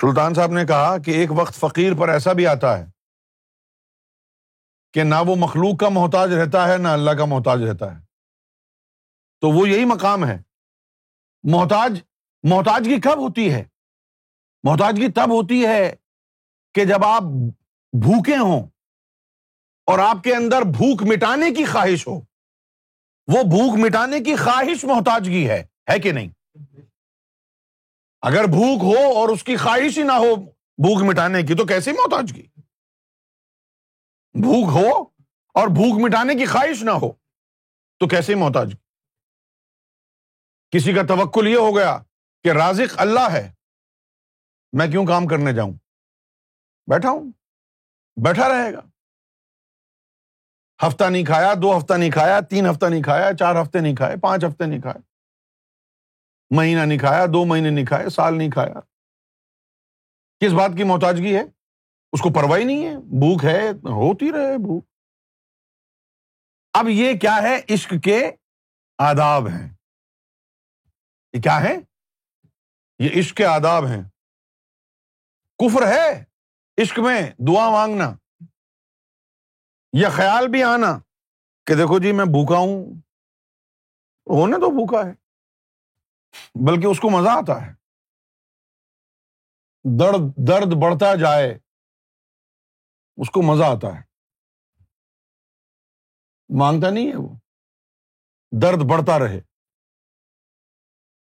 سلطان 0.00 0.34
صاحب 0.40 0.52
نے 0.58 0.64
کہا 0.72 0.96
کہ 1.06 1.10
ایک 1.20 1.32
وقت 1.42 1.58
فقیر 1.64 1.94
پر 2.00 2.08
ایسا 2.18 2.32
بھی 2.40 2.46
آتا 2.56 2.78
ہے 2.78 2.84
کہ 4.94 5.02
نہ 5.02 5.14
وہ 5.26 5.34
مخلوق 5.38 5.78
کا 5.78 5.88
محتاج 5.92 6.32
رہتا 6.32 6.66
ہے 6.68 6.76
نہ 6.78 6.88
اللہ 6.96 7.10
کا 7.18 7.24
محتاج 7.30 7.62
رہتا 7.62 7.92
ہے 7.94 8.00
تو 9.40 9.48
وہ 9.56 9.68
یہی 9.68 9.84
مقام 9.92 10.24
ہے 10.28 10.36
محتاج 11.52 11.98
محتاجگی 12.50 13.00
کب 13.06 13.18
ہوتی 13.18 13.52
ہے 13.52 13.62
محتاجگی 14.68 15.10
تب 15.16 15.30
ہوتی 15.32 15.64
ہے 15.66 15.82
کہ 16.74 16.84
جب 16.90 17.04
آپ 17.04 17.22
بھوکے 18.04 18.36
ہوں 18.36 18.60
اور 19.92 19.98
آپ 20.04 20.22
کے 20.24 20.34
اندر 20.34 20.62
بھوک 20.76 21.02
مٹانے 21.12 21.50
کی 21.54 21.64
خواہش 21.72 22.06
ہو 22.06 22.14
وہ 23.32 23.42
بھوک 23.50 23.78
مٹانے 23.84 24.20
کی 24.28 24.36
خواہش 24.36 24.84
محتاجگی 24.94 25.48
ہے 25.48 25.62
ہے 25.92 25.98
کہ 26.06 26.12
نہیں 26.12 26.28
اگر 28.30 28.44
بھوک 28.56 28.82
ہو 28.82 28.98
اور 29.20 29.28
اس 29.28 29.42
کی 29.44 29.56
خواہش 29.66 29.98
ہی 29.98 30.02
نہ 30.02 30.24
ہو 30.24 30.34
بھوک 30.44 31.02
مٹانے 31.10 31.42
کی 31.48 31.54
تو 31.56 31.64
کیسی 31.66 31.92
محتاجگی 32.02 32.42
بھوک 34.42 34.70
ہو 34.74 34.86
اور 35.60 35.68
بھوک 35.74 36.00
مٹانے 36.04 36.34
کی 36.38 36.44
خواہش 36.52 36.82
نہ 36.84 36.90
ہو 37.02 37.10
تو 38.00 38.06
کیسے 38.08 38.34
محتاج 38.34 38.72
کسی 40.76 40.92
کا 40.92 41.02
توکل 41.08 41.48
یہ 41.48 41.56
ہو 41.56 41.74
گیا 41.76 41.96
کہ 42.44 42.52
رازق 42.58 42.94
اللہ 43.00 43.28
ہے 43.32 43.50
میں 44.78 44.86
کیوں 44.90 45.04
کام 45.06 45.26
کرنے 45.28 45.52
جاؤں 45.54 45.72
بیٹھا 46.90 47.10
ہوں 47.10 47.30
بیٹھا 48.24 48.48
رہے 48.48 48.72
گا 48.72 48.80
ہفتہ 50.86 51.04
نہیں 51.10 51.24
کھایا 51.24 51.52
دو 51.62 51.76
ہفتہ 51.76 51.94
نہیں 51.98 52.10
کھایا 52.10 52.40
تین 52.50 52.66
ہفتہ 52.70 52.86
نہیں 52.86 53.02
کھایا 53.02 53.30
چار 53.38 53.60
ہفتے 53.62 53.80
نہیں 53.80 53.94
کھائے 53.96 54.16
پانچ 54.22 54.44
ہفتے 54.44 54.66
نہیں 54.66 54.80
کھائے 54.80 55.00
مہینہ 56.56 56.80
نہیں 56.80 56.98
کھایا 56.98 57.26
دو 57.32 57.44
مہینے 57.52 57.70
نہیں 57.70 57.86
کھائے 57.86 58.08
سال 58.16 58.38
نہیں 58.38 58.50
کھایا 58.50 58.80
کس 60.40 60.52
بات 60.58 60.70
کی 60.76 60.84
محتاجگی 60.90 61.34
ہے 61.36 61.42
اس 62.14 62.20
کو 62.22 62.30
پرواہ 62.32 62.58
ہی 62.58 62.64
نہیں 62.64 62.84
ہے 62.86 62.94
بھوک 63.20 63.44
ہے 63.44 63.60
ہوتی 63.98 64.30
رہے 64.32 64.56
بھوک 64.66 64.84
اب 66.78 66.88
یہ 66.88 67.12
کیا 67.20 67.36
ہے 67.42 67.54
عشق 67.74 67.92
کے 68.04 68.18
آداب 69.06 69.48
ہیں 69.48 69.66
یہ 71.34 71.40
کیا 71.46 71.58
ہے 71.62 71.74
یہ 73.04 73.18
عشق 73.20 73.36
کے 73.36 73.44
آداب 73.44 73.86
ہیں 73.88 74.02
کفر 75.64 75.86
ہے 75.86 76.04
عشق 76.82 76.98
میں 77.08 77.20
دعا 77.48 77.68
مانگنا 77.70 78.12
یہ 80.02 80.14
خیال 80.16 80.48
بھی 80.54 80.62
آنا 80.74 80.96
کہ 81.66 81.74
دیکھو 81.82 81.98
جی 82.04 82.12
میں 82.20 82.24
بھوکا 82.36 82.58
ہوں 82.58 82.78
ہونے 84.36 84.60
تو 84.60 84.70
بھوکا 84.78 85.04
ہے 85.08 85.12
بلکہ 86.70 86.86
اس 86.86 87.00
کو 87.00 87.10
مزہ 87.18 87.28
آتا 87.42 87.60
ہے 87.66 87.72
درد 90.00 90.32
درد 90.48 90.72
بڑھتا 90.82 91.14
جائے 91.26 91.52
اس 93.22 93.30
کو 93.30 93.42
مزہ 93.52 93.64
آتا 93.76 93.94
ہے 93.96 94.02
مانگتا 96.58 96.90
نہیں 96.94 97.08
ہے 97.10 97.16
وہ 97.16 97.28
درد 98.62 98.86
بڑھتا 98.90 99.18
رہے 99.18 99.40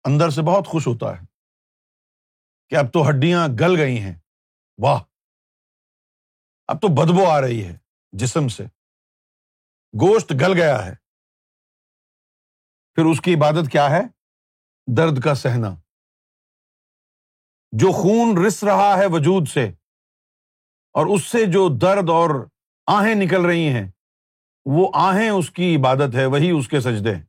اندر 0.10 0.30
سے 0.36 0.42
بہت 0.50 0.68
خوش 0.68 0.88
ہوتا 0.88 1.12
ہے 1.20 1.26
کہ 2.70 2.76
اب 2.76 2.92
تو 2.94 3.08
ہڈیاں 3.10 3.48
گل 3.60 3.76
گئی 3.80 4.00
ہیں 4.04 4.16
واہ 4.84 5.00
اب 6.74 6.82
تو 6.82 6.88
بدبو 7.02 7.26
آ 7.32 7.40
رہی 7.42 7.64
ہے 7.68 7.76
جسم 8.22 8.48
سے 8.58 8.64
گوشت 10.02 10.32
گل 10.42 10.54
گیا 10.62 10.84
ہے 10.86 10.94
پھر 12.96 13.06
اس 13.12 13.22
کی 13.26 13.34
عبادت 13.36 13.72
کیا 13.72 13.90
ہے 13.90 14.02
درد 14.98 15.22
کا 15.24 15.34
سہنا 15.42 15.74
جو 17.82 17.92
خون 18.02 18.38
رس 18.46 18.64
رہا 18.64 18.94
ہے 18.98 19.06
وجود 19.12 19.48
سے 19.54 19.70
اور 21.00 21.06
اس 21.16 21.26
سے 21.32 21.44
جو 21.52 21.68
درد 21.82 22.10
اور 22.10 22.30
آہیں 22.92 23.14
نکل 23.16 23.46
رہی 23.46 23.68
ہیں 23.74 23.88
وہ 24.78 24.90
آہیں 25.04 25.30
اس 25.30 25.50
کی 25.52 25.76
عبادت 25.76 26.16
ہے 26.16 26.26
وہی 26.34 26.50
اس 26.52 26.68
کے 26.70 26.80
سجدے 26.88 27.14
ہیں 27.16 27.22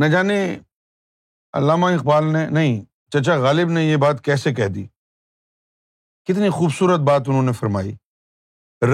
نہ 0.00 0.04
جانے 0.12 0.36
علامہ 1.58 1.86
اقبال 1.94 2.32
نے 2.32 2.46
نہیں 2.58 2.80
چچا 3.12 3.36
غالب 3.42 3.70
نے 3.70 3.82
یہ 3.84 3.96
بات 4.04 4.20
کیسے 4.24 4.52
کہہ 4.54 4.68
دی 4.74 4.86
کتنی 6.26 6.48
خوبصورت 6.58 7.00
بات 7.08 7.28
انہوں 7.28 7.42
نے 7.42 7.52
فرمائی 7.60 7.92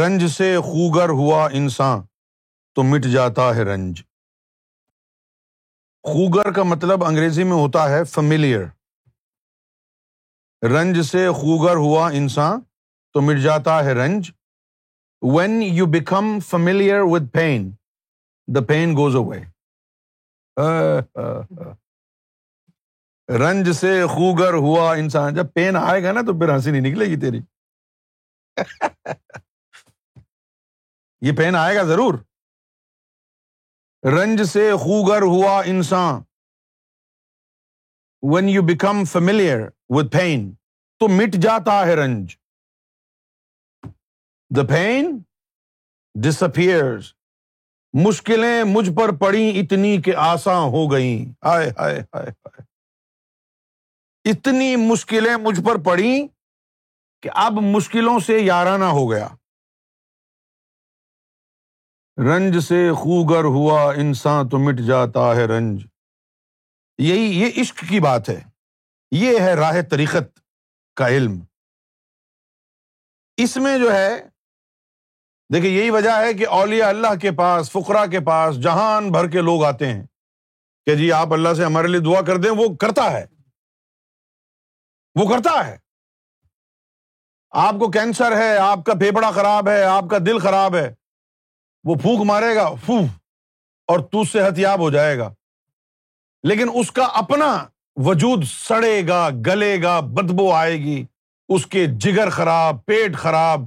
رنج 0.01 0.27
سے 0.37 0.55
خوگر 0.65 1.09
ہوا 1.21 1.45
انسان 1.61 2.01
تو 2.75 2.83
مٹ 2.93 3.05
جاتا 3.13 3.55
ہے 3.57 3.63
رنج 3.73 4.03
خوگر 6.13 6.53
کا 6.57 6.63
مطلب 6.73 7.05
انگریزی 7.05 7.45
میں 7.45 7.57
ہوتا 7.63 7.89
ہے 7.91 8.03
فمیلیئر 8.15 8.65
رنج 10.67 11.01
سے 11.07 11.27
خوگر 11.41 11.77
ہوا 11.87 12.09
انسان 12.21 12.61
تو 13.15 13.21
مٹ 13.23 13.41
جاتا 13.43 13.85
ہے 13.85 13.93
رنج 13.95 14.31
when 15.35 15.61
you 15.63 15.87
become 15.91 16.39
familiar 16.49 17.01
with 17.13 17.31
pain 17.33 17.71
the 18.55 18.65
pain 18.69 18.97
goes 18.97 19.17
away 19.29 19.39
رنج 23.45 23.71
سے 23.81 23.93
خوگر 24.15 24.55
ہوا 24.67 24.93
انسان 24.99 25.35
جب 25.35 25.53
پین 25.55 25.77
آئے 25.81 26.03
گا 26.03 26.13
نا 26.13 26.21
تو 26.27 26.39
پھر 26.39 26.55
ہنسی 26.55 26.71
نہیں 26.71 26.91
نکلے 26.91 27.05
گی 27.11 27.17
تیری 27.21 27.41
یہ 31.27 31.37
پین 31.39 31.57
آئے 31.57 31.77
گا 31.77 31.83
ضرور 31.95 32.15
رنج 34.19 34.43
سے 34.53 34.71
خوگر 34.85 35.23
ہوا 35.35 35.61
انسان 35.67 36.23
when 38.23 38.49
you 38.49 38.62
become 38.66 39.03
familiar 39.12 39.61
with 39.95 40.11
pain 40.12 40.51
تو 41.01 41.09
مٹ 41.09 41.33
جاتا 41.43 41.73
ہے 41.87 41.95
رنج 41.97 42.35
دا 44.57 44.62
پین 44.69 45.11
ڈس 46.23 46.37
ڈسر 46.41 46.97
مشکلیں 48.07 48.62
مجھ 48.73 48.89
پر 48.97 49.14
پڑی 49.21 49.49
اتنی 49.61 50.01
کہ 50.05 50.14
آسان 50.25 50.62
ہو 50.73 50.91
گئی 50.93 51.12
ہائے 51.45 51.69
ہائے 51.79 52.01
ہائے 52.14 52.31
ہائے 52.55 52.61
اتنی 54.31 54.75
مشکلیں 54.89 55.37
مجھ 55.43 55.61
پر 55.66 55.81
پڑی 55.85 56.19
کہ 57.23 57.31
اب 57.45 57.59
مشکلوں 57.75 58.19
سے 58.27 58.39
یارانہ 58.39 58.85
ہو 58.99 59.11
گیا 59.11 59.29
رنج 62.33 62.59
سے 62.66 62.81
خوگر 63.03 63.45
ہوا 63.59 63.81
انسان 64.05 64.49
تو 64.49 64.59
مٹ 64.64 64.81
جاتا 64.87 65.35
ہے 65.37 65.45
رنج 65.57 65.87
یہی 67.03 67.25
یہ 67.41 67.61
عشق 67.61 67.83
کی 67.89 67.99
بات 68.01 68.29
ہے 68.29 68.41
یہ 69.17 69.39
ہے 69.41 69.53
راہ 69.57 69.81
طریقت 69.91 70.39
کا 70.97 71.09
علم 71.17 71.39
اس 73.43 73.57
میں 73.67 73.77
جو 73.79 73.93
ہے 73.95 74.11
دیکھیے 75.55 75.71
یہی 75.71 75.91
وجہ 75.91 76.17
ہے 76.23 76.33
کہ 76.39 76.47
اولیاء 76.61 76.89
اللہ 76.89 77.15
کے 77.21 77.31
پاس 77.37 77.71
فقرا 77.73 78.05
کے 78.15 78.21
پاس 78.27 78.57
جہان 78.63 79.11
بھر 79.13 79.29
کے 79.31 79.41
لوگ 79.43 79.65
آتے 79.65 79.93
ہیں 79.93 80.03
کہ 80.87 80.95
جی 80.97 81.11
آپ 81.13 81.33
اللہ 81.33 81.55
سے 81.57 81.65
ہمارے 81.65 81.89
لیے 81.89 82.01
دعا 82.09 82.21
کر 82.27 82.37
دیں 82.43 82.51
وہ 82.63 82.67
کرتا 82.81 83.11
ہے 83.13 83.25
وہ 85.21 85.29
کرتا 85.31 85.55
ہے 85.67 85.77
آپ 87.67 87.75
کو 87.81 87.91
کینسر 87.91 88.37
ہے 88.37 88.55
آپ 88.59 88.85
کا 88.87 88.95
پھیپڑا 88.99 89.31
خراب 89.35 89.69
ہے 89.69 89.83
آپ 89.85 90.11
کا 90.11 90.19
دل 90.27 90.39
خراب 90.39 90.75
ہے 90.77 90.89
وہ 91.89 91.95
پھونک 92.03 92.27
مارے 92.31 92.55
گا 92.57 92.69
پھو 92.85 92.99
اور 93.93 93.99
تو 94.13 94.25
صحت 94.33 94.59
یاب 94.59 94.81
ہو 94.81 94.91
جائے 94.91 95.19
گا 95.19 95.29
لیکن 96.47 96.68
اس 96.80 96.91
کا 96.93 97.05
اپنا 97.18 97.47
وجود 98.07 98.45
سڑے 98.51 99.01
گا 99.09 99.28
گلے 99.47 99.74
گا 99.82 99.99
بدبو 100.14 100.53
آئے 100.55 100.76
گی 100.84 101.03
اس 101.55 101.66
کے 101.66 101.86
جگر 102.01 102.30
خراب 102.30 102.84
پیٹ 102.86 103.16
خراب 103.18 103.62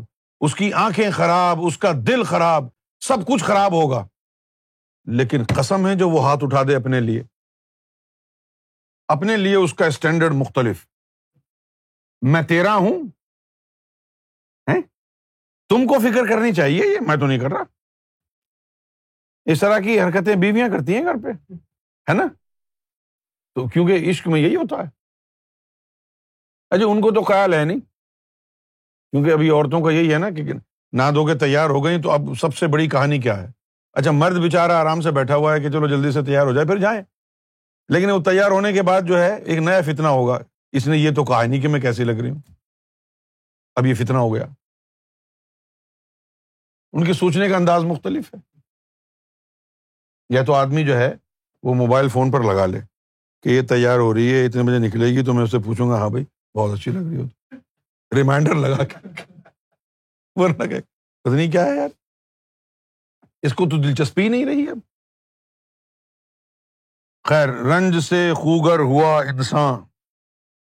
اس 0.46 0.56
کی 0.56 0.72
آنکھیں 0.84 1.10
خراب 1.16 1.66
اس 1.66 1.78
کا 1.78 1.92
دل 2.08 2.24
خراب 2.30 2.68
سب 3.08 3.28
کچھ 3.28 3.44
خراب 3.44 3.74
ہوگا 3.74 4.06
لیکن 5.20 5.44
قسم 5.58 5.88
ہے 5.88 5.96
جو 5.98 6.10
وہ 6.10 6.24
ہاتھ 6.26 6.44
اٹھا 6.44 6.64
دے 6.68 6.76
اپنے 6.76 7.00
لیے 7.02 7.24
اپنے 9.18 9.38
لیے 9.38 9.56
اس 9.56 9.74
کا 9.80 9.86
اسٹینڈرڈ 9.86 10.34
مختلف 10.42 10.86
میں 12.34 12.42
تیرا 12.50 12.76
ہوں 12.76 13.02
تم 15.70 15.86
کو 15.88 16.00
فکر 16.04 16.28
کرنی 16.30 16.52
چاہیے 16.54 16.86
یہ 16.88 17.00
میں 17.08 17.16
تو 17.20 17.28
نہیں 17.28 17.40
کر 17.40 17.52
رہا 17.52 17.64
اس 19.52 19.60
طرح 19.60 19.78
کی 19.84 20.00
حرکتیں 20.02 20.34
بیویاں 20.42 20.68
کرتی 20.70 20.96
ہیں 20.96 21.04
گھر 21.04 21.18
پہ 21.24 21.32
ہے 22.10 22.14
نا 22.14 22.26
تو 23.56 23.68
کیونکہ 23.70 24.10
عشق 24.10 24.28
میں 24.34 24.40
یہی 24.40 24.56
ہوتا 24.56 24.84
ہے 24.84 24.90
اچھا 26.76 26.86
ان 26.86 27.02
کو 27.02 27.12
تو 27.14 27.22
خیال 27.24 27.54
ہے 27.54 27.64
نہیں 27.64 27.80
کیونکہ 27.80 29.32
ابھی 29.32 29.50
عورتوں 29.50 29.82
کا 29.84 29.92
یہی 29.92 30.14
ہے 30.14 30.18
نا 30.20 30.30
کہ 30.38 30.44
نہ 31.00 31.04
دو 31.16 31.26
کے 31.28 31.34
تیار 31.40 31.70
ہو 31.70 31.84
گئی 31.86 32.02
تو 32.02 32.12
اب 32.12 32.30
سب 32.42 32.56
سے 32.58 32.68
بڑی 32.74 32.88
کہانی 32.90 33.18
کیا 33.22 33.38
ہے 33.42 33.48
اچھا 34.00 34.12
مرد 34.20 34.38
بے 34.42 34.50
چارا 34.50 34.80
آرام 34.82 35.02
سے 35.02 35.12
بیٹھا 35.16 35.36
ہوا 35.36 35.54
ہے 35.54 35.60
کہ 35.62 35.70
چلو 35.70 35.88
جلدی 35.88 36.12
سے 36.12 36.22
تیار 36.26 36.46
ہو 36.48 36.54
جائے 36.54 36.66
پھر 36.68 36.78
جائیں 36.80 37.02
لیکن 37.94 38.10
وہ 38.10 38.20
تیار 38.26 38.52
ہونے 38.52 38.72
کے 38.74 38.82
بعد 38.90 39.08
جو 39.08 39.22
ہے 39.22 39.34
ایک 39.36 39.60
نیا 39.66 39.80
فتنا 39.92 40.10
ہوگا 40.20 40.38
اس 40.80 40.88
نے 40.88 40.98
یہ 40.98 41.14
تو 41.16 41.26
کہا 41.32 41.42
نہیں 41.46 41.62
کہ 41.62 41.68
میں 41.68 41.80
کیسی 41.82 42.04
لگ 42.04 42.20
رہی 42.22 42.30
ہوں 42.30 42.42
اب 43.80 43.86
یہ 43.86 43.94
فتنا 44.04 44.20
ہو 44.20 44.34
گیا 44.34 44.46
ان 46.98 47.06
کے 47.06 47.14
سوچنے 47.20 47.50
کا 47.50 47.56
انداز 47.56 47.84
مختلف 47.90 48.34
ہے 48.34 48.40
یا 50.36 50.44
تو 50.48 50.54
آدمی 50.54 50.84
جو 50.86 50.98
ہے 50.98 51.12
وہ 51.70 51.74
موبائل 51.84 52.08
فون 52.14 52.32
پر 52.32 52.44
لگا 52.52 52.66
لے 52.66 52.80
کہ 53.44 53.50
یہ 53.50 53.62
تیار 53.70 54.00
ہو 54.00 54.14
رہی 54.14 54.34
ہے 54.34 54.46
اتنے 54.46 54.64
بجے 54.64 54.78
نکلے 54.88 55.08
گی 55.16 55.24
تو 55.26 55.34
میں 55.34 55.44
اسے 55.44 55.60
پوچھوں 55.66 55.90
گا 55.90 55.98
ہاں 56.00 56.10
بھائی 56.10 56.24
بہت 56.56 56.78
اچھی 56.78 56.92
لگ 56.92 57.08
رہی 57.10 57.22
ہو 57.22 57.56
ریمائنڈر 58.16 58.56
لگا 58.66 58.84
کے 58.92 59.08
ورنہ 60.42 60.66
کہ 60.70 60.80
پتہ 61.24 61.34
نہیں 61.36 61.52
کیا 61.52 61.66
ہے 61.66 61.76
یار 61.78 61.90
اس 63.46 63.54
کو 63.54 63.66
تو 63.70 63.78
دلچسپی 63.84 64.28
نہیں 64.30 64.46
رہی 64.46 64.68
اب 64.70 64.78
خیر 67.30 67.48
رنج 67.70 68.00
سے 68.04 68.22
خوگر 68.42 68.80
ہوا 68.90 69.18
انسان 69.30 69.82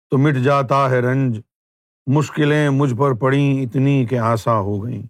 تو 0.10 0.18
مٹ 0.18 0.36
جاتا 0.44 0.90
ہے 0.90 1.00
رنج 1.10 1.40
مشکلیں 2.16 2.70
مجھ 2.72 2.94
پر 3.00 3.14
پڑیں 3.22 3.62
اتنی 3.64 4.04
کہ 4.10 4.20
آسا 4.34 4.58
ہو 4.68 4.84
گئیں 4.84 5.02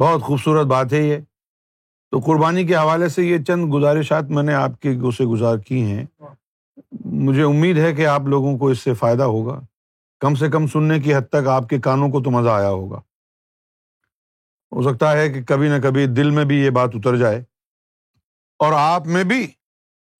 بہت 0.00 0.22
خوبصورت 0.22 0.66
بات 0.74 0.92
ہے 0.92 1.02
یہ 1.02 1.18
تو 2.10 2.18
قربانی 2.26 2.66
کے 2.66 2.74
حوالے 2.76 3.08
سے 3.14 3.24
یہ 3.26 3.42
چند 3.46 3.66
گزارشات 3.72 4.30
میں 4.36 4.42
نے 4.42 4.54
آپ 4.54 4.78
کے 4.82 4.94
کی 4.94 5.24
گزار 5.32 5.58
کی 5.68 5.82
ہیں 5.90 6.04
مجھے 7.26 7.42
امید 7.42 7.78
ہے 7.78 7.92
کہ 7.94 8.06
آپ 8.06 8.26
لوگوں 8.32 8.56
کو 8.58 8.68
اس 8.70 8.78
سے 8.84 8.92
فائدہ 8.94 9.22
ہوگا 9.36 9.58
کم 10.20 10.34
سے 10.42 10.48
کم 10.50 10.66
سننے 10.72 10.98
کی 11.00 11.14
حد 11.14 11.28
تک 11.32 11.46
آپ 11.54 11.68
کے 11.68 11.78
کانوں 11.86 12.08
کو 12.10 12.22
تو 12.22 12.30
مزہ 12.30 12.48
آیا 12.50 12.68
ہوگا 12.68 12.98
ہو 14.76 14.82
سکتا 14.90 15.10
ہے 15.18 15.28
کہ 15.32 15.42
کبھی 15.48 15.68
نہ 15.68 15.80
کبھی 15.82 16.06
دل 16.18 16.30
میں 16.38 16.44
بھی 16.50 16.56
یہ 16.60 16.70
بات 16.78 16.90
اتر 16.94 17.16
جائے 17.16 17.38
اور 18.66 18.72
آپ 18.78 19.06
میں 19.16 19.22
بھی 19.32 19.46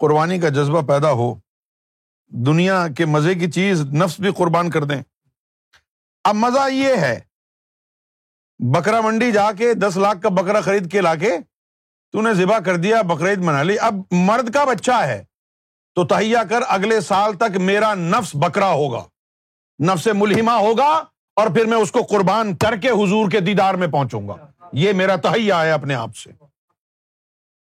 قربانی 0.01 0.39
کا 0.41 0.49
جذبہ 0.59 0.83
پیدا 0.89 1.13
ہو 1.21 1.33
دنیا 2.47 2.85
کے 2.97 3.05
مزے 3.17 3.35
کی 3.35 3.51
چیز 3.53 3.81
نفس 4.03 4.19
بھی 4.21 4.31
قربان 4.39 4.71
کر 4.71 4.85
دیں 4.93 5.01
اب 6.29 6.35
مزہ 6.37 6.69
یہ 6.73 6.95
ہے 7.07 7.19
بکرا 8.77 9.01
منڈی 9.05 9.31
جا 9.33 9.51
کے 9.59 9.73
دس 9.87 9.97
لاکھ 10.07 10.21
کا 10.23 10.29
بکرا 10.41 10.61
خرید 10.61 10.91
کے 10.93 11.01
لا 11.01 11.15
کے 11.25 11.31
تو 12.13 12.23
نے 12.23 12.35
ذبح 12.35 12.59
کر 12.67 12.77
دیا 12.85 13.01
بقرعید 13.13 13.39
منالی 13.45 13.79
اب 13.91 13.97
مرد 14.29 14.53
کا 14.55 14.65
بچہ 14.65 15.03
ہے 15.07 15.23
تو 15.99 16.05
تہیا 16.07 16.41
کر 16.51 16.63
اگلے 16.71 16.97
سال 17.01 17.33
تک 17.37 17.57
میرا 17.69 17.91
نفس 17.95 18.31
بکرا 18.43 18.71
ہوگا 18.73 19.01
نفس 19.89 20.07
ملحمہ 20.17 20.51
ہوگا 20.65 20.91
اور 21.43 21.47
پھر 21.55 21.65
میں 21.73 21.77
اس 21.79 21.91
کو 21.93 22.01
قربان 22.11 22.47
کر 22.65 22.75
کے 22.83 22.91
حضور 23.03 23.25
کے 23.31 23.39
دیدار 23.47 23.75
میں 23.81 23.87
پہنچوں 23.97 24.21
گا 24.29 24.35
یہ 24.83 24.91
میرا 25.01 25.17
تہیا 25.27 25.57
ہے 25.63 25.71
اپنے 25.73 25.95
آپ 25.95 26.13
سے 26.17 26.31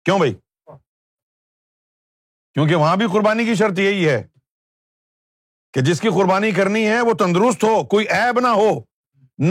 کیوں 0.04 0.16
بھائی 0.18 0.32
کیونکہ 2.54 2.74
وہاں 2.74 2.96
بھی 2.96 3.06
قربانی 3.12 3.44
کی 3.44 3.54
شرط 3.62 3.76
یہی 3.78 4.02
ہے 4.08 4.20
کہ 5.74 5.80
جس 5.90 5.98
کی 6.00 6.08
قربانی 6.18 6.50
کرنی 6.60 6.84
ہے 6.88 7.00
وہ 7.00 7.12
تندرست 7.24 7.60
ہو 7.64 7.74
کوئی 7.94 8.04
ایب 8.20 8.36
نہ 8.40 8.52
ہو 8.62 8.70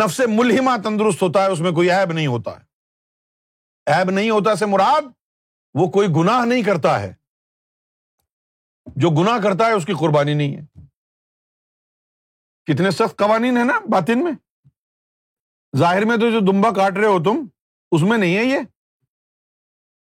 نفس 0.01 0.19
ملحمہ 0.37 0.73
تندرست 0.83 1.19
ہوتا 1.23 1.39
ہے 1.45 1.49
اس 1.51 1.59
میں 1.67 1.71
کوئی 1.81 1.87
ایب 1.91 2.09
نہیں 2.11 2.27
ہوتا 2.37 2.51
ہے 2.59 2.63
ایب 3.95 4.09
نہیں 4.09 4.29
ہوتا 4.29 4.55
سے 4.55 4.65
مراد 4.75 5.03
وہ 5.81 5.89
کوئی 5.97 6.07
گناہ 6.21 6.45
نہیں 6.45 6.61
کرتا 6.63 7.01
ہے 7.01 7.13
جو 9.01 9.09
گنا 9.21 9.37
کرتا 9.43 9.65
ہے 9.67 9.71
اس 9.73 9.85
کی 9.85 9.93
قربانی 9.99 10.33
نہیں 10.33 10.55
ہے 10.57 10.65
کتنے 12.71 12.91
سخت 12.97 13.17
قوانین 13.19 13.57
ہیں 13.57 13.63
نا 13.65 13.77
باطن 13.91 14.23
میں 14.23 14.31
ظاہر 15.79 16.05
میں 16.05 16.17
تو 16.17 16.29
جو 16.31 16.39
دمبا 16.51 16.71
کاٹ 16.73 16.97
رہے 16.97 17.07
ہو 17.07 17.23
تم 17.23 17.43
اس 17.95 18.01
میں 18.09 18.17
نہیں 18.17 18.37
ہے 18.37 18.43
یہ 18.43 18.59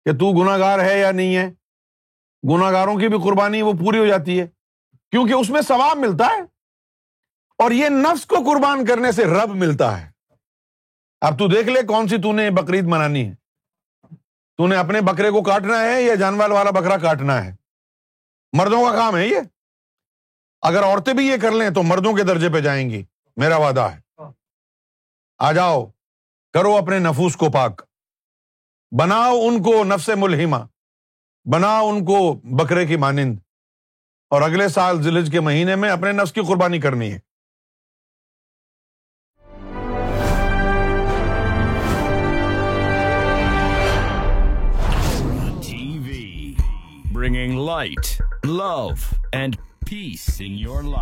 کہ 0.05 0.17
تو 0.19 0.31
گناگار 0.41 0.79
ہے 0.85 0.97
یا 0.99 1.11
نہیں 1.11 1.35
ہے 1.35 1.49
گناگاروں 2.51 2.97
کی 2.99 3.07
بھی 3.13 3.17
قربانی 3.23 3.61
وہ 3.61 3.73
پوری 3.79 3.99
ہو 3.99 4.05
جاتی 4.05 4.39
ہے 4.39 4.45
کیونکہ 5.11 5.33
اس 5.33 5.49
میں 5.49 5.61
ثواب 5.67 5.97
ملتا 5.97 6.25
ہے 6.35 6.41
اور 7.63 7.71
یہ 7.71 7.89
نفس 7.89 8.25
کو 8.33 8.37
قربان 8.51 8.85
کرنے 8.85 9.11
سے 9.11 9.25
رب 9.25 9.55
ملتا 9.63 9.99
ہے 9.99 10.09
اب 11.27 11.37
تو 11.39 11.47
دیکھ 11.53 11.69
لے 11.69 11.81
کون 11.87 12.07
سی 12.07 12.17
تھی 12.21 12.49
بقرعید 12.55 12.87
منانی 12.87 13.27
ہے 13.29 13.33
تو 14.57 14.67
نے 14.67 14.75
اپنے 14.75 15.01
بکرے 15.07 15.29
کو 15.31 15.41
کاٹنا 15.43 15.79
ہے 15.81 16.01
یا 16.01 16.15
جانور 16.21 16.49
والا 16.49 16.71
بکرا 16.79 16.97
کاٹنا 17.01 17.43
ہے 17.45 17.51
مردوں 18.57 18.83
کا 18.85 18.91
کام 18.95 19.15
ہے 19.17 19.27
یہ 19.27 19.39
اگر 20.67 20.83
عورتیں 20.83 21.13
بھی 21.13 21.25
یہ 21.27 21.37
کر 21.41 21.51
لیں 21.51 21.69
تو 21.75 21.83
مردوں 21.83 22.13
کے 22.15 22.23
درجے 22.27 22.49
پہ 22.53 22.59
جائیں 22.61 22.89
گی 22.89 23.03
میرا 23.41 23.57
وعدہ 23.65 23.87
ہے 23.93 24.25
آ 25.47 25.51
جاؤ 25.53 25.85
کرو 26.53 26.75
اپنے 26.75 26.99
نفوس 26.99 27.35
کو 27.37 27.51
پاک 27.53 27.81
بناؤ 28.99 29.35
ان 29.47 29.61
کو 29.63 29.83
نفس 29.83 30.09
ملحمہ 30.17 30.57
بناؤ 31.53 31.89
ان 31.89 32.03
کو 32.05 32.19
بکرے 32.59 32.85
کی 32.87 32.95
مانند 33.05 33.37
اور 34.35 34.41
اگلے 34.41 34.67
سال 34.69 35.01
زلج 35.03 35.31
کے 35.31 35.39
مہینے 35.41 35.75
میں 35.83 35.89
اپنے 35.89 36.11
نفس 36.11 36.31
کی 36.33 36.41
قربانی 36.47 36.79
کرنی 36.85 37.11
ہے 37.13 37.19
bringing 47.17 47.55
light, 47.55 48.19
love, 48.45 49.11
and 49.33 49.57
peace 49.85 50.39
in 50.39 50.53
your 50.53 50.83
life. 50.83 50.93